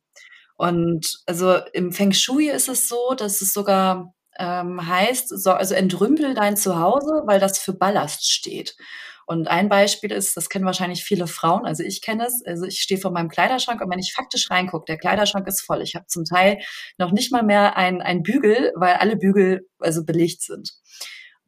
Und 0.55 1.19
also 1.25 1.57
im 1.73 1.91
Feng 1.91 2.13
Shui 2.13 2.49
ist 2.49 2.69
es 2.69 2.87
so, 2.87 3.15
dass 3.15 3.41
es 3.41 3.53
sogar 3.53 4.13
ähm, 4.39 4.87
heißt, 4.87 5.29
so, 5.29 5.51
also 5.51 5.75
entrümpel 5.75 6.33
dein 6.33 6.57
Zuhause, 6.57 7.23
weil 7.25 7.39
das 7.39 7.59
für 7.59 7.73
Ballast 7.73 8.31
steht. 8.31 8.75
Und 9.25 9.47
ein 9.47 9.69
Beispiel 9.69 10.11
ist, 10.11 10.35
das 10.35 10.49
kennen 10.49 10.65
wahrscheinlich 10.65 11.03
viele 11.03 11.27
Frauen, 11.27 11.65
also 11.65 11.83
ich 11.83 12.01
kenne 12.01 12.25
es, 12.25 12.43
also 12.45 12.65
ich 12.65 12.81
stehe 12.81 12.99
vor 12.99 13.11
meinem 13.11 13.29
Kleiderschrank 13.29 13.81
und 13.81 13.89
wenn 13.89 13.99
ich 13.99 14.13
faktisch 14.13 14.49
reingucke, 14.51 14.85
der 14.85 14.97
Kleiderschrank 14.97 15.47
ist 15.47 15.61
voll. 15.61 15.81
Ich 15.81 15.95
habe 15.95 16.07
zum 16.07 16.25
Teil 16.25 16.59
noch 16.97 17.11
nicht 17.11 17.31
mal 17.31 17.43
mehr 17.43 17.77
ein, 17.77 18.01
ein 18.01 18.23
Bügel, 18.23 18.71
weil 18.75 18.95
alle 18.95 19.15
Bügel 19.15 19.67
also 19.79 20.03
belegt 20.05 20.41
sind. 20.41 20.73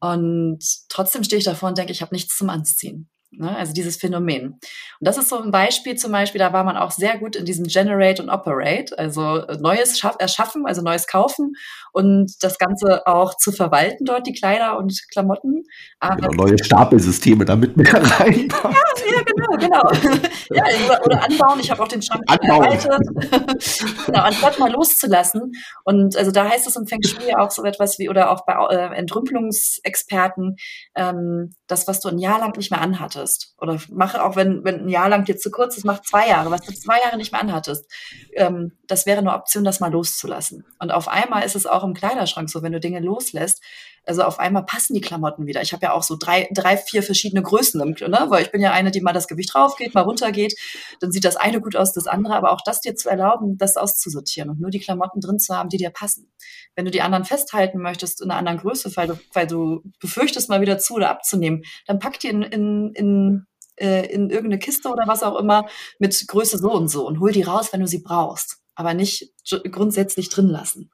Und 0.00 0.62
trotzdem 0.88 1.24
stehe 1.24 1.38
ich 1.38 1.44
davor 1.44 1.70
und 1.70 1.78
denke, 1.78 1.92
ich 1.92 2.02
habe 2.02 2.14
nichts 2.14 2.36
zum 2.36 2.50
Anziehen. 2.50 3.08
Ne? 3.38 3.54
Also 3.54 3.72
dieses 3.72 3.96
Phänomen. 3.96 4.52
Und 4.52 4.60
das 5.00 5.18
ist 5.18 5.28
so 5.28 5.38
ein 5.38 5.50
Beispiel 5.50 5.96
zum 5.96 6.12
Beispiel, 6.12 6.38
da 6.38 6.52
war 6.52 6.64
man 6.64 6.76
auch 6.76 6.90
sehr 6.90 7.18
gut 7.18 7.36
in 7.36 7.44
diesem 7.44 7.66
Generate 7.66 8.22
und 8.22 8.30
Operate, 8.30 8.98
also 8.98 9.38
äh, 9.38 9.58
Neues 9.58 10.02
erschaffen, 10.18 10.64
also 10.66 10.80
Neues 10.80 11.06
kaufen 11.06 11.52
und 11.92 12.32
das 12.40 12.58
Ganze 12.58 13.06
auch 13.06 13.36
zu 13.36 13.52
verwalten 13.52 14.04
dort, 14.06 14.26
die 14.26 14.32
Kleider 14.32 14.78
und 14.78 14.98
Klamotten. 15.12 15.64
Aber 16.00 16.16
genau, 16.16 16.44
neue 16.44 16.62
Stapelsysteme 16.62 17.44
damit 17.44 17.76
mehr 17.76 17.92
rein. 17.92 18.48
Ja, 18.50 18.70
ja, 18.70 19.22
genau, 19.22 19.56
genau. 19.58 20.18
ja, 20.50 20.64
oder 21.04 21.24
anbauen, 21.24 21.60
ich 21.60 21.70
habe 21.70 21.82
auch 21.82 21.88
den 21.88 22.02
Schrank 22.02 22.22
erweitert. 22.28 23.02
genau, 24.06 24.20
anstatt 24.20 24.58
mal 24.58 24.72
loszulassen. 24.72 25.52
Und 25.84 26.16
also 26.16 26.30
da 26.30 26.48
heißt 26.48 26.66
es 26.66 26.76
im 26.76 26.86
Feng 26.86 27.02
Shui 27.02 27.34
auch 27.34 27.50
so 27.50 27.64
etwas 27.64 27.98
wie, 27.98 28.08
oder 28.08 28.30
auch 28.30 28.46
bei 28.46 28.54
äh, 28.70 28.94
Entrümpelungsexperten, 28.96 30.56
ähm, 30.94 31.54
das, 31.66 31.86
was 31.86 32.00
du 32.00 32.08
ein 32.08 32.18
Jahr 32.18 32.40
lang 32.40 32.56
nicht 32.56 32.70
mehr 32.70 32.80
anhattest 32.80 33.25
anhattest. 33.26 33.54
Oder 33.58 33.78
mache 33.90 34.22
auch, 34.22 34.36
wenn, 34.36 34.64
wenn 34.64 34.82
ein 34.82 34.88
Jahr 34.88 35.08
lang 35.08 35.24
dir 35.24 35.36
zu 35.36 35.50
kurz 35.50 35.76
ist, 35.76 35.84
mach 35.84 36.02
zwei 36.02 36.28
Jahre, 36.28 36.50
was 36.50 36.62
du 36.62 36.72
zwei 36.72 36.98
Jahre 37.00 37.16
nicht 37.16 37.32
mehr 37.32 37.40
anhattest. 37.40 37.90
Ähm, 38.34 38.72
das 38.86 39.06
wäre 39.06 39.18
eine 39.18 39.34
Option, 39.34 39.64
das 39.64 39.80
mal 39.80 39.92
loszulassen. 39.92 40.64
Und 40.78 40.92
auf 40.92 41.08
einmal 41.08 41.44
ist 41.44 41.56
es 41.56 41.66
auch 41.66 41.84
im 41.84 41.94
Kleiderschrank 41.94 42.50
so, 42.50 42.62
wenn 42.62 42.72
du 42.72 42.80
Dinge 42.80 43.00
loslässt, 43.00 43.62
also 44.06 44.22
auf 44.22 44.38
einmal 44.38 44.64
passen 44.64 44.94
die 44.94 45.00
Klamotten 45.00 45.46
wieder. 45.46 45.62
Ich 45.62 45.72
habe 45.72 45.84
ja 45.84 45.92
auch 45.92 46.04
so 46.04 46.16
drei, 46.16 46.48
drei, 46.52 46.76
vier 46.76 47.02
verschiedene 47.02 47.42
Größen, 47.42 47.80
ne? 47.80 48.26
weil 48.28 48.42
ich 48.42 48.52
bin 48.52 48.60
ja 48.60 48.72
eine, 48.72 48.90
die 48.90 49.00
mal 49.00 49.12
das 49.12 49.26
Gewicht 49.26 49.54
raufgeht, 49.54 49.94
mal 49.94 50.02
runtergeht. 50.02 50.54
Dann 51.00 51.10
sieht 51.10 51.24
das 51.24 51.36
eine 51.36 51.60
gut 51.60 51.76
aus, 51.76 51.92
das 51.92 52.06
andere, 52.06 52.34
aber 52.34 52.52
auch 52.52 52.60
das 52.64 52.80
dir 52.80 52.94
zu 52.94 53.08
erlauben, 53.08 53.58
das 53.58 53.76
auszusortieren 53.76 54.50
und 54.50 54.60
nur 54.60 54.70
die 54.70 54.78
Klamotten 54.78 55.20
drin 55.20 55.38
zu 55.38 55.56
haben, 55.56 55.68
die 55.68 55.76
dir 55.76 55.90
passen. 55.90 56.30
Wenn 56.76 56.84
du 56.84 56.90
die 56.90 57.02
anderen 57.02 57.24
festhalten 57.24 57.78
möchtest 57.78 58.22
in 58.22 58.30
einer 58.30 58.38
anderen 58.38 58.58
Größe, 58.58 58.96
weil 58.96 59.08
du, 59.08 59.18
weil 59.32 59.46
du 59.46 59.82
befürchtest, 60.00 60.48
mal 60.48 60.60
wieder 60.60 60.78
zu 60.78 60.94
oder 60.94 61.10
abzunehmen, 61.10 61.64
dann 61.86 61.98
pack 61.98 62.20
die 62.20 62.28
in, 62.28 62.42
in, 62.42 62.92
in 62.94 63.46
äh, 63.76 64.06
in 64.06 64.30
irgendeine 64.30 64.58
Kiste 64.58 64.88
oder 64.88 65.06
was 65.06 65.22
auch 65.22 65.36
immer 65.36 65.66
mit 65.98 66.26
Größe 66.28 66.56
so 66.58 66.72
und 66.72 66.88
so 66.88 67.06
und 67.06 67.20
hol 67.20 67.32
die 67.32 67.42
raus, 67.42 67.72
wenn 67.72 67.80
du 67.80 67.86
sie 67.86 68.02
brauchst, 68.02 68.58
aber 68.74 68.94
nicht 68.94 69.34
grundsätzlich 69.70 70.30
drin 70.30 70.48
lassen. 70.48 70.90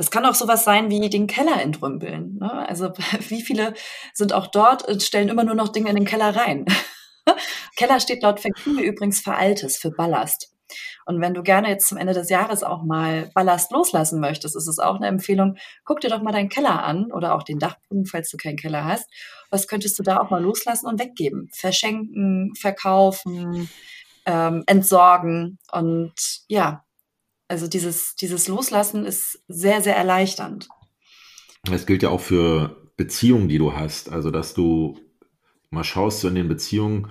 Das 0.00 0.10
kann 0.10 0.24
auch 0.24 0.34
sowas 0.34 0.64
sein 0.64 0.88
wie 0.88 1.10
den 1.10 1.26
Keller 1.26 1.60
entrümpeln. 1.60 2.38
Ne? 2.40 2.50
Also 2.66 2.88
wie 3.28 3.42
viele 3.42 3.74
sind 4.14 4.32
auch 4.32 4.46
dort 4.46 4.88
und 4.88 5.02
stellen 5.02 5.28
immer 5.28 5.44
nur 5.44 5.54
noch 5.54 5.68
Dinge 5.68 5.90
in 5.90 5.94
den 5.94 6.06
Keller 6.06 6.34
rein. 6.34 6.64
Keller 7.76 8.00
steht 8.00 8.22
laut 8.22 8.40
Verkühe 8.40 8.80
übrigens 8.80 9.20
für 9.20 9.34
Altes, 9.34 9.76
für 9.76 9.90
Ballast. 9.90 10.54
Und 11.04 11.20
wenn 11.20 11.34
du 11.34 11.42
gerne 11.42 11.68
jetzt 11.68 11.86
zum 11.86 11.98
Ende 11.98 12.14
des 12.14 12.30
Jahres 12.30 12.62
auch 12.62 12.82
mal 12.82 13.30
Ballast 13.34 13.72
loslassen 13.72 14.20
möchtest, 14.20 14.56
ist 14.56 14.68
es 14.68 14.78
auch 14.78 14.96
eine 14.96 15.06
Empfehlung, 15.06 15.58
guck 15.84 16.00
dir 16.00 16.08
doch 16.08 16.22
mal 16.22 16.32
deinen 16.32 16.48
Keller 16.48 16.82
an 16.82 17.12
oder 17.12 17.34
auch 17.34 17.42
den 17.42 17.58
Dachboden, 17.58 18.06
falls 18.06 18.30
du 18.30 18.38
keinen 18.38 18.56
Keller 18.56 18.86
hast. 18.86 19.04
Was 19.50 19.68
könntest 19.68 19.98
du 19.98 20.02
da 20.02 20.18
auch 20.20 20.30
mal 20.30 20.42
loslassen 20.42 20.86
und 20.86 20.98
weggeben? 20.98 21.50
Verschenken, 21.52 22.54
verkaufen, 22.58 23.68
ähm, 24.24 24.64
entsorgen 24.66 25.58
und 25.72 26.14
ja, 26.48 26.84
also 27.50 27.66
dieses, 27.66 28.14
dieses 28.14 28.46
Loslassen 28.46 29.04
ist 29.04 29.42
sehr, 29.48 29.82
sehr 29.82 29.96
erleichternd. 29.96 30.68
Das 31.64 31.84
gilt 31.84 32.02
ja 32.02 32.08
auch 32.08 32.20
für 32.20 32.90
Beziehungen, 32.96 33.48
die 33.48 33.58
du 33.58 33.74
hast. 33.74 34.08
Also, 34.10 34.30
dass 34.30 34.54
du 34.54 34.98
mal 35.70 35.84
schaust, 35.84 36.20
so 36.20 36.28
in 36.28 36.36
den 36.36 36.48
Beziehungen, 36.48 37.08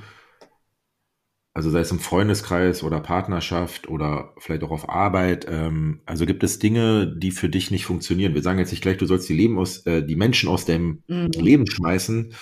also 1.54 1.70
sei 1.70 1.82
es 1.82 1.92
im 1.92 2.00
Freundeskreis 2.00 2.84
oder 2.84 3.02
Partnerschaft 3.02 3.90
oder 3.90 4.34
vielleicht 4.38 4.64
auch 4.64 4.72
auf 4.72 4.88
Arbeit, 4.88 5.46
ähm, 5.50 6.02
also 6.06 6.26
gibt 6.26 6.44
es 6.44 6.58
Dinge, 6.58 7.14
die 7.18 7.32
für 7.32 7.50
dich 7.50 7.70
nicht 7.70 7.86
funktionieren. 7.86 8.34
Wir 8.34 8.42
sagen 8.42 8.60
jetzt 8.60 8.72
nicht 8.72 8.82
gleich, 8.82 8.98
du 8.98 9.06
sollst 9.06 9.28
die 9.28 9.34
Leben 9.34 9.58
aus, 9.60 9.86
äh, 9.86 10.06
die 10.06 10.16
Menschen 10.16 10.48
aus 10.48 10.64
dem 10.64 11.04
mhm. 11.08 11.32
Leben 11.32 11.68
schmeißen, 11.68 12.34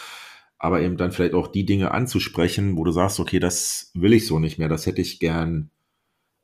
aber 0.59 0.81
eben 0.81 0.97
dann 0.97 1.11
vielleicht 1.11 1.33
auch 1.33 1.47
die 1.47 1.65
Dinge 1.65 1.91
anzusprechen, 1.91 2.77
wo 2.77 2.83
du 2.83 2.91
sagst, 2.91 3.19
okay, 3.19 3.39
das 3.39 3.91
will 3.95 4.13
ich 4.13 4.27
so 4.27 4.37
nicht 4.37 4.59
mehr, 4.59 4.69
das 4.69 4.85
hätte 4.85 5.01
ich 5.01 5.19
gern 5.19 5.71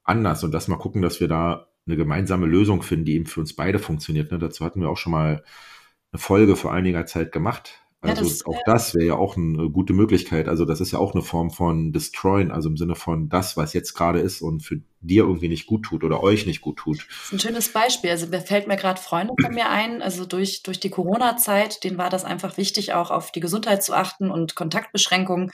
anders 0.03 0.43
und 0.43 0.51
das 0.51 0.67
mal 0.67 0.77
gucken, 0.77 1.01
dass 1.01 1.19
wir 1.19 1.27
da 1.27 1.67
eine 1.85 1.97
gemeinsame 1.97 2.45
Lösung 2.45 2.81
finden, 2.81 3.05
die 3.05 3.15
eben 3.15 3.25
für 3.25 3.39
uns 3.39 3.55
beide 3.55 3.79
funktioniert. 3.79 4.31
Ne? 4.31 4.39
Dazu 4.39 4.63
hatten 4.63 4.81
wir 4.81 4.89
auch 4.89 4.97
schon 4.97 5.11
mal 5.11 5.43
eine 6.11 6.19
Folge 6.19 6.55
vor 6.55 6.73
einiger 6.73 7.05
Zeit 7.05 7.31
gemacht. 7.31 7.82
Also 8.03 8.21
ja, 8.21 8.29
das, 8.29 8.45
auch 8.45 8.59
das 8.65 8.93
wäre 8.93 9.05
ja 9.05 9.15
auch 9.15 9.37
eine 9.37 9.69
gute 9.69 9.93
Möglichkeit. 9.93 10.49
Also 10.49 10.65
das 10.65 10.81
ist 10.81 10.91
ja 10.91 10.99
auch 10.99 11.13
eine 11.13 11.23
Form 11.23 11.51
von 11.51 11.93
Destroyen, 11.93 12.51
also 12.51 12.67
im 12.67 12.75
Sinne 12.75 12.95
von 12.95 13.29
das, 13.29 13.55
was 13.55 13.71
jetzt 13.73 13.93
gerade 13.93 14.19
ist 14.19 14.41
und 14.41 14.59
für 14.59 14.81
dir 14.99 15.23
irgendwie 15.23 15.47
nicht 15.47 15.67
gut 15.67 15.83
tut 15.83 16.03
oder 16.03 16.21
euch 16.21 16.45
nicht 16.45 16.59
gut 16.59 16.77
tut. 16.77 17.07
Das 17.07 17.25
ist 17.25 17.33
ein 17.33 17.39
schönes 17.39 17.71
Beispiel. 17.71 18.09
Also 18.09 18.27
mir 18.27 18.41
fällt 18.41 18.67
mir 18.67 18.75
gerade 18.75 18.99
Freunde 18.99 19.33
von 19.41 19.53
mir 19.53 19.69
ein, 19.69 20.01
also 20.01 20.25
durch, 20.25 20.63
durch 20.63 20.81
die 20.81 20.89
Corona-Zeit, 20.89 21.83
denen 21.85 21.97
war 21.97 22.09
das 22.09 22.25
einfach 22.25 22.57
wichtig, 22.57 22.93
auch 22.93 23.09
auf 23.09 23.31
die 23.31 23.39
Gesundheit 23.39 23.83
zu 23.83 23.93
achten 23.93 24.29
und 24.29 24.55
Kontaktbeschränkungen. 24.55 25.51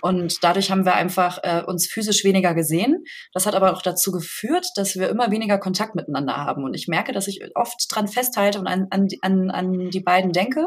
Und 0.00 0.42
dadurch 0.42 0.72
haben 0.72 0.84
wir 0.84 0.94
einfach 0.94 1.38
äh, 1.44 1.62
uns 1.64 1.86
physisch 1.86 2.24
weniger 2.24 2.54
gesehen. 2.54 3.04
Das 3.32 3.46
hat 3.46 3.54
aber 3.54 3.72
auch 3.72 3.82
dazu 3.82 4.10
geführt, 4.10 4.66
dass 4.74 4.96
wir 4.96 5.08
immer 5.08 5.30
weniger 5.30 5.58
Kontakt 5.58 5.94
miteinander 5.94 6.36
haben. 6.36 6.64
Und 6.64 6.74
ich 6.74 6.88
merke, 6.88 7.12
dass 7.12 7.28
ich 7.28 7.40
oft 7.54 7.86
dran 7.88 8.08
festhalte 8.08 8.58
und 8.58 8.66
an, 8.66 8.88
an, 8.90 9.06
an, 9.20 9.50
an 9.52 9.90
die 9.90 10.00
beiden 10.00 10.32
denke 10.32 10.66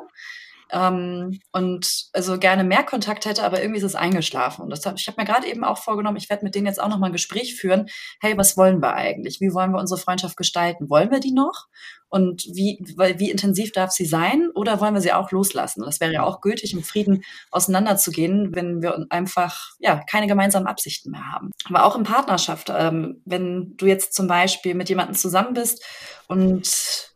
ähm, 0.71 1.39
und 1.51 2.05
also 2.13 2.37
gerne 2.37 2.63
mehr 2.63 2.83
Kontakt 2.83 3.25
hätte, 3.25 3.43
aber 3.43 3.61
irgendwie 3.61 3.79
ist 3.79 3.85
es 3.85 3.95
eingeschlafen. 3.95 4.63
Und 4.63 4.69
das 4.69 4.85
ich 4.95 5.07
habe 5.07 5.21
mir 5.21 5.25
gerade 5.25 5.47
eben 5.47 5.63
auch 5.63 5.77
vorgenommen, 5.77 6.17
ich 6.17 6.29
werde 6.29 6.43
mit 6.43 6.55
denen 6.55 6.67
jetzt 6.67 6.81
auch 6.81 6.89
nochmal 6.89 7.09
ein 7.09 7.13
Gespräch 7.13 7.55
führen. 7.55 7.87
Hey, 8.21 8.37
was 8.37 8.57
wollen 8.57 8.81
wir 8.81 8.93
eigentlich? 8.93 9.41
Wie 9.41 9.53
wollen 9.53 9.71
wir 9.71 9.79
unsere 9.79 9.99
Freundschaft 9.99 10.37
gestalten? 10.37 10.89
Wollen 10.89 11.11
wir 11.11 11.19
die 11.19 11.33
noch? 11.33 11.67
Und 12.07 12.45
wie, 12.45 12.79
wie 13.17 13.29
intensiv 13.29 13.71
darf 13.71 13.91
sie 13.91 14.05
sein? 14.05 14.49
Oder 14.55 14.79
wollen 14.79 14.93
wir 14.93 15.01
sie 15.01 15.11
auch 15.11 15.31
loslassen? 15.31 15.83
Das 15.83 15.99
wäre 15.99 16.13
ja 16.13 16.23
auch 16.23 16.39
gültig, 16.39 16.73
im 16.73 16.83
Frieden 16.83 17.23
auseinanderzugehen, 17.51 18.55
wenn 18.55 18.81
wir 18.81 19.05
einfach 19.09 19.71
ja 19.79 20.01
keine 20.09 20.27
gemeinsamen 20.27 20.67
Absichten 20.67 21.11
mehr 21.11 21.31
haben. 21.31 21.51
Aber 21.65 21.83
auch 21.83 21.95
in 21.95 22.03
Partnerschaft, 22.03 22.71
ähm, 22.73 23.21
wenn 23.25 23.75
du 23.77 23.85
jetzt 23.85 24.13
zum 24.13 24.27
Beispiel 24.27 24.75
mit 24.75 24.89
jemandem 24.89 25.15
zusammen 25.15 25.53
bist 25.53 25.83
und 26.27 27.14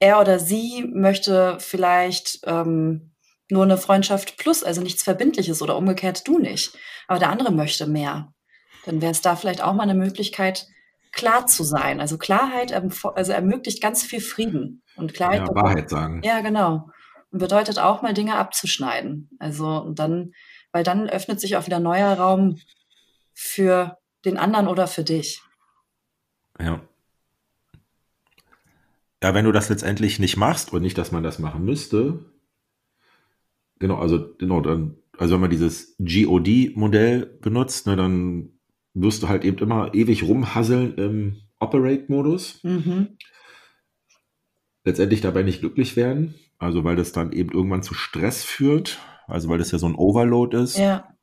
er 0.00 0.20
oder 0.20 0.38
sie 0.38 0.84
möchte 0.92 1.58
vielleicht 1.60 2.40
ähm, 2.44 3.12
nur 3.50 3.64
eine 3.64 3.78
Freundschaft 3.78 4.36
plus, 4.36 4.62
also 4.62 4.80
nichts 4.80 5.02
Verbindliches 5.02 5.62
oder 5.62 5.76
umgekehrt 5.76 6.26
du 6.28 6.38
nicht. 6.38 6.76
Aber 7.06 7.18
der 7.18 7.30
andere 7.30 7.52
möchte 7.52 7.86
mehr. 7.86 8.32
Dann 8.84 9.00
wäre 9.00 9.12
es 9.12 9.22
da 9.22 9.36
vielleicht 9.36 9.62
auch 9.62 9.72
mal 9.72 9.82
eine 9.82 9.94
Möglichkeit, 9.94 10.66
klar 11.12 11.46
zu 11.46 11.64
sein. 11.64 12.00
Also 12.00 12.18
Klarheit 12.18 12.72
also 12.72 13.32
ermöglicht 13.32 13.82
ganz 13.82 14.02
viel 14.02 14.20
Frieden. 14.20 14.82
Und 14.96 15.14
Klarheit. 15.14 15.48
Ja, 15.48 15.54
Wahrheit 15.54 15.90
sagen. 15.90 16.22
Ja, 16.22 16.40
genau. 16.40 16.90
Und 17.30 17.38
bedeutet 17.38 17.78
auch 17.78 18.02
mal 18.02 18.14
Dinge 18.14 18.36
abzuschneiden. 18.36 19.30
Also, 19.38 19.66
und 19.66 19.98
dann, 19.98 20.32
weil 20.72 20.84
dann 20.84 21.08
öffnet 21.08 21.40
sich 21.40 21.56
auch 21.56 21.66
wieder 21.66 21.80
neuer 21.80 22.14
Raum 22.14 22.58
für 23.34 23.98
den 24.24 24.36
anderen 24.36 24.68
oder 24.68 24.86
für 24.86 25.04
dich. 25.04 25.42
Ja 26.60 26.80
ja, 29.22 29.34
wenn 29.34 29.44
du 29.44 29.52
das 29.52 29.68
letztendlich 29.68 30.18
nicht 30.18 30.36
machst 30.36 30.72
und 30.72 30.82
nicht, 30.82 30.96
dass 30.98 31.12
man 31.12 31.22
das 31.22 31.38
machen 31.38 31.64
müsste, 31.64 32.24
genau, 33.78 33.96
also 33.96 34.34
genau, 34.38 34.60
dann, 34.60 34.96
also 35.16 35.34
wenn 35.34 35.40
man 35.40 35.50
dieses 35.50 35.96
GOD-Modell 35.98 37.26
benutzt, 37.40 37.86
ne, 37.86 37.96
dann 37.96 38.50
wirst 38.94 39.22
du 39.22 39.28
halt 39.28 39.44
eben 39.44 39.58
immer 39.58 39.94
ewig 39.94 40.22
rumhasseln 40.24 40.94
im 40.94 41.36
Operate-Modus. 41.60 42.62
Mhm. 42.62 43.16
Letztendlich 44.84 45.20
dabei 45.20 45.42
nicht 45.42 45.60
glücklich 45.60 45.96
werden, 45.96 46.34
also 46.58 46.84
weil 46.84 46.96
das 46.96 47.12
dann 47.12 47.32
eben 47.32 47.50
irgendwann 47.50 47.82
zu 47.82 47.94
Stress 47.94 48.44
führt, 48.44 48.98
also 49.26 49.48
weil 49.48 49.58
das 49.58 49.70
ja 49.70 49.78
so 49.78 49.86
ein 49.86 49.96
Overload 49.96 50.56
ist. 50.56 50.78
Ja. 50.78 51.14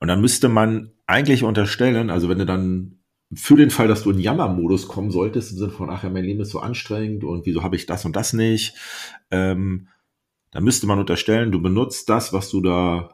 Und 0.00 0.08
dann 0.08 0.20
müsste 0.20 0.48
man 0.48 0.92
eigentlich 1.06 1.44
unterstellen, 1.44 2.10
also 2.10 2.28
wenn 2.28 2.38
du 2.38 2.46
dann 2.46 3.03
für 3.32 3.56
den 3.56 3.70
Fall, 3.70 3.88
dass 3.88 4.02
du 4.02 4.10
in 4.10 4.18
Jammermodus 4.18 4.88
kommen 4.88 5.10
solltest, 5.10 5.52
im 5.52 5.58
Sinne 5.58 5.70
von, 5.70 5.90
ach 5.90 6.04
ja, 6.04 6.10
mein 6.10 6.24
Leben 6.24 6.40
ist 6.40 6.50
so 6.50 6.60
anstrengend 6.60 7.24
und 7.24 7.46
wieso 7.46 7.62
habe 7.62 7.76
ich 7.76 7.86
das 7.86 8.04
und 8.04 8.16
das 8.16 8.32
nicht, 8.32 8.74
ähm, 9.30 9.88
da 10.50 10.60
müsste 10.60 10.86
man 10.86 11.00
unterstellen, 11.00 11.50
du 11.50 11.60
benutzt 11.60 12.08
das, 12.08 12.32
was 12.32 12.48
du 12.50 12.60
da 12.60 13.10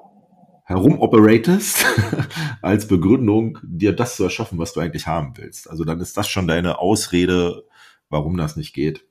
herumoperatest, 0.65 1.85
als 2.63 2.87
Begründung, 2.87 3.59
dir 3.63 3.93
das 3.93 4.17
zu 4.17 4.25
erschaffen, 4.25 4.59
was 4.59 4.73
du 4.73 4.81
eigentlich 4.81 5.07
haben 5.07 5.33
willst. 5.37 5.69
Also 5.69 5.85
dann 5.85 6.01
ist 6.01 6.17
das 6.17 6.29
schon 6.29 6.47
deine 6.47 6.79
Ausrede, 6.79 7.65
warum 8.09 8.37
das 8.37 8.57
nicht 8.57 8.75
geht. 8.75 9.05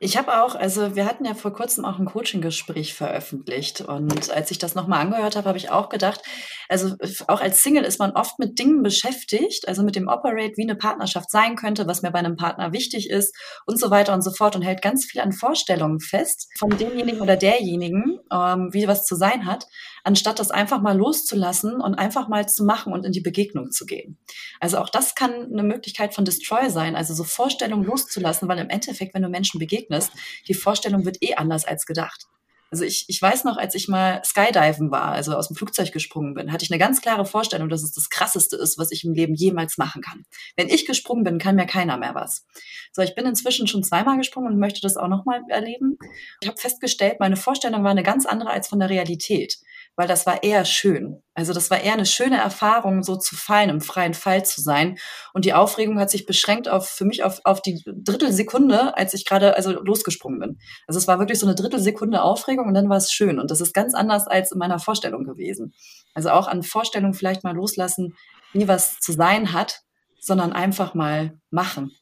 Ich 0.00 0.16
habe 0.16 0.42
auch, 0.42 0.56
also 0.56 0.96
wir 0.96 1.06
hatten 1.06 1.24
ja 1.24 1.34
vor 1.34 1.52
kurzem 1.52 1.84
auch 1.84 1.98
ein 1.98 2.04
Coaching-Gespräch 2.04 2.94
veröffentlicht 2.94 3.80
und 3.80 4.30
als 4.30 4.50
ich 4.50 4.58
das 4.58 4.74
nochmal 4.74 5.00
angehört 5.00 5.36
habe, 5.36 5.48
habe 5.48 5.58
ich 5.58 5.70
auch 5.70 5.88
gedacht, 5.88 6.20
also 6.68 6.96
auch 7.28 7.40
als 7.40 7.62
Single 7.62 7.84
ist 7.84 7.98
man 7.98 8.12
oft 8.12 8.38
mit 8.38 8.58
Dingen 8.58 8.82
beschäftigt, 8.82 9.68
also 9.68 9.82
mit 9.82 9.96
dem 9.96 10.08
Operate, 10.08 10.52
wie 10.56 10.62
eine 10.62 10.76
Partnerschaft 10.76 11.30
sein 11.30 11.56
könnte, 11.56 11.86
was 11.86 12.02
mir 12.02 12.10
bei 12.10 12.18
einem 12.18 12.36
Partner 12.36 12.72
wichtig 12.72 13.10
ist 13.10 13.34
und 13.66 13.78
so 13.78 13.90
weiter 13.90 14.14
und 14.14 14.22
so 14.22 14.30
fort 14.30 14.56
und 14.56 14.62
hält 14.62 14.82
ganz 14.82 15.04
viel 15.04 15.20
an 15.20 15.32
Vorstellungen 15.32 16.00
fest 16.00 16.50
von 16.58 16.70
demjenigen 16.70 17.20
oder 17.20 17.36
derjenigen, 17.36 18.18
ähm, 18.32 18.68
wie 18.72 18.88
was 18.88 19.04
zu 19.04 19.16
sein 19.16 19.46
hat, 19.46 19.66
anstatt 20.04 20.38
das 20.38 20.50
einfach 20.50 20.80
mal 20.80 20.96
loszulassen 20.96 21.80
und 21.80 21.94
einfach 21.94 22.28
mal 22.28 22.48
zu 22.48 22.64
machen 22.64 22.92
und 22.92 23.04
in 23.04 23.12
die 23.12 23.20
Begegnung 23.20 23.70
zu 23.70 23.86
gehen. 23.86 24.18
Also 24.60 24.78
auch 24.78 24.90
das 24.90 25.14
kann 25.14 25.32
eine 25.32 25.62
Möglichkeit 25.62 26.14
von 26.14 26.24
Destroy 26.24 26.70
sein, 26.70 26.96
also 26.96 27.14
so 27.14 27.24
Vorstellungen 27.24 27.84
loszulassen, 27.84 28.48
weil 28.48 28.58
im 28.58 28.70
Endeffekt, 28.70 29.14
wenn 29.14 29.22
du 29.22 29.28
Menschen 29.28 29.58
begegnest. 29.58 30.12
Die 30.48 30.54
Vorstellung 30.54 31.04
wird 31.04 31.22
eh 31.22 31.34
anders 31.34 31.64
als 31.64 31.86
gedacht. 31.86 32.26
Also 32.74 32.84
ich, 32.84 33.04
ich 33.06 33.22
weiß 33.22 33.44
noch, 33.44 33.56
als 33.56 33.76
ich 33.76 33.86
mal 33.86 34.20
Skydiven 34.24 34.90
war, 34.90 35.12
also 35.12 35.36
aus 35.36 35.46
dem 35.46 35.54
Flugzeug 35.54 35.92
gesprungen 35.92 36.34
bin, 36.34 36.50
hatte 36.50 36.64
ich 36.64 36.72
eine 36.72 36.80
ganz 36.80 37.00
klare 37.00 37.24
Vorstellung, 37.24 37.68
dass 37.68 37.84
es 37.84 37.92
das 37.92 38.10
Krasseste 38.10 38.56
ist, 38.56 38.78
was 38.78 38.90
ich 38.90 39.04
im 39.04 39.14
Leben 39.14 39.36
jemals 39.36 39.78
machen 39.78 40.02
kann. 40.02 40.24
Wenn 40.56 40.68
ich 40.68 40.84
gesprungen 40.84 41.22
bin, 41.22 41.38
kann 41.38 41.54
mir 41.54 41.66
keiner 41.66 41.96
mehr 41.98 42.16
was. 42.16 42.44
So, 42.90 43.02
ich 43.02 43.14
bin 43.14 43.26
inzwischen 43.26 43.68
schon 43.68 43.84
zweimal 43.84 44.16
gesprungen 44.16 44.52
und 44.52 44.58
möchte 44.58 44.80
das 44.80 44.96
auch 44.96 45.06
nochmal 45.06 45.42
erleben. 45.50 45.98
Ich 46.40 46.48
habe 46.48 46.60
festgestellt, 46.60 47.20
meine 47.20 47.36
Vorstellung 47.36 47.84
war 47.84 47.92
eine 47.92 48.02
ganz 48.02 48.26
andere 48.26 48.50
als 48.50 48.66
von 48.66 48.80
der 48.80 48.90
Realität 48.90 49.58
weil 49.96 50.08
das 50.08 50.26
war 50.26 50.42
eher 50.42 50.64
schön. 50.64 51.22
Also 51.34 51.52
das 51.52 51.70
war 51.70 51.80
eher 51.80 51.92
eine 51.92 52.06
schöne 52.06 52.38
Erfahrung, 52.38 53.02
so 53.02 53.16
zu 53.16 53.36
fallen, 53.36 53.70
im 53.70 53.80
freien 53.80 54.14
Fall 54.14 54.44
zu 54.44 54.60
sein. 54.60 54.98
Und 55.32 55.44
die 55.44 55.54
Aufregung 55.54 55.98
hat 55.98 56.10
sich 56.10 56.26
beschränkt 56.26 56.68
auf, 56.68 56.88
für 56.88 57.04
mich 57.04 57.22
auf, 57.22 57.40
auf 57.44 57.62
die 57.62 57.82
Drittelsekunde, 57.86 58.96
als 58.96 59.14
ich 59.14 59.24
gerade 59.24 59.56
also 59.56 59.72
losgesprungen 59.72 60.40
bin. 60.40 60.58
Also 60.86 60.98
es 60.98 61.06
war 61.06 61.18
wirklich 61.18 61.38
so 61.38 61.46
eine 61.46 61.54
Drittelsekunde 61.54 62.22
Aufregung 62.22 62.66
und 62.66 62.74
dann 62.74 62.88
war 62.88 62.96
es 62.96 63.12
schön. 63.12 63.38
Und 63.38 63.50
das 63.50 63.60
ist 63.60 63.72
ganz 63.72 63.94
anders 63.94 64.26
als 64.26 64.52
in 64.52 64.58
meiner 64.58 64.78
Vorstellung 64.78 65.24
gewesen. 65.24 65.74
Also 66.14 66.30
auch 66.30 66.48
an 66.48 66.62
Vorstellungen 66.62 67.14
vielleicht 67.14 67.44
mal 67.44 67.54
loslassen, 67.54 68.16
wie 68.52 68.68
was 68.68 68.98
zu 69.00 69.12
sein 69.12 69.52
hat, 69.52 69.82
sondern 70.20 70.52
einfach 70.52 70.94
mal 70.94 71.38
machen 71.50 71.92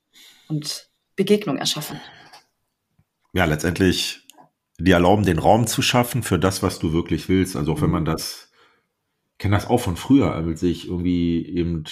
und 0.49 0.89
Begegnung 1.17 1.59
erschaffen. 1.59 2.01
Ja, 3.35 3.47
letztendlich 3.47 4.22
dir 4.85 4.95
erlauben, 4.95 5.25
den 5.25 5.38
Raum 5.38 5.66
zu 5.66 5.83
schaffen 5.83 6.23
für 6.23 6.38
das, 6.38 6.62
was 6.62 6.79
du 6.79 6.92
wirklich 6.92 7.29
willst. 7.29 7.57
Also 7.57 7.73
auch 7.73 7.81
wenn 7.83 7.90
man 7.90 8.05
das, 8.05 8.51
ich 9.33 9.38
kenne 9.38 9.57
das 9.57 9.66
auch 9.66 9.81
von 9.81 9.97
früher, 9.97 10.35
als 10.35 10.62
ich 10.62 10.88
irgendwie 10.88 11.47
eben, 11.47 11.85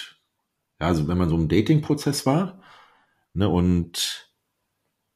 ja, 0.79 0.87
also 0.87 1.07
wenn 1.07 1.17
man 1.17 1.29
so 1.29 1.35
im 1.35 1.47
Dating-Prozess 1.47 2.25
war, 2.25 2.61
ne, 3.33 3.47
und 3.47 4.31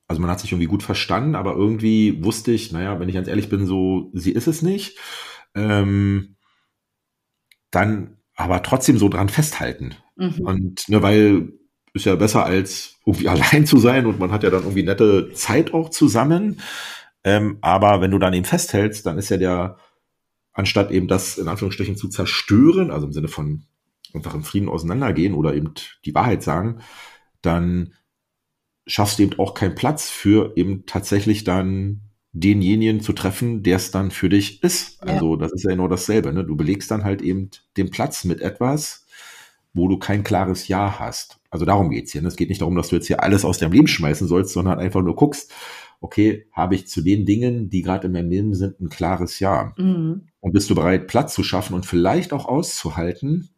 also 0.08 0.22
man 0.22 0.30
hat 0.30 0.40
sich 0.40 0.52
irgendwie 0.52 0.68
gut 0.68 0.84
verstanden, 0.84 1.36
aber 1.36 1.56
irgendwie 1.56 2.24
wusste 2.24 2.52
ich, 2.52 2.72
naja, 2.72 3.00
wenn 3.00 3.10
ich 3.10 3.16
ganz 3.16 3.28
ehrlich 3.28 3.50
bin, 3.50 3.66
so, 3.66 4.12
sie 4.14 4.32
ist 4.32 4.48
es 4.48 4.62
nicht. 4.62 5.00
Ähm, 5.56 6.36
dann 7.72 8.18
aber 8.36 8.62
trotzdem 8.64 8.98
so 8.98 9.10
dran 9.10 9.30
festhalten. 9.30 9.96
Mhm. 10.16 10.40
Und 10.42 10.90
ne, 10.90 11.02
weil 11.02 11.54
ist 11.94 12.06
ja 12.06 12.16
besser 12.16 12.46
als 12.46 12.98
irgendwie 13.06 13.30
allein 13.30 13.66
zu 13.66 13.78
sein 13.78 14.06
und 14.06 14.20
man 14.20 14.32
hat 14.32 14.44
ja 14.44 14.50
dann 14.50 14.64
irgendwie 14.64 14.84
nette 14.84 15.32
Zeit 15.34 15.74
auch 15.74 15.90
zusammen. 15.90 16.62
Ähm, 17.26 17.58
aber 17.62 18.00
wenn 18.02 18.12
du 18.12 18.20
dann 18.20 18.34
eben 18.34 18.46
festhältst, 18.46 19.06
dann 19.06 19.18
ist 19.18 19.30
ja 19.30 19.38
der, 19.38 19.78
anstatt 20.54 20.92
eben 20.92 21.08
das 21.08 21.38
in 21.38 21.48
Anführungsstrichen 21.48 21.98
zu 21.98 22.08
zerstören, 22.08 22.92
also 22.92 23.08
im 23.08 23.14
Sinne 23.14 23.28
von 23.28 23.66
einfach 24.14 24.36
im 24.36 24.44
Frieden 24.44 24.70
auseinandergehen 24.70 25.34
oder 25.34 25.56
eben 25.56 25.74
die 26.06 26.16
Wahrheit 26.16 26.44
sagen, 26.44 26.80
dann 27.42 27.94
schaffst 28.88 29.18
du 29.18 29.24
eben 29.24 29.40
auch 29.40 29.56
keinen 29.56 29.76
Platz 29.76 30.10
für 30.10 30.54
eben 30.56 30.86
tatsächlich 30.86 31.44
dann 31.44 32.02
denjenigen 32.32 33.02
zu 33.02 33.14
treffen, 33.14 33.64
der 33.64 33.78
es 33.78 33.90
dann 33.90 34.12
für 34.12 34.30
dich 34.30 34.62
ist. 34.62 35.02
Also 35.02 35.34
ja. 35.34 35.40
das 35.40 35.54
ist 35.54 35.64
ja 35.64 35.72
genau 35.72 35.88
dasselbe. 35.88 36.32
Ne? 36.32 36.44
Du 36.44 36.56
belegst 36.56 36.92
dann 36.92 37.04
halt 37.04 37.22
eben 37.22 37.50
den 37.76 37.90
Platz 37.90 38.24
mit 38.24 38.42
etwas, 38.42 39.08
wo 39.74 39.88
du 39.88 39.98
kein 39.98 40.24
klares 40.24 40.68
Ja 40.68 41.00
hast. 41.00 41.40
Also 41.50 41.66
darum 41.66 41.90
geht's 41.90 42.12
hier. 42.12 42.22
Ne? 42.22 42.28
Es 42.28 42.36
geht 42.36 42.50
nicht 42.50 42.62
darum, 42.62 42.76
dass 42.76 42.90
du 42.90 42.96
jetzt 42.96 43.08
hier 43.08 43.24
alles 43.24 43.46
aus 43.46 43.58
deinem 43.58 43.72
Leben 43.72 43.88
schmeißen 43.88 44.28
sollst, 44.28 44.54
sondern 44.54 44.80
einfach 44.80 45.02
nur 45.02 45.16
guckst, 45.16 45.52
okay, 46.06 46.48
habe 46.52 46.76
ich 46.76 46.88
zu 46.88 47.02
den 47.02 47.26
Dingen, 47.26 47.70
die 47.70 47.82
gerade 47.82 48.08
in 48.08 48.14
meinem 48.14 48.30
Leben 48.30 48.54
sind, 48.54 48.80
ein 48.80 48.90
klares 48.90 49.40
Ja? 49.40 49.74
Mhm. 49.78 50.28
Und 50.40 50.54
bist 50.54 50.70
du 50.70 50.76
bereit, 50.76 51.08
Platz 51.08 51.34
zu 51.34 51.44
schaffen 51.44 51.74
und 51.74 51.86
vielleicht 51.86 52.32
auch 52.32 52.46
auszuhalten, 52.46 53.50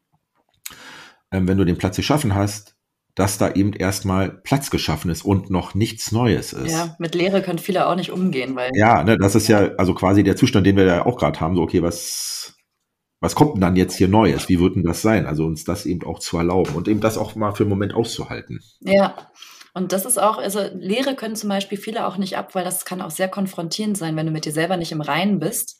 ähm, 1.32 1.48
wenn 1.48 1.58
du 1.58 1.66
den 1.66 1.78
Platz 1.78 1.98
geschaffen 1.98 2.34
hast, 2.34 2.76
dass 3.16 3.38
da 3.38 3.52
eben 3.52 3.74
erstmal 3.74 4.30
Platz 4.30 4.70
geschaffen 4.70 5.12
ist 5.12 5.26
und 5.26 5.50
noch 5.50 5.76
nichts 5.76 6.12
Neues 6.12 6.54
ist. 6.54 6.72
Ja, 6.72 6.96
mit 7.00 7.16
Leere 7.16 7.42
können 7.42 7.60
viele 7.60 7.88
auch 7.88 7.96
nicht 7.96 8.12
umgehen, 8.12 8.56
weil. 8.56 8.72
Ja, 8.76 9.04
ne, 9.04 9.18
das 9.18 9.36
ist 9.36 9.48
ja 9.48 9.72
also 9.78 9.94
quasi 9.94 10.24
der 10.24 10.36
Zustand, 10.36 10.66
den 10.66 10.78
wir 10.78 10.86
ja 10.86 11.06
auch 11.06 11.18
gerade 11.18 11.40
haben. 11.42 11.56
So, 11.56 11.64
okay, 11.64 11.82
was, 11.82 12.56
was 13.20 13.36
kommt 13.36 13.56
denn 13.56 13.62
dann 13.62 13.76
jetzt 13.76 13.98
hier 13.98 14.08
Neues? 14.08 14.48
Wie 14.48 14.60
wird 14.60 14.76
denn 14.76 14.84
das 14.84 15.02
sein? 15.02 15.26
Also 15.26 15.46
uns 15.46 15.66
das 15.66 15.86
eben 15.86 16.06
auch 16.06 16.20
zu 16.20 16.38
erlauben 16.38 16.76
und 16.76 16.88
eben 16.88 17.02
das 17.02 17.18
auch 17.18 17.36
mal 17.36 17.54
für 17.54 17.64
einen 17.64 17.72
Moment 17.72 17.94
auszuhalten. 17.94 18.62
Ja. 18.82 19.16
Und 19.78 19.94
das 19.94 20.06
ist 20.06 20.18
auch, 20.18 20.38
also 20.38 20.60
Lehre 20.74 21.16
können 21.16 21.36
zum 21.36 21.50
Beispiel 21.50 21.78
viele 21.78 22.08
auch 22.08 22.18
nicht 22.18 22.38
ab, 22.38 22.56
weil 22.56 22.64
das 22.64 22.84
kann 22.84 23.02
auch 23.02 23.12
sehr 23.12 23.30
konfrontierend 23.30 23.98
sein, 23.98 24.16
wenn 24.16 24.26
du 24.26 24.32
mit 24.32 24.46
dir 24.46 24.52
selber 24.52 24.76
nicht 24.78 24.92
im 24.92 25.02
Reinen 25.02 25.40
bist 25.40 25.80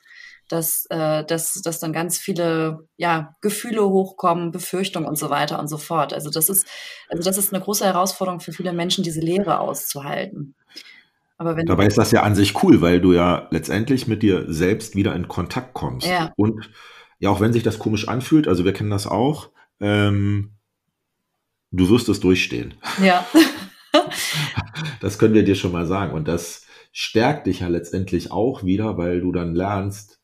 dass, 0.50 0.86
äh, 0.90 1.26
dass, 1.26 1.62
dass 1.62 1.80
dann 1.80 1.94
ganz 1.94 2.18
viele 2.18 2.88
ja, 2.96 3.36
Gefühle 3.42 3.84
hochkommen, 3.84 4.52
Befürchtungen 4.52 5.08
und 5.08 5.18
so 5.18 5.30
weiter 5.30 5.60
und 5.60 5.68
so 5.68 5.78
fort. 5.78 6.14
Also 6.14 6.30
das 6.30 6.50
ist, 6.50 6.68
also 7.10 7.24
das 7.24 7.38
ist 7.38 7.54
eine 7.54 7.62
große 7.62 7.86
Herausforderung 7.86 8.40
für 8.40 8.54
viele 8.54 8.74
Menschen, 8.74 9.04
diese 9.04 9.20
Lehre 9.20 9.60
auszuhalten. 9.60 10.56
Dabei 11.38 11.86
ist 11.86 11.98
das 11.98 12.12
ja 12.12 12.24
an 12.24 12.34
sich 12.34 12.64
cool, 12.64 12.82
weil 12.82 13.00
du 13.00 13.14
ja 13.14 13.48
letztendlich 13.52 14.08
mit 14.08 14.24
dir 14.24 14.46
selbst 14.48 14.96
wieder 14.96 15.16
in 15.16 15.28
Kontakt 15.28 15.74
kommst. 15.76 16.08
Ja. 16.08 16.34
Und 16.36 16.72
ja, 17.20 17.30
auch 17.30 17.42
wenn 17.42 17.54
sich 17.54 17.62
das 17.62 17.78
komisch 17.78 18.08
anfühlt, 18.08 18.48
also 18.48 18.66
wir 18.66 18.74
kennen 18.74 18.90
das 18.90 19.06
auch, 19.06 19.50
ähm, 19.80 20.54
du 21.72 21.90
wirst 21.90 22.10
es 22.10 22.20
durchstehen. 22.20 22.74
Ja. 23.04 23.26
das 25.02 25.18
können 25.20 25.34
wir 25.34 25.44
dir 25.44 25.56
schon 25.56 25.72
mal 25.72 25.86
sagen. 25.86 26.14
Und 26.14 26.28
das 26.28 26.66
stärkt 26.92 27.48
dich 27.48 27.62
ja 27.62 27.68
letztendlich 27.68 28.32
auch 28.32 28.64
wieder, 28.64 28.98
weil 28.98 29.22
du 29.22 29.32
dann 29.32 29.56
lernst, 29.56 30.20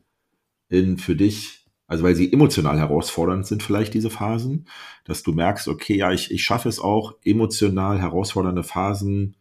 in 0.70 0.98
für 0.98 1.16
dich, 1.16 1.66
also 1.88 2.04
weil 2.04 2.16
sie 2.16 2.34
emotional 2.34 2.80
herausfordernd 2.80 3.46
sind, 3.46 3.62
vielleicht 3.62 3.94
diese 3.94 4.10
Phasen, 4.10 4.68
dass 5.06 5.22
du 5.22 5.32
merkst, 5.32 5.68
okay, 5.68 5.96
ja, 5.96 6.12
ich, 6.12 6.32
ich 6.32 6.44
schaffe 6.44 6.70
es 6.70 6.80
auch, 6.80 7.16
emotional 7.24 8.02
herausfordernde 8.02 8.64
Phasen 8.64 9.36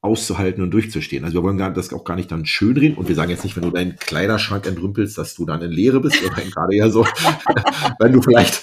auszuhalten 0.00 0.62
und 0.62 0.70
durchzustehen. 0.70 1.24
Also 1.24 1.38
wir 1.38 1.42
wollen 1.42 1.58
das 1.74 1.92
auch 1.92 2.04
gar 2.04 2.16
nicht 2.16 2.30
dann 2.30 2.46
schönreden 2.46 2.96
und 2.96 3.08
wir 3.08 3.16
sagen 3.16 3.30
jetzt 3.30 3.44
nicht, 3.44 3.56
wenn 3.56 3.64
du 3.64 3.70
deinen 3.70 3.96
Kleiderschrank 3.96 4.66
entrümpelst, 4.66 5.18
dass 5.18 5.34
du 5.34 5.44
dann 5.44 5.62
in 5.62 5.72
Leere 5.72 6.00
bist. 6.00 6.22
Wir 6.22 6.30
gerade 6.30 6.76
ja 6.76 6.88
so, 6.88 7.04
wenn 7.98 8.12
du 8.12 8.22
vielleicht 8.22 8.62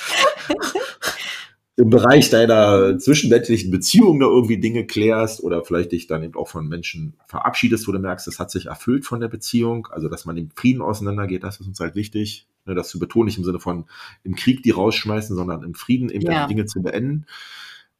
im 1.77 1.89
Bereich 1.89 2.29
deiner 2.29 2.97
zwischenmenschlichen 2.99 3.69
Beziehung 3.69 4.19
da 4.19 4.27
irgendwie 4.27 4.59
Dinge 4.59 4.85
klärst 4.85 5.43
oder 5.43 5.63
vielleicht 5.63 5.91
dich 5.91 6.07
dann 6.07 6.23
eben 6.23 6.35
auch 6.35 6.47
von 6.47 6.67
Menschen 6.67 7.17
verabschiedest, 7.27 7.87
wo 7.87 7.91
du 7.91 7.99
merkst, 7.99 8.27
das 8.27 8.39
hat 8.39 8.49
sich 8.49 8.67
erfüllt 8.67 9.05
von 9.05 9.19
der 9.19 9.27
Beziehung, 9.27 9.87
also 9.87 10.07
dass 10.07 10.25
man 10.25 10.37
im 10.37 10.51
Frieden 10.51 10.81
auseinandergeht, 10.81 11.43
das 11.43 11.59
ist 11.59 11.67
uns 11.67 11.79
halt 11.81 11.95
wichtig, 11.95 12.47
ne, 12.65 12.75
das 12.75 12.87
zu 12.87 12.97
betonen, 12.97 13.25
nicht 13.25 13.37
im 13.37 13.43
Sinne 13.43 13.59
von 13.59 13.85
im 14.23 14.35
Krieg 14.35 14.63
die 14.63 14.71
rausschmeißen, 14.71 15.35
sondern 15.35 15.63
im 15.63 15.73
Frieden 15.73 16.09
eben 16.09 16.25
ja. 16.25 16.47
Dinge 16.47 16.65
zu 16.65 16.81
beenden. 16.81 17.25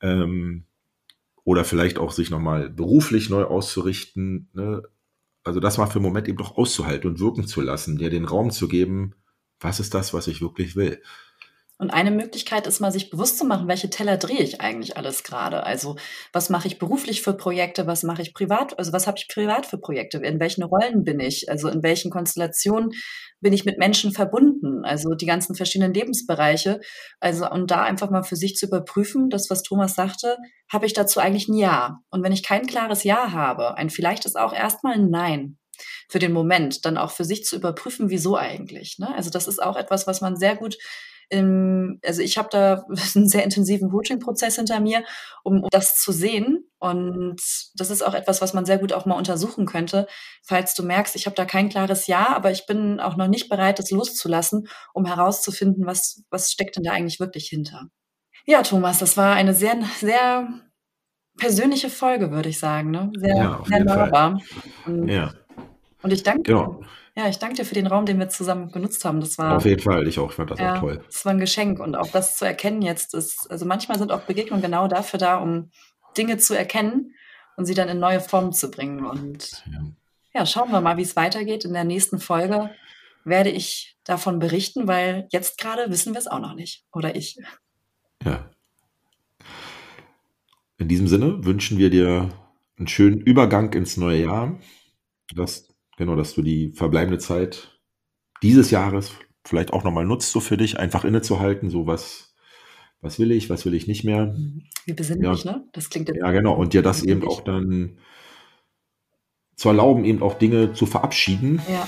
Ähm, 0.01 0.63
oder 1.43 1.63
vielleicht 1.63 1.99
auch 1.99 2.11
sich 2.11 2.29
nochmal 2.29 2.69
beruflich 2.69 3.29
neu 3.29 3.43
auszurichten. 3.43 4.47
Ne? 4.53 4.83
Also 5.43 5.59
das 5.59 5.77
mal 5.77 5.85
für 5.85 5.95
einen 5.95 6.05
Moment 6.05 6.27
eben 6.27 6.37
doch 6.37 6.57
auszuhalten 6.57 7.09
und 7.09 7.19
wirken 7.19 7.45
zu 7.45 7.61
lassen, 7.61 7.97
dir 7.97 8.09
den 8.09 8.25
Raum 8.25 8.51
zu 8.51 8.67
geben, 8.67 9.13
was 9.59 9.79
ist 9.79 9.93
das, 9.93 10.13
was 10.13 10.27
ich 10.27 10.41
wirklich 10.41 10.75
will. 10.75 11.01
Und 11.77 11.91
eine 11.91 12.11
Möglichkeit 12.11 12.67
ist 12.67 12.79
mal, 12.79 12.91
sich 12.91 13.09
bewusst 13.09 13.37
zu 13.37 13.43
machen, 13.43 13.67
welche 13.67 13.89
Teller 13.89 14.15
drehe 14.15 14.41
ich 14.41 14.61
eigentlich 14.61 14.95
alles 14.95 15.23
gerade? 15.23 15.63
Also 15.63 15.97
was 16.31 16.49
mache 16.49 16.67
ich 16.67 16.79
beruflich 16.79 17.21
für 17.21 17.33
Projekte, 17.33 17.85
was 17.85 18.03
mache 18.03 18.21
ich 18.21 18.33
privat, 18.33 18.79
also 18.79 18.93
was 18.93 19.07
habe 19.07 19.17
ich 19.17 19.27
privat 19.27 19.65
für 19.65 19.77
Projekte, 19.77 20.19
in 20.19 20.39
welchen 20.39 20.63
Rollen 20.63 21.03
bin 21.03 21.19
ich, 21.19 21.49
also 21.49 21.67
in 21.67 21.83
welchen 21.83 22.11
Konstellationen 22.11 22.91
bin 23.41 23.51
ich 23.51 23.65
mit 23.65 23.77
Menschen 23.77 24.13
verbunden, 24.13 24.85
also 24.85 25.15
die 25.15 25.25
ganzen 25.25 25.53
verschiedenen 25.53 25.93
Lebensbereiche. 25.93 26.79
Also 27.19 27.49
und 27.49 27.69
da 27.69 27.83
einfach 27.83 28.09
mal 28.09 28.23
für 28.23 28.37
sich 28.37 28.55
zu 28.55 28.67
überprüfen, 28.67 29.29
das, 29.29 29.49
was 29.49 29.61
Thomas 29.61 29.95
sagte, 29.95 30.37
habe 30.71 30.85
ich 30.85 30.93
dazu 30.93 31.19
eigentlich 31.19 31.49
ein 31.49 31.55
Ja. 31.55 31.99
Und 32.09 32.23
wenn 32.23 32.31
ich 32.31 32.43
kein 32.43 32.67
klares 32.67 33.03
Ja 33.03 33.33
habe, 33.33 33.75
ein 33.75 33.89
vielleicht 33.89 34.25
ist 34.25 34.37
auch 34.37 34.53
erstmal 34.53 34.93
ein 34.93 35.09
Nein 35.09 35.57
für 36.09 36.19
den 36.19 36.31
Moment, 36.31 36.85
dann 36.85 36.97
auch 36.97 37.11
für 37.11 37.25
sich 37.25 37.43
zu 37.43 37.57
überprüfen, 37.57 38.09
wieso 38.09 38.37
eigentlich. 38.37 38.97
Ne? 38.97 39.13
Also 39.13 39.29
das 39.29 39.47
ist 39.47 39.61
auch 39.61 39.75
etwas, 39.75 40.07
was 40.07 40.21
man 40.21 40.37
sehr 40.37 40.55
gut 40.55 40.77
im, 41.29 41.99
also 42.05 42.21
ich 42.21 42.37
habe 42.37 42.49
da 42.51 42.85
einen 43.15 43.27
sehr 43.27 43.43
intensiven 43.43 43.89
Coaching-Prozess 43.89 44.55
hinter 44.55 44.79
mir, 44.79 45.03
um, 45.43 45.63
um 45.63 45.69
das 45.71 45.97
zu 45.97 46.11
sehen. 46.11 46.69
Und 46.79 47.41
das 47.75 47.89
ist 47.89 48.01
auch 48.03 48.13
etwas, 48.13 48.41
was 48.41 48.53
man 48.53 48.65
sehr 48.65 48.77
gut 48.77 48.93
auch 48.93 49.05
mal 49.05 49.17
untersuchen 49.17 49.65
könnte, 49.65 50.07
falls 50.43 50.75
du 50.75 50.83
merkst, 50.83 51.15
ich 51.15 51.25
habe 51.25 51.35
da 51.35 51.45
kein 51.45 51.69
klares 51.69 52.07
Ja, 52.07 52.35
aber 52.35 52.51
ich 52.51 52.65
bin 52.67 52.99
auch 52.99 53.15
noch 53.15 53.27
nicht 53.27 53.49
bereit, 53.49 53.79
das 53.79 53.91
loszulassen, 53.91 54.67
um 54.93 55.05
herauszufinden, 55.05 55.85
was, 55.85 56.23
was 56.29 56.51
steckt 56.51 56.75
denn 56.75 56.83
da 56.83 56.91
eigentlich 56.91 57.19
wirklich 57.19 57.47
hinter. 57.47 57.89
Ja, 58.45 58.61
Thomas, 58.61 58.99
das 58.99 59.17
war 59.17 59.33
eine 59.33 59.53
sehr, 59.53 59.77
sehr 59.99 60.47
persönliche 61.37 61.89
Folge, 61.89 62.31
würde 62.31 62.49
ich 62.49 62.59
sagen. 62.59 62.91
Ne? 62.91 63.11
Sehr, 63.17 63.35
ja, 63.35 63.63
sehr 63.65 63.83
nahbar. 63.83 64.41
Und, 64.85 65.07
ja. 65.07 65.31
und 66.03 66.13
ich 66.13 66.23
danke 66.23 66.43
genau. 66.43 66.81
Ja, 67.17 67.29
ich 67.29 67.39
danke 67.39 67.55
dir 67.55 67.65
für 67.65 67.75
den 67.75 67.87
Raum, 67.87 68.05
den 68.05 68.19
wir 68.19 68.27
zusammen 68.27 68.71
genutzt 68.71 69.05
haben. 69.05 69.21
Das 69.21 69.37
war 69.37 69.55
auf 69.55 69.65
jeden 69.65 69.81
Fall, 69.81 70.05
ich 70.05 70.19
auch, 70.19 70.29
ich 70.29 70.35
fand 70.35 70.51
das 70.51 70.59
ja, 70.59 70.75
auch 70.75 70.79
toll. 70.79 71.01
Das 71.05 71.23
war 71.23 71.31
ein 71.31 71.39
Geschenk 71.39 71.79
und 71.79 71.95
auch 71.95 72.09
das 72.09 72.35
zu 72.35 72.45
erkennen 72.45 72.81
jetzt 72.81 73.13
ist, 73.13 73.49
also 73.49 73.65
manchmal 73.65 73.97
sind 73.97 74.11
auch 74.11 74.21
Begegnungen 74.21 74.61
genau 74.61 74.89
dafür 74.89 75.17
da, 75.17 75.37
um 75.37 75.71
Dinge 76.17 76.37
zu 76.37 76.57
erkennen 76.57 77.15
und 77.55 77.65
sie 77.65 77.73
dann 77.73 77.87
in 77.87 77.99
neue 77.99 78.19
Formen 78.19 78.51
zu 78.51 78.69
bringen. 78.69 79.05
Und 79.05 79.63
ja, 79.71 80.41
ja 80.41 80.45
schauen 80.45 80.71
wir 80.71 80.81
mal, 80.81 80.97
wie 80.97 81.03
es 81.03 81.15
weitergeht. 81.15 81.63
In 81.63 81.73
der 81.73 81.85
nächsten 81.85 82.19
Folge 82.19 82.71
werde 83.23 83.49
ich 83.49 83.97
davon 84.03 84.39
berichten, 84.39 84.87
weil 84.87 85.27
jetzt 85.31 85.57
gerade 85.57 85.89
wissen 85.89 86.13
wir 86.13 86.19
es 86.19 86.27
auch 86.27 86.39
noch 86.39 86.53
nicht. 86.53 86.83
Oder 86.91 87.15
ich. 87.15 87.37
Ja. 88.25 88.49
In 90.77 90.89
diesem 90.89 91.07
Sinne 91.07 91.45
wünschen 91.45 91.77
wir 91.77 91.89
dir 91.89 92.29
einen 92.77 92.87
schönen 92.89 93.21
Übergang 93.21 93.71
ins 93.73 93.95
neue 93.95 94.23
Jahr. 94.23 94.59
Dass 95.33 95.74
Genau, 95.97 96.15
dass 96.15 96.33
du 96.33 96.41
die 96.41 96.71
verbleibende 96.73 97.19
Zeit 97.19 97.79
dieses 98.41 98.71
Jahres 98.71 99.11
vielleicht 99.45 99.73
auch 99.73 99.83
nochmal 99.83 100.05
nutzt, 100.05 100.31
so 100.31 100.39
für 100.39 100.57
dich, 100.57 100.79
einfach 100.79 101.05
innezuhalten, 101.05 101.69
so 101.69 101.87
was, 101.87 102.35
was 103.01 103.19
will 103.19 103.31
ich, 103.31 103.49
was 103.49 103.65
will 103.65 103.73
ich 103.73 103.87
nicht 103.87 104.03
mehr. 104.03 104.35
Wie 104.85 104.93
besinnlich, 104.93 105.43
ja. 105.43 105.51
ne? 105.53 105.67
Das 105.71 105.89
klingt 105.89 106.09
jetzt 106.09 106.17
Ja, 106.17 106.31
genau. 106.31 106.53
Und 106.53 106.73
dir 106.73 106.81
das 106.81 107.03
eben 107.03 107.25
auch 107.27 107.41
dann 107.41 107.99
zu 109.55 109.69
erlauben, 109.69 110.03
eben 110.03 110.21
auch 110.21 110.37
Dinge 110.37 110.73
zu 110.73 110.85
verabschieden. 110.85 111.61
Ja. 111.71 111.87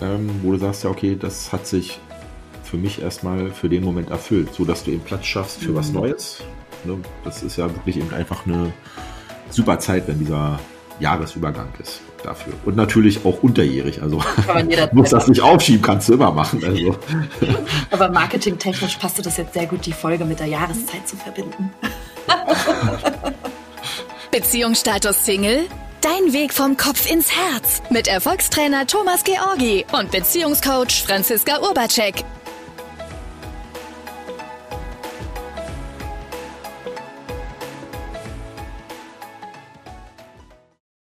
Ähm, 0.00 0.30
wo 0.42 0.52
du 0.52 0.58
sagst, 0.58 0.84
ja, 0.84 0.90
okay, 0.90 1.16
das 1.18 1.52
hat 1.52 1.66
sich 1.66 2.00
für 2.62 2.76
mich 2.76 3.02
erstmal 3.02 3.50
für 3.50 3.68
den 3.68 3.84
Moment 3.84 4.10
erfüllt, 4.10 4.54
so 4.54 4.64
dass 4.64 4.84
du 4.84 4.90
eben 4.90 5.02
Platz 5.02 5.26
schaffst 5.26 5.60
für 5.62 5.72
mhm. 5.72 5.76
was 5.76 5.92
Neues. 5.92 6.42
Ne? 6.84 6.98
Das 7.22 7.42
ist 7.42 7.56
ja 7.56 7.72
wirklich 7.72 7.98
eben 7.98 8.12
einfach 8.12 8.46
eine 8.46 8.72
super 9.50 9.78
Zeit, 9.78 10.08
wenn 10.08 10.18
dieser 10.18 10.58
Jahresübergang 11.00 11.68
ist 11.80 12.00
dafür. 12.22 12.54
Und 12.64 12.76
natürlich 12.76 13.24
auch 13.24 13.42
unterjährig. 13.42 14.02
Also 14.02 14.22
muss 14.92 15.10
das 15.10 15.28
nicht 15.28 15.42
aufschieben, 15.42 15.82
kannst 15.82 16.08
du 16.08 16.14
immer 16.14 16.32
machen. 16.32 16.62
Also. 16.64 16.96
Aber 17.90 18.08
marketingtechnisch 18.10 18.96
passte 18.96 19.22
das 19.22 19.36
jetzt 19.36 19.54
sehr 19.54 19.66
gut, 19.66 19.84
die 19.86 19.92
Folge 19.92 20.24
mit 20.24 20.40
der 20.40 20.46
Jahreszeit 20.46 21.06
zu 21.06 21.16
verbinden. 21.16 21.72
Beziehungsstatus 24.30 25.24
Single? 25.24 25.66
Dein 26.00 26.32
Weg 26.32 26.52
vom 26.52 26.76
Kopf 26.76 27.10
ins 27.10 27.30
Herz 27.30 27.82
mit 27.88 28.08
Erfolgstrainer 28.08 28.86
Thomas 28.86 29.24
Georgi 29.24 29.86
und 29.98 30.10
Beziehungscoach 30.10 31.02
Franziska 31.06 31.60
Urbacek. 31.60 32.24